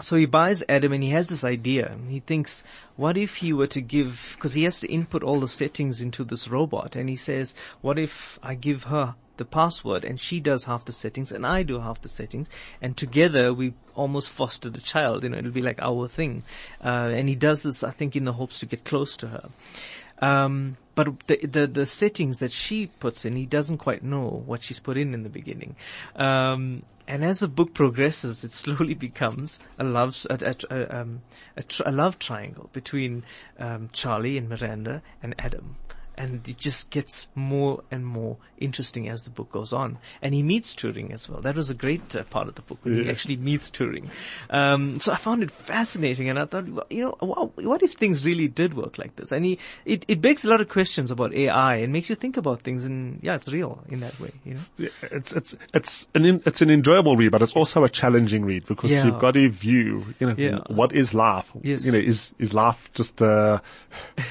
so 0.00 0.16
he 0.16 0.26
buys 0.26 0.62
Adam 0.68 0.92
and 0.92 1.02
he 1.02 1.10
has 1.10 1.28
this 1.28 1.44
idea. 1.44 1.96
He 2.08 2.20
thinks, 2.20 2.64
what 2.96 3.16
if 3.16 3.36
he 3.36 3.52
were 3.52 3.66
to 3.68 3.80
give, 3.80 4.36
cause 4.38 4.54
he 4.54 4.64
has 4.64 4.80
to 4.80 4.88
input 4.88 5.22
all 5.22 5.40
the 5.40 5.48
settings 5.48 6.00
into 6.00 6.24
this 6.24 6.48
robot 6.48 6.96
and 6.96 7.08
he 7.08 7.16
says, 7.16 7.54
what 7.80 7.98
if 7.98 8.38
I 8.42 8.54
give 8.54 8.84
her 8.84 9.14
the 9.36 9.44
password 9.44 10.04
and 10.04 10.20
she 10.20 10.38
does 10.38 10.64
half 10.64 10.84
the 10.84 10.92
settings 10.92 11.32
and 11.32 11.46
I 11.46 11.62
do 11.62 11.80
half 11.80 12.02
the 12.02 12.08
settings 12.08 12.48
and 12.82 12.96
together 12.96 13.54
we 13.54 13.72
almost 13.94 14.30
foster 14.30 14.70
the 14.70 14.80
child, 14.80 15.22
you 15.22 15.30
know, 15.30 15.38
it'll 15.38 15.50
be 15.50 15.62
like 15.62 15.80
our 15.80 16.08
thing. 16.08 16.42
Uh, 16.82 17.10
and 17.12 17.28
he 17.28 17.34
does 17.34 17.62
this, 17.62 17.82
I 17.82 17.90
think, 17.90 18.16
in 18.16 18.24
the 18.24 18.34
hopes 18.34 18.60
to 18.60 18.66
get 18.66 18.84
close 18.84 19.16
to 19.18 19.28
her. 19.28 19.48
Um, 20.20 20.76
but 20.94 21.26
the, 21.26 21.36
the, 21.46 21.66
the 21.66 21.86
settings 21.86 22.40
that 22.40 22.52
she 22.52 22.86
puts 22.86 23.24
in, 23.24 23.36
he 23.36 23.46
doesn't 23.46 23.78
quite 23.78 24.02
know 24.02 24.42
what 24.44 24.62
she's 24.62 24.78
put 24.78 24.98
in 24.98 25.14
in 25.14 25.22
the 25.22 25.30
beginning. 25.30 25.76
Um, 26.14 26.82
and 27.08 27.24
as 27.24 27.40
the 27.40 27.48
book 27.48 27.74
progresses, 27.74 28.44
it 28.44 28.52
slowly 28.52 28.94
becomes 28.94 29.58
a 29.78 29.84
love 29.84 30.26
a, 30.28 30.54
a, 30.70 31.00
um, 31.00 31.22
a, 31.56 31.62
tr- 31.62 31.82
a 31.86 31.92
love 31.92 32.18
triangle 32.18 32.70
between 32.72 33.24
um, 33.58 33.88
Charlie 33.92 34.36
and 34.36 34.48
Miranda 34.48 35.02
and 35.22 35.34
Adam 35.38 35.76
and 36.16 36.46
it 36.48 36.58
just 36.58 36.90
gets 36.90 37.28
more 37.34 37.82
and 37.90 38.06
more 38.06 38.36
interesting 38.58 39.08
as 39.08 39.24
the 39.24 39.30
book 39.30 39.50
goes 39.50 39.72
on. 39.72 39.98
And 40.22 40.34
he 40.34 40.42
meets 40.42 40.74
Turing 40.74 41.12
as 41.12 41.28
well. 41.28 41.40
That 41.40 41.56
was 41.56 41.70
a 41.70 41.74
great 41.74 42.14
uh, 42.14 42.24
part 42.24 42.48
of 42.48 42.54
the 42.54 42.62
book 42.62 42.78
when 42.82 42.96
yeah. 42.96 43.04
he 43.04 43.10
actually 43.10 43.36
meets 43.36 43.70
Turing. 43.70 44.08
Um, 44.50 44.98
so 44.98 45.12
I 45.12 45.16
found 45.16 45.42
it 45.42 45.50
fascinating, 45.50 46.28
and 46.28 46.38
I 46.38 46.44
thought, 46.44 46.66
you 46.90 47.04
know, 47.04 47.52
what 47.56 47.82
if 47.82 47.94
things 47.94 48.24
really 48.24 48.48
did 48.48 48.74
work 48.74 48.98
like 48.98 49.16
this? 49.16 49.32
And 49.32 49.44
he, 49.44 49.58
it, 49.84 50.04
it 50.08 50.20
begs 50.20 50.44
a 50.44 50.48
lot 50.48 50.60
of 50.60 50.68
questions 50.68 51.10
about 51.10 51.32
AI 51.34 51.76
and 51.76 51.92
makes 51.92 52.10
you 52.10 52.14
think 52.14 52.36
about 52.36 52.62
things, 52.62 52.84
and 52.84 53.18
yeah, 53.22 53.34
it's 53.34 53.48
real 53.48 53.82
in 53.88 54.00
that 54.00 54.18
way. 54.20 54.32
You 54.44 54.54
know, 54.54 54.60
yeah, 54.76 54.88
it's 55.02 55.32
it's 55.32 55.56
it's 55.72 56.08
an 56.14 56.24
in, 56.24 56.42
it's 56.46 56.60
an 56.60 56.70
enjoyable 56.70 57.16
read, 57.16 57.32
but 57.32 57.42
it's 57.42 57.56
also 57.56 57.84
a 57.84 57.88
challenging 57.88 58.44
read 58.44 58.66
because 58.66 58.92
yeah. 58.92 59.04
you've 59.04 59.18
got 59.18 59.34
to 59.34 59.48
view, 59.48 60.14
you 60.18 60.26
know, 60.34 60.64
what 60.68 60.94
is 60.94 61.14
life? 61.14 61.50
Yes. 61.62 61.84
You 61.84 61.92
know, 61.92 61.98
is 61.98 62.34
is 62.38 62.52
life 62.54 62.90
just 62.94 63.20
a 63.20 63.62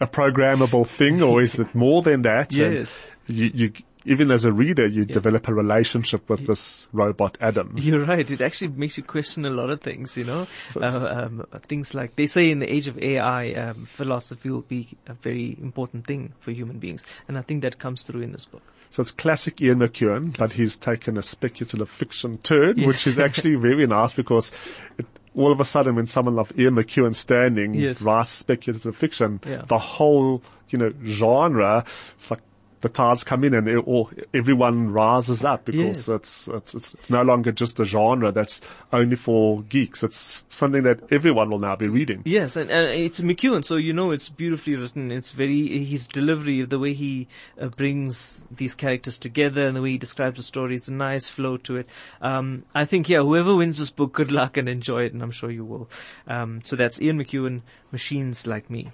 a 0.00 0.06
programmable 0.06 0.86
thing 0.86 1.22
or 1.26 1.42
is 1.42 1.58
it 1.58 1.74
more 1.74 2.02
than 2.02 2.22
that? 2.22 2.52
Yes. 2.52 2.98
You, 3.26 3.50
you, 3.54 3.72
even 4.06 4.30
as 4.30 4.44
a 4.44 4.52
reader, 4.52 4.86
you 4.86 5.02
yeah. 5.02 5.12
develop 5.12 5.48
a 5.48 5.54
relationship 5.54 6.28
with 6.30 6.46
this 6.46 6.88
robot 6.92 7.36
Adam. 7.40 7.74
You're 7.76 8.04
right. 8.04 8.30
It 8.30 8.40
actually 8.40 8.68
makes 8.68 8.96
you 8.96 9.02
question 9.02 9.44
a 9.44 9.50
lot 9.50 9.68
of 9.68 9.80
things, 9.80 10.16
you 10.16 10.24
know. 10.24 10.46
So 10.70 10.82
uh, 10.82 11.26
um, 11.26 11.46
things 11.66 11.92
like, 11.92 12.16
they 12.16 12.26
say 12.26 12.50
in 12.50 12.60
the 12.60 12.72
age 12.72 12.86
of 12.86 12.98
AI, 12.98 13.52
um, 13.52 13.86
philosophy 13.86 14.48
will 14.48 14.62
be 14.62 14.88
a 15.06 15.14
very 15.14 15.56
important 15.60 16.06
thing 16.06 16.32
for 16.38 16.52
human 16.52 16.78
beings. 16.78 17.02
And 17.26 17.36
I 17.36 17.42
think 17.42 17.62
that 17.62 17.78
comes 17.78 18.04
through 18.04 18.22
in 18.22 18.32
this 18.32 18.44
book. 18.44 18.62
So 18.90 19.02
it's 19.02 19.10
classic 19.10 19.60
Ian 19.60 19.80
McEwan, 19.80 20.36
but 20.38 20.52
he's 20.52 20.76
taken 20.76 21.18
a 21.18 21.22
speculative 21.22 21.90
fiction 21.90 22.38
turn, 22.38 22.78
yes. 22.78 22.86
which 22.86 23.06
is 23.08 23.18
actually 23.18 23.56
very 23.56 23.86
nice 23.86 24.12
because 24.12 24.52
it, 24.98 25.06
all 25.36 25.52
of 25.52 25.60
a 25.60 25.64
sudden 25.64 25.94
when 25.94 26.06
someone 26.06 26.34
like 26.34 26.58
Ian 26.58 26.74
McEwan 26.74 27.14
standing 27.14 27.74
yes. 27.74 28.02
writes 28.02 28.30
speculative 28.30 28.96
fiction, 28.96 29.40
yeah. 29.46 29.62
the 29.66 29.78
whole, 29.78 30.42
you 30.70 30.78
know, 30.78 30.92
genre, 31.04 31.84
it's 32.14 32.30
like 32.30 32.40
the 32.86 32.92
cards 32.92 33.24
come 33.24 33.42
in 33.42 33.52
and 33.52 33.66
it, 33.66 33.78
all, 33.78 34.08
everyone 34.32 34.92
rises 34.92 35.44
up 35.44 35.64
because 35.64 36.06
yes. 36.06 36.08
it's, 36.08 36.46
it's, 36.46 36.74
it's, 36.74 36.94
it's, 36.94 37.10
no 37.10 37.22
longer 37.22 37.50
just 37.50 37.80
a 37.80 37.84
genre 37.84 38.30
that's 38.30 38.60
only 38.92 39.16
for 39.16 39.62
geeks. 39.62 40.04
It's 40.04 40.44
something 40.48 40.84
that 40.84 41.00
everyone 41.10 41.50
will 41.50 41.58
now 41.58 41.74
be 41.74 41.88
reading. 41.88 42.22
Yes, 42.24 42.54
and, 42.54 42.70
and 42.70 42.88
it's 42.90 43.18
McEwan, 43.18 43.64
so 43.64 43.74
you 43.74 43.92
know 43.92 44.12
it's 44.12 44.28
beautifully 44.28 44.76
written. 44.76 45.10
It's 45.10 45.32
very, 45.32 45.84
his 45.84 46.06
delivery, 46.06 46.62
the 46.62 46.78
way 46.78 46.94
he 46.94 47.26
uh, 47.60 47.66
brings 47.68 48.44
these 48.52 48.76
characters 48.76 49.18
together 49.18 49.66
and 49.66 49.76
the 49.76 49.82
way 49.82 49.90
he 49.90 49.98
describes 49.98 50.36
the 50.36 50.44
story, 50.44 50.76
it's 50.76 50.86
a 50.86 50.92
nice 50.92 51.26
flow 51.26 51.56
to 51.56 51.78
it. 51.78 51.88
Um, 52.20 52.66
I 52.72 52.84
think, 52.84 53.08
yeah, 53.08 53.22
whoever 53.22 53.56
wins 53.56 53.78
this 53.78 53.90
book, 53.90 54.12
good 54.12 54.30
luck 54.30 54.56
and 54.56 54.68
enjoy 54.68 55.06
it, 55.06 55.12
and 55.12 55.22
I'm 55.22 55.32
sure 55.32 55.50
you 55.50 55.64
will. 55.64 55.90
Um, 56.28 56.60
so 56.62 56.76
that's 56.76 57.00
Ian 57.00 57.18
McEwan, 57.18 57.62
Machines 57.90 58.46
Like 58.46 58.70
Me. 58.70 58.92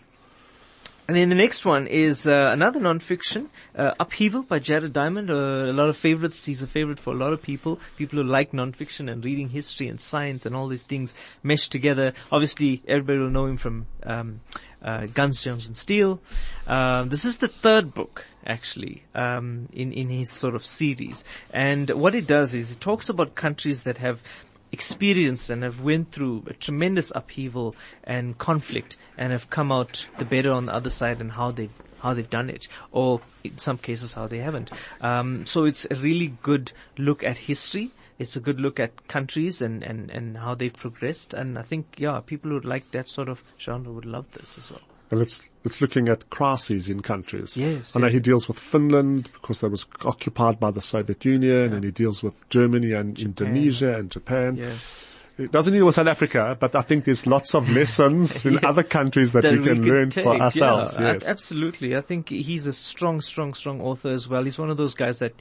And 1.13 1.19
then 1.19 1.29
the 1.29 1.35
next 1.35 1.67
one 1.67 1.89
is 1.89 2.27
uh, 2.27 2.49
another 2.55 2.81
non-fiction, 2.81 3.51
uh, 3.77 3.93
Upheaval 4.01 4.45
by 4.45 4.59
Jared 4.59 4.95
Diamond. 4.95 5.31
Uh, 5.31 5.35
a 5.35 5.73
lot 5.75 5.91
of 5.91 5.97
favorites. 5.99 6.47
He's 6.47 6.63
a 6.63 6.67
favorite 6.67 6.99
for 6.99 7.13
a 7.13 7.17
lot 7.19 7.35
of 7.35 7.43
people. 7.43 7.79
People 7.99 8.17
who 8.17 8.25
like 8.25 8.55
non-fiction 8.55 9.11
and 9.11 9.23
reading 9.23 9.51
history 9.51 9.89
and 9.89 10.01
science 10.01 10.47
and 10.47 10.57
all 10.57 10.69
these 10.69 10.85
things 10.85 11.13
meshed 11.43 11.71
together. 11.71 12.15
Obviously, 12.31 12.83
everybody 12.89 13.19
will 13.19 13.29
know 13.29 13.45
him 13.45 13.59
from 13.59 13.87
um, 14.05 14.41
uh, 14.83 15.05
Guns, 15.05 15.43
Germs 15.43 15.67
and 15.67 15.77
Steel. 15.77 16.19
Um, 16.67 17.11
this 17.11 17.27
is 17.27 17.37
the 17.37 17.49
third 17.49 17.93
book, 17.93 18.25
actually, 18.47 19.03
um, 19.15 19.69
in 19.71 19.93
in 19.93 20.09
his 20.09 20.31
sort 20.31 20.55
of 20.55 20.65
series. 20.65 21.25
And 21.51 21.91
what 21.91 22.15
it 22.15 22.27
does 22.27 22.55
is 22.55 22.73
it 22.73 22.81
talks 22.81 23.11
about 23.11 23.35
countries 23.35 23.83
that 23.83 23.99
have 23.99 24.23
experienced 24.73 25.51
and 25.51 25.63
have 25.63 25.81
went 25.81 26.11
through 26.11 26.45
a 26.49 26.55
tremendous 26.55 27.13
upheaval 27.15 27.77
and 28.03 28.39
conflict 28.39 28.97
and 29.17 29.31
have 29.31 29.51
come 29.51 29.71
out 29.71 30.07
the 30.19 30.25
better 30.25 30.51
on 30.51 30.67
the 30.67 30.75
other 30.75 30.91
side 30.91 31.21
and 31.21 31.33
how 31.33 31.51
they 31.51 31.69
how 32.01 32.15
they've 32.15 32.31
done 32.31 32.51
it, 32.51 32.67
or 32.91 33.21
in 33.45 33.57
some 33.59 33.79
cases 33.79 34.15
how 34.15 34.27
they 34.27 34.39
haven't. 34.39 34.71
Um, 35.01 35.47
so 35.47 35.65
it's 35.65 35.87
a 35.89 35.95
really 35.95 36.35
good 36.43 36.73
look 36.99 37.23
at 37.23 37.39
history. 37.39 37.93
It's 38.19 38.35
a 38.35 38.41
good 38.41 38.61
look 38.61 38.81
at 38.81 39.07
countries 39.09 39.63
and, 39.63 39.83
and, 39.85 40.11
and 40.11 40.39
how 40.39 40.57
they've 40.57 40.73
progressed. 40.73 41.33
And 41.33 41.57
I 41.57 41.63
think, 41.63 41.95
yeah, 41.99 42.21
people 42.21 42.51
who 42.51 42.61
like 42.61 42.91
that 42.91 43.09
sort 43.09 43.29
of 43.29 43.43
genre 43.59 43.93
would 43.93 44.05
love 44.05 44.27
this 44.33 44.59
as 44.59 44.71
well. 44.71 44.81
And 45.13 45.21
it's, 45.21 45.47
it's 45.63 45.83
looking 45.83 46.09
at 46.09 46.31
crises 46.31 46.89
in 46.89 47.03
countries. 47.03 47.55
Yes, 47.55 47.95
I 47.95 48.01
know 48.01 48.07
yeah. 48.07 48.15
he 48.15 48.21
deals 48.21 48.49
with 48.49 48.59
Finland 48.59 49.29
because 49.35 49.61
that 49.61 49.69
was 49.69 49.87
occupied 50.07 50.59
by 50.59 50.71
the 50.71 50.81
Soviet 50.81 51.23
Union 51.27 51.75
and 51.75 51.85
he 51.85 51.91
deals 51.91 52.23
with 52.23 52.49
Germany 52.49 52.93
and 52.93 53.19
Indonesia 53.21 53.95
and 53.95 54.11
Japan. 54.11 54.57
Yeah. 54.57 54.73
It 55.39 55.53
doesn't 55.53 55.75
deal 55.75 55.85
with 55.85 55.95
South 55.95 56.07
Africa, 56.07 56.57
but 56.59 56.75
I 56.75 56.81
think 56.81 57.05
there's 57.05 57.27
lots 57.27 57.55
of 57.55 57.69
lessons 57.69 58.45
in 58.47 58.65
other 58.65 58.83
countries 58.83 59.33
that, 59.33 59.43
that 59.43 59.59
we 59.59 59.65
can 59.65 59.83
learn 59.83 60.09
take. 60.09 60.25
for 60.25 60.35
ourselves. 60.35 60.97
Yeah, 60.99 61.13
yes. 61.13 61.27
absolutely. 61.27 61.95
I 61.95 62.01
think 62.01 62.31
he's 62.31 62.67
a 62.67 62.73
strong, 62.73 63.21
strong, 63.21 63.53
strong 63.53 63.83
author 63.83 64.11
as 64.11 64.29
well. 64.29 64.45
He's 64.45 64.59
one 64.59 64.71
of 64.71 64.79
those 64.79 64.95
guys 64.95 65.19
that 65.19 65.35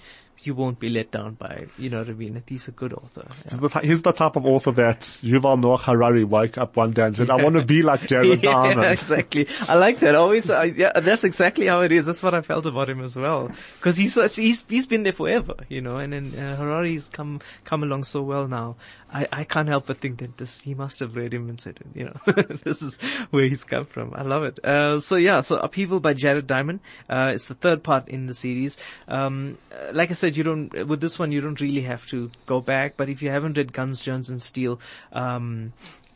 you 0.45 0.55
won't 0.55 0.79
be 0.79 0.89
let 0.89 1.11
down 1.11 1.35
by. 1.35 1.67
You 1.77 1.89
know 1.89 1.99
what 1.99 2.09
I 2.09 2.13
mean? 2.13 2.41
He's 2.47 2.67
a 2.67 2.71
good 2.71 2.93
author. 2.93 3.25
Yeah. 3.27 3.33
He's 3.49 3.59
the 3.59 3.79
He's 3.79 4.01
the 4.01 4.11
type 4.11 4.35
of 4.35 4.45
author 4.45 4.71
that 4.71 5.01
Yuval 5.23 5.59
Noah 5.59 5.77
Harari 5.77 6.23
woke 6.23 6.57
up 6.57 6.75
one 6.75 6.91
day 6.91 7.03
and 7.03 7.15
said, 7.15 7.29
I 7.29 7.35
want 7.35 7.55
to 7.55 7.63
be 7.63 7.81
like 7.81 8.07
Jared 8.07 8.43
yeah, 8.43 8.51
Diamond. 8.51 8.91
exactly. 8.91 9.47
I 9.67 9.75
like 9.75 9.99
that. 9.99 10.15
Always, 10.15 10.49
uh, 10.49 10.61
yeah, 10.61 10.99
that's 10.99 11.23
exactly 11.23 11.67
how 11.67 11.81
it 11.81 11.91
is. 11.91 12.05
That's 12.05 12.23
what 12.23 12.33
I 12.33 12.41
felt 12.41 12.65
about 12.65 12.89
him 12.89 13.03
as 13.03 13.15
well. 13.15 13.51
Cause 13.81 13.97
he's 13.97 14.13
such, 14.13 14.35
he's, 14.35 14.65
he's 14.67 14.85
been 14.85 15.03
there 15.03 15.13
forever, 15.13 15.55
you 15.69 15.81
know, 15.81 15.97
and 15.97 16.13
then 16.13 16.35
uh, 16.37 16.55
Harari's 16.55 17.09
come, 17.09 17.41
come 17.63 17.83
along 17.83 18.03
so 18.03 18.21
well 18.21 18.47
now. 18.47 18.75
I, 19.13 19.27
I 19.31 19.43
can't 19.43 19.67
help 19.67 19.87
but 19.87 19.99
think 19.99 20.19
that 20.19 20.37
this, 20.37 20.61
he 20.61 20.73
must 20.73 20.99
have 21.01 21.15
read 21.15 21.33
him 21.33 21.49
and 21.49 21.59
said, 21.59 21.79
you 21.93 22.05
know, 22.05 22.33
this 22.63 22.81
is 22.81 22.97
where 23.31 23.43
he's 23.43 23.63
come 23.63 23.83
from. 23.83 24.13
I 24.13 24.21
love 24.21 24.43
it. 24.43 24.63
Uh, 24.63 24.99
so 24.99 25.17
yeah, 25.17 25.41
so 25.41 25.57
Upheaval 25.57 25.99
by 25.99 26.13
Jared 26.13 26.47
Diamond. 26.47 26.79
Uh, 27.09 27.31
it's 27.35 27.47
the 27.47 27.55
third 27.55 27.83
part 27.83 28.07
in 28.07 28.27
the 28.27 28.33
series. 28.33 28.77
Um, 29.07 29.57
uh, 29.71 29.91
like 29.93 30.11
I 30.11 30.13
said, 30.13 30.30
you 30.37 30.43
don't, 30.43 30.87
with 30.87 31.01
this 31.01 31.17
one, 31.19 31.31
you 31.31 31.41
don't 31.41 31.59
really 31.59 31.81
have 31.81 32.05
to 32.07 32.31
go 32.45 32.61
back, 32.61 32.95
but 32.97 33.09
if 33.09 33.21
you 33.21 33.29
haven't 33.29 33.57
read 33.57 33.73
Guns, 33.73 34.01
Germs 34.01 34.29
and 34.29 34.41
Steel, 34.41 34.79
um, 35.13 35.73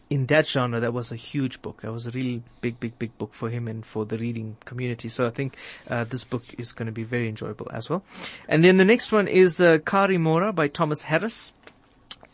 in 0.09 0.27
that 0.27 0.47
genre, 0.47 0.79
that 0.79 0.93
was 0.93 1.11
a 1.11 1.15
huge 1.15 1.61
book. 1.61 1.81
That 1.81 1.91
was 1.91 2.05
a 2.05 2.11
really 2.11 2.43
big, 2.61 2.79
big, 2.79 2.97
big 2.99 3.17
book 3.17 3.33
for 3.33 3.49
him 3.49 3.67
and 3.67 3.85
for 3.85 4.05
the 4.05 4.17
reading 4.17 4.55
community. 4.63 5.09
So 5.09 5.25
I 5.25 5.31
think 5.31 5.57
uh, 5.89 6.03
this 6.03 6.23
book 6.23 6.43
is 6.57 6.71
going 6.71 6.85
to 6.85 6.91
be 6.91 7.03
very 7.03 7.27
enjoyable 7.27 7.67
as 7.73 7.89
well. 7.89 8.03
And 8.47 8.63
then 8.63 8.77
the 8.77 8.85
next 8.85 9.11
one 9.11 9.27
is 9.27 9.59
uh, 9.59 9.79
Cari 9.79 10.17
Mora 10.17 10.53
by 10.53 10.67
Thomas 10.67 11.01
Harris. 11.03 11.53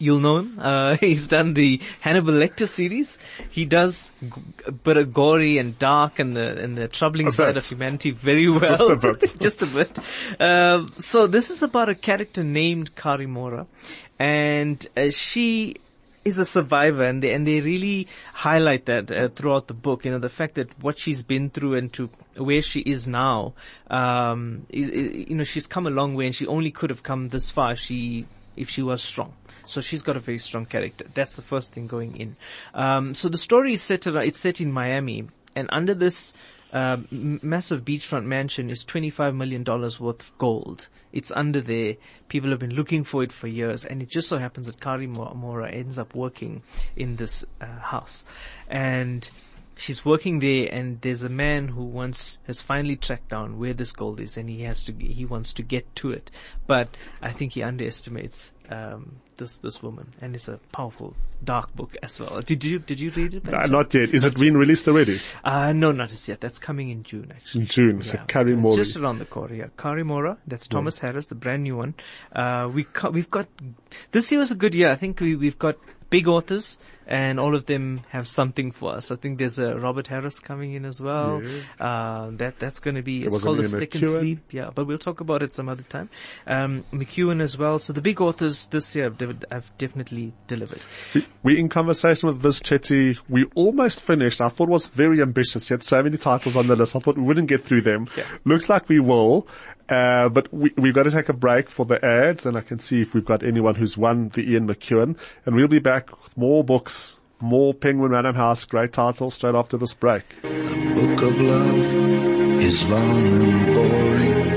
You'll 0.05 0.19
know 0.25 0.37
him. 0.37 0.59
Uh, 0.59 0.97
he's 1.05 1.27
done 1.27 1.53
the 1.53 1.79
Hannibal 1.99 2.33
Lecter 2.33 2.67
series. 2.67 3.17
He 3.51 3.65
does 3.65 4.11
g- 4.21 4.29
a 4.65 4.71
bit 4.71 4.97
of 4.97 5.13
gory 5.13 5.57
and 5.59 5.77
dark 5.77 6.17
and 6.23 6.35
the 6.35 6.47
and 6.63 6.75
the 6.75 6.87
troubling 6.87 7.27
A 7.27 7.31
side 7.31 7.53
bit. 7.53 7.57
of 7.63 7.65
humanity 7.73 8.11
very 8.11 8.49
well. 8.49 8.75
Just 8.77 8.89
a 8.89 8.95
bit. 8.95 9.39
Just 9.39 9.61
a 9.61 9.67
bit. 9.67 9.99
Uh, 10.39 10.87
so 11.11 11.27
this 11.27 11.51
is 11.51 11.61
about 11.61 11.89
a 11.89 11.95
character 12.09 12.43
named 12.43 12.95
Cari 12.95 13.27
Mora, 13.27 13.67
and 14.19 14.87
uh, 14.97 15.09
she 15.11 15.75
is 16.23 16.37
a 16.37 16.45
survivor 16.45 17.03
and 17.03 17.23
they, 17.23 17.33
and 17.33 17.47
they 17.47 17.61
really 17.61 18.07
highlight 18.33 18.85
that 18.85 19.09
uh, 19.11 19.27
throughout 19.29 19.65
the 19.67 19.73
book, 19.73 20.05
you 20.05 20.11
know, 20.11 20.19
the 20.19 20.29
fact 20.29 20.53
that 20.53 20.69
what 20.79 20.99
she's 20.99 21.23
been 21.23 21.49
through 21.49 21.73
and 21.73 21.91
to 21.93 22.09
where 22.37 22.61
she 22.61 22.79
is 22.81 23.07
now, 23.07 23.53
um, 23.89 24.65
is, 24.69 24.89
is- 24.89 25.29
you 25.29 25.35
know, 25.35 25.43
she's 25.43 25.65
come 25.65 25.87
a 25.87 25.89
long 25.89 26.13
way 26.13 26.27
and 26.27 26.35
she 26.35 26.45
only 26.45 26.69
could 26.69 26.91
have 26.91 27.01
come 27.01 27.29
this 27.29 27.49
far 27.49 27.75
she, 27.75 28.25
if 28.55 28.69
she 28.69 28.81
was 28.81 29.01
strong. 29.01 29.33
So 29.65 29.81
she's 29.81 30.01
got 30.01 30.17
a 30.17 30.19
very 30.19 30.39
strong 30.39 30.65
character. 30.65 31.05
That's 31.13 31.35
the 31.35 31.41
first 31.41 31.73
thing 31.73 31.87
going 31.87 32.17
in. 32.17 32.35
Um, 32.73 33.15
so 33.15 33.29
the 33.29 33.37
story 33.37 33.73
is 33.73 33.81
set, 33.81 34.07
around, 34.07 34.25
it's 34.25 34.39
set 34.39 34.59
in 34.59 34.71
Miami 34.71 35.27
and 35.55 35.67
under 35.71 35.93
this, 35.93 36.33
m- 36.73 37.39
massive 37.41 37.83
beachfront 37.83 38.25
mansion 38.25 38.69
is 38.69 38.83
$25 38.85 39.35
million 39.35 39.63
worth 39.63 40.01
of 40.01 40.37
gold. 40.37 40.87
It's 41.11 41.31
under 41.31 41.61
there. 41.61 41.97
People 42.29 42.49
have 42.51 42.59
been 42.59 42.73
looking 42.73 43.03
for 43.03 43.23
it 43.23 43.31
for 43.31 43.47
years 43.47 43.83
and 43.85 44.01
it 44.01 44.09
just 44.09 44.29
so 44.29 44.37
happens 44.37 44.67
that 44.67 44.79
Cari 44.79 45.07
Mo- 45.07 45.33
Mora 45.35 45.69
ends 45.69 45.97
up 45.97 46.15
working 46.15 46.63
in 46.95 47.17
this 47.17 47.45
uh, 47.59 47.65
house. 47.65 48.25
And 48.67 49.29
she's 49.77 50.05
working 50.05 50.39
there 50.39 50.67
and 50.71 51.01
there's 51.01 51.23
a 51.23 51.29
man 51.29 51.67
who 51.69 51.83
wants, 51.83 52.37
has 52.47 52.61
finally 52.61 52.95
tracked 52.95 53.29
down 53.29 53.59
where 53.59 53.73
this 53.73 53.91
gold 53.91 54.19
is 54.19 54.37
and 54.37 54.49
he 54.49 54.63
has 54.63 54.83
to, 54.83 54.93
he 54.93 55.25
wants 55.25 55.53
to 55.53 55.63
get 55.63 55.95
to 55.97 56.11
it. 56.11 56.31
But 56.67 56.89
I 57.21 57.31
think 57.31 57.53
he 57.53 57.63
underestimates, 57.63 58.51
um, 58.69 59.17
this, 59.37 59.57
this 59.57 59.81
woman 59.81 60.13
and 60.21 60.35
it's 60.35 60.47
a 60.47 60.59
powerful, 60.71 61.15
dark 61.43 61.75
book 61.75 61.97
as 62.03 62.19
well. 62.19 62.41
Did 62.41 62.63
you, 62.63 62.77
did 62.77 62.99
you 62.99 63.09
read 63.11 63.33
it? 63.33 63.51
Uh, 63.51 63.65
not 63.65 63.91
yet. 63.93 64.13
Is 64.13 64.23
it 64.23 64.37
being 64.39 64.53
released 64.53 64.87
already? 64.87 65.19
uh, 65.43 65.73
no, 65.73 65.91
not 65.91 66.11
as 66.11 66.27
yet. 66.27 66.41
That's 66.41 66.59
coming 66.59 66.89
in 66.89 67.03
June, 67.03 67.31
actually. 67.35 67.61
In 67.61 67.67
June. 67.67 68.01
So 68.03 68.13
Yeah, 68.15 68.25
Carrie 68.25 68.53
it's 68.53 68.75
just 68.75 68.97
around 68.97 69.17
the 69.17 69.25
corner. 69.25 69.55
Yeah, 69.55 69.67
Cari 69.77 70.03
Mora. 70.03 70.37
That's 70.45 70.67
Thomas 70.67 70.99
Harris, 70.99 71.27
the 71.27 71.35
brand 71.35 71.63
new 71.63 71.75
one. 71.75 71.95
Uh, 72.31 72.69
we 72.71 72.83
co- 72.83 73.09
we've 73.09 73.31
got 73.31 73.47
this 74.11 74.31
year 74.31 74.39
was 74.39 74.51
a 74.51 74.55
good 74.55 74.75
year. 74.75 74.91
I 74.91 74.95
think 74.95 75.19
we 75.19 75.35
we've 75.35 75.57
got 75.57 75.77
big 76.11 76.27
authors, 76.27 76.77
and 77.07 77.39
all 77.39 77.55
of 77.55 77.65
them 77.65 78.01
have 78.09 78.27
something 78.27 78.71
for 78.71 78.93
us. 78.93 79.09
I 79.11 79.15
think 79.15 79.39
there's 79.39 79.57
a 79.57 79.75
Robert 79.75 80.05
Harris 80.07 80.39
coming 80.39 80.73
in 80.73 80.85
as 80.85 81.01
well. 81.01 81.41
Uh, 81.79 82.29
that 82.33 82.59
that's 82.59 82.77
going 82.79 82.95
to 82.95 83.01
be. 83.01 83.23
It's 83.23 83.41
called 83.41 83.57
the 83.57 83.63
Second 83.67 84.01
McEwan. 84.01 84.19
Sleep. 84.19 84.39
Yeah, 84.51 84.69
but 84.75 84.85
we'll 84.85 84.99
talk 84.99 85.19
about 85.21 85.41
it 85.41 85.55
some 85.55 85.67
other 85.67 85.83
time. 85.83 86.09
Um, 86.45 86.83
McEwan 86.93 87.41
as 87.41 87.57
well. 87.57 87.79
So 87.79 87.91
the 87.93 88.01
big 88.01 88.21
authors 88.21 88.67
this 88.67 88.95
year 88.95 89.05
have, 89.05 89.17
de- 89.17 89.35
have 89.51 89.75
definitely 89.79 90.33
delivered. 90.47 90.81
We- 91.15 91.25
We're 91.43 91.57
in 91.57 91.69
conversation 91.69 92.27
with 92.27 92.37
Viz 92.41 92.61
Chetty. 92.61 93.17
We 93.27 93.45
almost 93.55 94.01
finished. 94.01 94.41
I 94.41 94.49
thought 94.49 94.67
it 94.69 94.71
was 94.71 94.87
very 94.87 95.21
ambitious. 95.21 95.67
He 95.69 95.73
had 95.73 95.81
so 95.81 96.03
many 96.03 96.17
titles 96.17 96.55
on 96.55 96.67
the 96.67 96.75
list. 96.75 96.95
I 96.95 96.99
thought 96.99 97.17
we 97.17 97.23
wouldn't 97.23 97.47
get 97.47 97.63
through 97.63 97.81
them. 97.81 98.07
Yeah. 98.15 98.25
Looks 98.45 98.69
like 98.69 98.87
we 98.89 98.99
will. 98.99 99.47
Uh, 99.91 100.29
but 100.29 100.51
we, 100.53 100.71
we've 100.77 100.93
got 100.93 101.03
to 101.03 101.11
take 101.11 101.27
a 101.27 101.33
break 101.33 101.69
for 101.69 101.85
the 101.85 102.03
ads 102.03 102.45
and 102.45 102.55
I 102.57 102.61
can 102.61 102.79
see 102.79 103.01
if 103.01 103.13
we've 103.13 103.25
got 103.25 103.43
anyone 103.43 103.75
who's 103.75 103.97
won 103.97 104.29
the 104.29 104.49
Ian 104.49 104.65
McEwan. 104.65 105.17
And 105.45 105.53
we'll 105.53 105.67
be 105.67 105.79
back 105.79 106.23
with 106.23 106.37
more 106.37 106.63
books, 106.63 107.19
more 107.41 107.73
Penguin 107.73 108.11
Random 108.11 108.35
House, 108.35 108.63
great 108.63 108.93
titles 108.93 109.33
straight 109.33 109.53
after 109.53 109.75
this 109.75 109.93
break. 109.93 110.23
The 110.43 110.93
book 110.95 111.21
of 111.23 111.41
love 111.41 112.61
is 112.61 112.89
long 112.89 113.43
and 113.43 113.75
boring. 113.75 114.51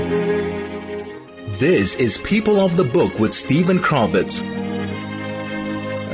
This 1.59 1.97
is 1.97 2.17
People 2.19 2.61
of 2.61 2.77
the 2.77 2.85
Book 2.85 3.19
with 3.19 3.33
Stephen 3.33 3.79
Kravitz. 3.79 4.41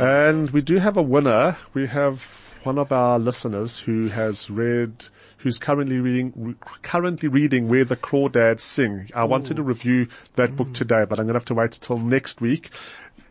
And 0.01 0.49
we 0.49 0.61
do 0.61 0.77
have 0.77 0.97
a 0.97 1.01
winner. 1.03 1.57
We 1.75 1.85
have 1.85 2.23
one 2.63 2.79
of 2.79 2.91
our 2.91 3.19
listeners 3.19 3.77
who 3.77 4.07
has 4.07 4.49
read, 4.49 5.05
who's 5.41 5.57
currently 5.57 5.97
reading, 5.97 6.33
re- 6.35 6.55
currently 6.81 7.27
reading 7.29 7.67
Where 7.67 7.85
the 7.85 7.95
Crawdads 7.95 8.61
Sing. 8.61 9.09
I 9.13 9.23
wanted 9.23 9.57
to 9.57 9.63
review 9.63 10.07
that 10.35 10.55
book 10.55 10.73
today, 10.73 11.05
but 11.07 11.19
I'm 11.19 11.25
going 11.25 11.33
to 11.33 11.39
have 11.39 11.45
to 11.45 11.53
wait 11.53 11.71
till 11.71 11.97
next 11.97 12.41
week. 12.41 12.69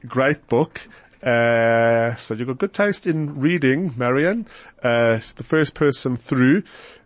Great 0.06 0.46
book. 0.48 0.86
Uh, 1.22 2.14
so 2.16 2.34
you've 2.34 2.48
got 2.48 2.58
good 2.58 2.72
taste 2.72 3.06
in 3.06 3.40
reading, 3.40 3.92
Marion. 3.96 4.46
Uh, 4.82 5.20
the 5.36 5.44
first 5.44 5.74
person 5.74 6.16
through, 6.16 6.62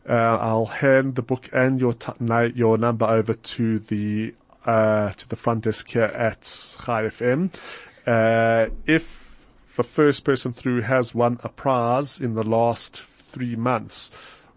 uh, 0.08 0.12
I'll 0.12 0.66
hand 0.66 1.16
the 1.16 1.22
book 1.22 1.48
and 1.52 1.80
your 1.80 1.94
t- 1.94 2.12
your 2.54 2.78
number 2.78 3.06
over 3.06 3.34
to 3.34 3.78
the 3.80 4.34
uh, 4.64 5.10
to 5.12 5.28
the 5.28 5.36
front 5.36 5.64
desk 5.64 5.90
here 5.90 6.02
at 6.02 6.42
FM. 6.42 7.52
Uh, 8.06 8.68
if 8.86 9.36
the 9.76 9.82
first 9.82 10.24
person 10.24 10.52
through 10.52 10.82
has 10.82 11.14
won 11.14 11.40
a 11.42 11.48
prize 11.48 12.20
in 12.20 12.34
the 12.34 12.44
last 12.44 13.02
three 13.02 13.56
months, 13.56 14.10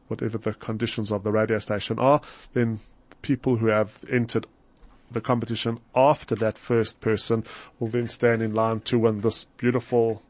whatever 0.08 0.38
the 0.38 0.54
conditions 0.54 1.12
of 1.12 1.24
the 1.24 1.32
radio 1.32 1.60
station 1.60 2.00
are, 2.00 2.22
then 2.54 2.80
people 3.22 3.58
who 3.58 3.68
have 3.68 3.98
entered 4.12 4.46
the 5.12 5.22
competition 5.22 5.80
after 5.96 6.36
that 6.36 6.58
first 6.58 7.00
person 7.00 7.44
will 7.80 7.88
then 7.88 8.08
stand 8.08 8.42
in 8.42 8.54
line 8.54 8.80
to 8.82 9.00
win 9.00 9.22
this 9.22 9.46
beautiful 9.58 10.22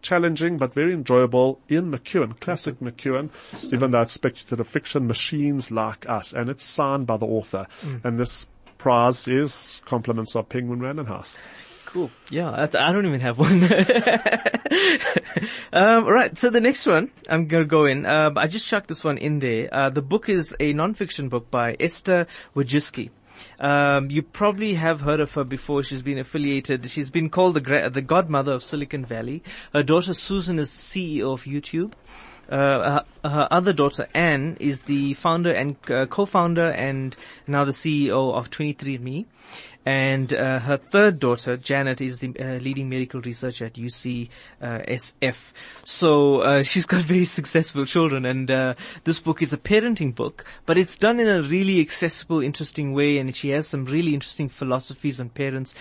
challenging 0.00 0.56
but 0.56 0.74
very 0.74 0.92
enjoyable 0.92 1.60
Ian 1.70 1.92
McEwan, 1.92 2.38
classic 2.40 2.80
McEwan, 2.80 3.30
even 3.72 3.92
though 3.92 4.00
it's 4.00 4.12
speculative 4.12 4.66
fiction, 4.66 5.06
machines 5.06 5.70
like 5.70 6.08
us, 6.08 6.32
and 6.32 6.50
it's 6.50 6.64
signed 6.64 7.06
by 7.06 7.16
the 7.16 7.26
author. 7.26 7.66
Mm. 7.82 8.04
And 8.04 8.18
this 8.18 8.46
prize 8.78 9.28
is 9.28 9.80
compliments 9.84 10.34
of 10.34 10.48
Penguin 10.48 10.80
Random 10.80 11.06
House. 11.06 11.36
Cool. 11.92 12.10
Yeah, 12.30 12.50
I, 12.50 12.92
don't 12.92 13.04
even 13.04 13.20
have 13.20 13.38
one. 13.38 13.64
um, 15.74 16.06
right. 16.06 16.38
So 16.38 16.48
the 16.48 16.62
next 16.62 16.86
one 16.86 17.10
I'm 17.28 17.48
gonna 17.48 17.66
go 17.66 17.84
in. 17.84 18.06
Uh, 18.06 18.30
I 18.34 18.46
just 18.46 18.66
chucked 18.66 18.88
this 18.88 19.04
one 19.04 19.18
in 19.18 19.40
there. 19.40 19.68
Uh, 19.70 19.90
the 19.90 20.00
book 20.00 20.30
is 20.30 20.56
a 20.58 20.72
non-fiction 20.72 21.28
book 21.28 21.50
by 21.50 21.76
Esther 21.78 22.26
Wojcicki. 22.56 23.10
Um, 23.60 24.10
you 24.10 24.22
probably 24.22 24.72
have 24.74 25.02
heard 25.02 25.20
of 25.20 25.32
her 25.32 25.44
before. 25.44 25.82
She's 25.82 26.00
been 26.00 26.18
affiliated. 26.18 26.88
She's 26.88 27.10
been 27.10 27.28
called 27.28 27.56
the 27.56 27.60
gra- 27.60 27.90
the 27.90 28.00
godmother 28.00 28.52
of 28.52 28.62
Silicon 28.62 29.04
Valley. 29.04 29.42
Her 29.74 29.82
daughter 29.82 30.14
Susan 30.14 30.58
is 30.58 30.70
CEO 30.70 31.34
of 31.34 31.44
YouTube. 31.44 31.92
Uh, 32.48 33.02
her, 33.22 33.28
her 33.28 33.48
other 33.50 33.72
daughter 33.72 34.06
Anne 34.14 34.56
is 34.60 34.82
the 34.82 35.14
founder 35.14 35.52
and 35.52 35.76
uh, 35.90 36.06
co-founder 36.06 36.70
and 36.72 37.16
now 37.46 37.64
the 37.64 37.72
CEO 37.72 38.34
of 38.34 38.50
23andMe. 38.50 39.26
And 39.84 40.32
uh, 40.32 40.60
her 40.60 40.76
third 40.76 41.18
daughter, 41.18 41.56
Janet, 41.56 42.00
is 42.00 42.18
the 42.20 42.32
uh, 42.38 42.58
leading 42.58 42.88
medical 42.88 43.20
researcher 43.20 43.66
at 43.66 43.74
UC 43.74 44.28
uh, 44.60 44.78
SF. 44.88 45.52
So 45.84 46.40
uh, 46.40 46.62
she's 46.62 46.86
got 46.86 47.02
very 47.02 47.24
successful 47.24 47.84
children, 47.84 48.24
and 48.24 48.50
uh, 48.50 48.74
this 49.04 49.18
book 49.18 49.42
is 49.42 49.52
a 49.52 49.58
parenting 49.58 50.14
book, 50.14 50.44
but 50.66 50.78
it's 50.78 50.96
done 50.96 51.18
in 51.18 51.28
a 51.28 51.42
really 51.42 51.80
accessible, 51.80 52.40
interesting 52.40 52.92
way, 52.92 53.18
and 53.18 53.34
she 53.34 53.50
has 53.50 53.66
some 53.66 53.84
really 53.84 54.14
interesting 54.14 54.48
philosophies 54.48 55.20
on 55.20 55.30
parents 55.30 55.74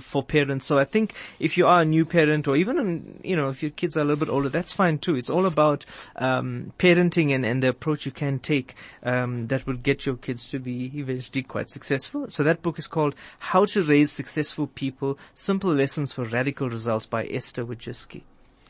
for 0.00 0.22
parents. 0.22 0.66
So 0.66 0.78
I 0.78 0.84
think 0.84 1.14
if 1.38 1.56
you 1.56 1.66
are 1.66 1.82
a 1.82 1.84
new 1.84 2.04
parent, 2.04 2.46
or 2.46 2.56
even 2.56 3.20
you 3.24 3.34
know 3.34 3.48
if 3.48 3.62
your 3.62 3.72
kids 3.72 3.96
are 3.96 4.00
a 4.00 4.04
little 4.04 4.24
bit 4.24 4.28
older, 4.28 4.48
that's 4.48 4.72
fine 4.72 4.98
too. 4.98 5.16
It's 5.16 5.30
all 5.30 5.46
about 5.46 5.84
um, 6.16 6.72
parenting 6.78 7.34
and, 7.34 7.44
and 7.44 7.62
the 7.62 7.68
approach 7.68 8.06
you 8.06 8.12
can 8.12 8.38
take 8.38 8.74
um, 9.02 9.48
that 9.48 9.66
will 9.66 9.76
get 9.76 10.06
your 10.06 10.16
kids 10.16 10.46
to 10.48 10.58
be 10.58 10.92
eventually 10.94 11.42
quite 11.42 11.70
successful. 11.70 12.26
So 12.30 12.42
that 12.44 12.62
book 12.62 12.78
is 12.78 12.86
called 12.86 13.14
How 13.38 13.64
to 13.66 13.82
Raise 13.82 14.12
Successful 14.12 14.66
People: 14.66 15.18
Simple 15.34 15.74
Lessons 15.74 16.12
for 16.12 16.24
Radical 16.24 16.68
Results 16.68 17.06
by 17.06 17.24
Esther 17.26 17.64
Wojcicki. 17.64 18.22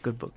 Good 0.02 0.18
book. 0.18 0.34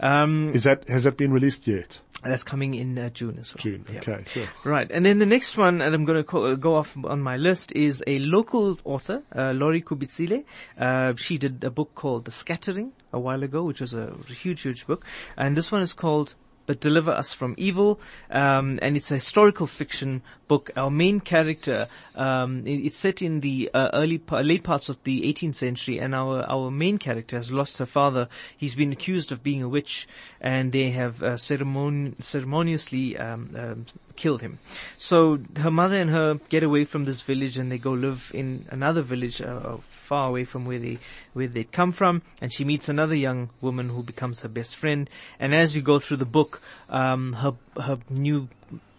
Um, 0.00 0.52
Is 0.52 0.64
that, 0.64 0.88
has 0.88 1.04
that 1.04 1.16
been 1.16 1.32
released 1.32 1.68
yet? 1.68 2.00
that's 2.24 2.42
coming 2.42 2.74
in 2.74 2.98
uh, 2.98 3.08
June 3.10 3.38
as 3.40 3.54
well. 3.54 3.60
June. 3.62 3.84
Yeah. 3.92 3.98
Okay. 3.98 4.24
Sure. 4.26 4.48
Right, 4.64 4.90
and 4.90 5.04
then 5.06 5.18
the 5.18 5.26
next 5.26 5.56
one, 5.56 5.78
that 5.78 5.94
I'm 5.94 6.04
going 6.04 6.18
to 6.18 6.24
co- 6.24 6.44
uh, 6.44 6.54
go 6.54 6.74
off 6.74 6.96
on 7.04 7.20
my 7.22 7.36
list, 7.36 7.72
is 7.72 8.02
a 8.06 8.18
local 8.18 8.78
author, 8.84 9.22
uh, 9.34 9.52
Lauri 9.54 9.80
Kubuitsile. 9.80 10.44
Uh, 10.78 11.14
she 11.16 11.38
did 11.38 11.62
a 11.62 11.70
book 11.70 11.94
called 11.94 12.24
The 12.24 12.32
Scattering 12.32 12.92
a 13.12 13.20
while 13.20 13.42
ago, 13.42 13.62
which 13.62 13.80
was 13.80 13.94
a 13.94 14.12
huge, 14.28 14.62
huge 14.62 14.86
book, 14.86 15.04
and 15.36 15.56
this 15.56 15.70
one 15.70 15.82
is 15.82 15.92
called 15.92 16.34
but 16.66 16.80
Deliver 16.80 17.12
Us 17.12 17.32
from 17.32 17.54
Evil, 17.56 18.00
um, 18.28 18.80
and 18.82 18.96
it's 18.96 19.10
a 19.12 19.14
historical 19.14 19.68
fiction 19.68 20.22
book. 20.48 20.70
Our 20.76 20.90
main 20.90 21.20
character, 21.20 21.88
um, 22.14 22.62
it's 22.66 22.96
set 22.96 23.22
in 23.22 23.40
the 23.40 23.70
uh, 23.72 23.90
early, 23.92 24.20
late 24.30 24.64
parts 24.64 24.88
of 24.88 25.02
the 25.04 25.22
18th 25.22 25.56
century, 25.56 25.98
and 25.98 26.14
our 26.14 26.44
our 26.48 26.70
main 26.70 26.98
character 26.98 27.36
has 27.36 27.50
lost 27.50 27.78
her 27.78 27.86
father. 27.86 28.28
He's 28.56 28.74
been 28.74 28.92
accused 28.92 29.32
of 29.32 29.42
being 29.42 29.62
a 29.62 29.68
witch, 29.68 30.08
and 30.40 30.72
they 30.72 30.90
have 30.90 31.22
uh, 31.22 31.34
ceremon- 31.34 32.22
ceremoniously 32.22 33.16
um, 33.16 33.54
um, 33.56 33.86
killed 34.16 34.42
him. 34.42 34.58
So 34.98 35.38
her 35.56 35.70
mother 35.70 36.00
and 36.00 36.10
her 36.10 36.34
get 36.48 36.62
away 36.62 36.84
from 36.84 37.04
this 37.04 37.20
village, 37.20 37.58
and 37.58 37.70
they 37.70 37.78
go 37.78 37.92
live 37.92 38.30
in 38.34 38.66
another 38.70 39.02
village 39.02 39.40
uh, 39.40 39.76
far 39.88 40.28
away 40.28 40.44
from 40.44 40.64
where 40.64 40.78
they 40.78 40.98
where 41.32 41.48
they 41.48 41.64
come 41.64 41.92
from. 41.92 42.22
And 42.40 42.52
she 42.52 42.64
meets 42.64 42.88
another 42.88 43.14
young 43.14 43.50
woman 43.60 43.88
who 43.88 44.02
becomes 44.02 44.40
her 44.40 44.48
best 44.48 44.76
friend. 44.76 45.08
And 45.38 45.54
as 45.54 45.76
you 45.76 45.82
go 45.82 45.98
through 45.98 46.18
the 46.18 46.24
book, 46.24 46.62
um, 46.88 47.34
her 47.34 47.52
her 47.80 47.98
new 48.08 48.48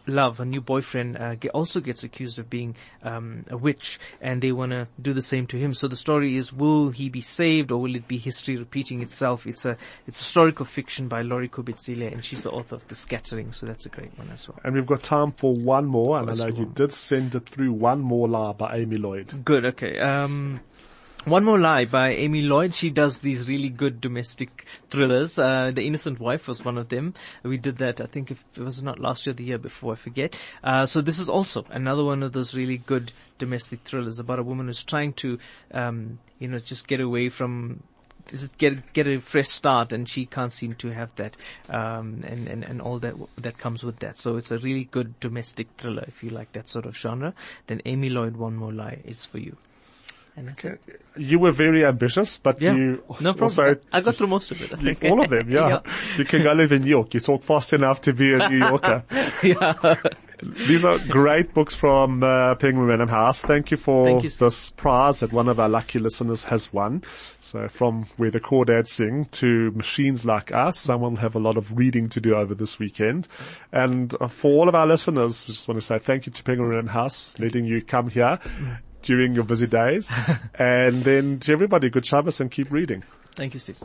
love, 0.07 0.37
her 0.37 0.45
new 0.45 0.61
boyfriend, 0.61 1.17
uh, 1.17 1.35
also 1.53 1.79
gets 1.79 2.03
accused 2.03 2.39
of 2.39 2.49
being 2.49 2.75
um, 3.03 3.45
a 3.49 3.57
witch, 3.57 3.99
and 4.21 4.41
they 4.41 4.51
want 4.51 4.71
to 4.71 4.87
do 5.01 5.13
the 5.13 5.21
same 5.21 5.47
to 5.47 5.57
him. 5.57 5.73
So 5.73 5.87
the 5.87 5.95
story 5.95 6.35
is: 6.35 6.51
Will 6.53 6.89
he 6.89 7.09
be 7.09 7.21
saved, 7.21 7.71
or 7.71 7.81
will 7.81 7.95
it 7.95 8.07
be 8.07 8.17
history 8.17 8.57
repeating 8.57 9.01
itself? 9.01 9.45
It's 9.45 9.65
a 9.65 9.77
it's 10.05 10.19
historical 10.19 10.65
fiction 10.65 11.07
by 11.07 11.21
Lauri 11.21 11.49
Kubuitsile, 11.49 12.11
and 12.11 12.23
she's 12.23 12.41
the 12.43 12.51
author 12.51 12.75
of 12.75 12.87
The 12.87 12.95
Scattering. 12.95 13.51
So 13.53 13.65
that's 13.65 13.85
a 13.85 13.89
great 13.89 14.17
one 14.17 14.29
as 14.29 14.47
well. 14.47 14.59
And 14.63 14.75
we've 14.75 14.85
got 14.85 15.03
time 15.03 15.31
for 15.31 15.53
one 15.53 15.85
more, 15.85 16.19
and 16.19 16.29
I 16.29 16.33
know 16.33 16.47
you 16.47 16.65
did 16.65 16.93
send 16.93 17.35
it 17.35 17.49
through 17.49 17.73
one 17.73 17.99
more 17.99 18.27
lie 18.27 18.53
by 18.53 18.77
Amy 18.77 18.97
Lloyd. 18.97 19.43
Good. 19.43 19.65
Okay. 19.65 19.99
Um, 19.99 20.61
one 21.27 21.43
more 21.43 21.59
lie 21.59 21.83
by 21.83 22.11
Amy 22.11 22.41
Lloyd. 22.41 22.73
She 22.73 22.89
does 22.89 23.19
these 23.19 23.47
really 23.47 23.67
good 23.67 23.99
domestic 23.99 24.65
thrillers. 24.89 25.37
Uh, 25.37 25.71
the 25.73 25.85
Innocent 25.85 26.21
Wife 26.21 26.47
was 26.47 26.63
one 26.63 26.77
of 26.77 26.87
them. 26.87 27.13
We 27.43 27.57
did 27.57 27.79
that. 27.79 27.99
I 27.99 28.05
think 28.05 28.31
if 28.31 28.43
it 28.55 28.61
was 28.61 28.81
not 28.81 28.99
last 28.99 29.27
year, 29.27 29.33
the 29.33 29.43
year 29.43 29.57
before, 29.57 29.93
I 29.93 29.95
forget. 29.97 30.35
Uh, 30.63 30.85
so 30.85 31.01
this 31.01 31.19
is 31.19 31.27
also 31.27 31.65
another 31.69 32.03
one 32.05 32.23
of 32.23 32.31
those 32.31 32.55
really 32.55 32.77
good 32.77 33.11
domestic 33.37 33.81
thrillers 33.83 34.19
about 34.19 34.39
a 34.39 34.43
woman 34.43 34.67
who's 34.67 34.83
trying 34.83 35.13
to, 35.13 35.37
um, 35.73 36.19
you 36.39 36.47
know, 36.47 36.59
just 36.59 36.87
get 36.87 37.01
away 37.01 37.27
from 37.27 37.83
just 38.27 38.57
get 38.57 38.93
get 38.93 39.07
a 39.07 39.19
fresh 39.19 39.47
start, 39.49 39.93
and 39.93 40.07
she 40.07 40.25
can't 40.25 40.51
seem 40.51 40.75
to 40.75 40.89
have 40.89 41.15
that, 41.15 41.37
um, 41.69 42.21
and, 42.25 42.47
and 42.47 42.63
and 42.63 42.81
all 42.81 42.99
that 42.99 43.15
that 43.37 43.57
comes 43.57 43.83
with 43.83 43.99
that. 43.99 44.17
So 44.17 44.35
it's 44.35 44.51
a 44.51 44.57
really 44.57 44.83
good 44.83 45.19
domestic 45.19 45.67
thriller 45.77 46.03
if 46.07 46.23
you 46.23 46.29
like 46.29 46.51
that 46.53 46.67
sort 46.67 46.85
of 46.85 46.97
genre. 46.97 47.33
Then 47.67 47.81
Amy 47.85 48.09
Lloyd, 48.09 48.35
One 48.35 48.55
More 48.55 48.73
Lie, 48.73 49.01
is 49.05 49.23
for 49.23 49.39
you. 49.39 49.55
And 50.37 50.49
that's 50.49 50.63
it. 50.65 50.79
You 51.17 51.39
were 51.39 51.51
very 51.51 51.83
ambitious, 51.83 52.37
but 52.37 52.61
Yeah, 52.61 52.75
you 52.75 53.03
no 53.19 53.33
problem. 53.33 53.43
also 53.43 53.75
I 53.91 54.01
got 54.01 54.15
through 54.15 54.27
most 54.27 54.51
of 54.51 54.61
it. 54.61 55.03
All 55.11 55.19
of 55.19 55.29
them. 55.31 55.49
Yeah. 55.57 55.79
you 56.15 56.25
can 56.25 56.43
go 56.43 56.53
live 56.53 56.71
in 56.71 56.83
New 56.83 56.89
York. 56.91 57.15
You 57.15 57.19
talk 57.19 57.41
fast 57.41 57.73
enough 57.73 58.01
to 58.01 58.13
be 58.13 58.33
a 58.33 58.47
New 58.47 58.59
Yorker. 58.59 59.03
yeah. 59.43 59.95
These 60.43 60.85
are 60.85 60.99
great 60.99 61.55
books 61.55 61.73
from 61.73 62.21
uh, 62.21 62.53
Penguin 62.55 62.85
Random 62.85 63.07
House. 63.07 63.41
Thank 63.41 63.71
you 63.71 63.77
for 63.77 64.05
Thank 64.05 64.23
you, 64.23 64.29
this 64.29 64.69
prize 64.69 65.21
that 65.21 65.33
one 65.33 65.49
of 65.49 65.59
our 65.59 65.67
lucky 65.67 65.97
listeners 65.97 66.43
has 66.43 66.71
won. 66.71 67.01
So 67.39 67.67
from 67.67 68.03
where 68.17 68.29
the 68.29 68.39
crawdads 68.39 68.89
sing 68.89 69.25
to 69.31 69.71
machines 69.71 70.23
like 70.25 70.51
us, 70.51 70.77
someone 70.77 71.13
will 71.13 71.21
have 71.21 71.35
a 71.35 71.39
lot 71.39 71.57
of 71.57 71.75
reading 71.75 72.09
to 72.09 72.21
do 72.21 72.35
over 72.35 72.53
this 72.53 72.77
weekend. 72.77 73.27
And 73.71 74.13
uh, 74.21 74.27
for 74.27 74.51
all 74.51 74.69
of 74.69 74.75
our 74.75 74.85
listeners, 74.85 75.47
we 75.47 75.55
just 75.55 75.67
want 75.67 75.79
to 75.79 75.85
say 75.85 75.97
thank 75.97 76.27
you 76.27 76.31
to 76.31 76.43
Penguin 76.43 76.69
Random 76.69 76.87
House 76.93 77.33
letting 77.39 77.65
you 77.65 77.81
come 77.81 78.07
here 78.07 78.37
during 79.01 79.33
your 79.33 79.43
busy 79.43 79.67
days. 79.67 80.09
and 80.55 81.03
then 81.03 81.39
to 81.39 81.53
everybody, 81.53 81.89
good 81.89 82.05
Shabbos 82.05 82.39
and 82.39 82.51
keep 82.51 82.71
reading. 82.71 83.03
Thank 83.35 83.53
you, 83.53 83.59
Steve. 83.59 83.77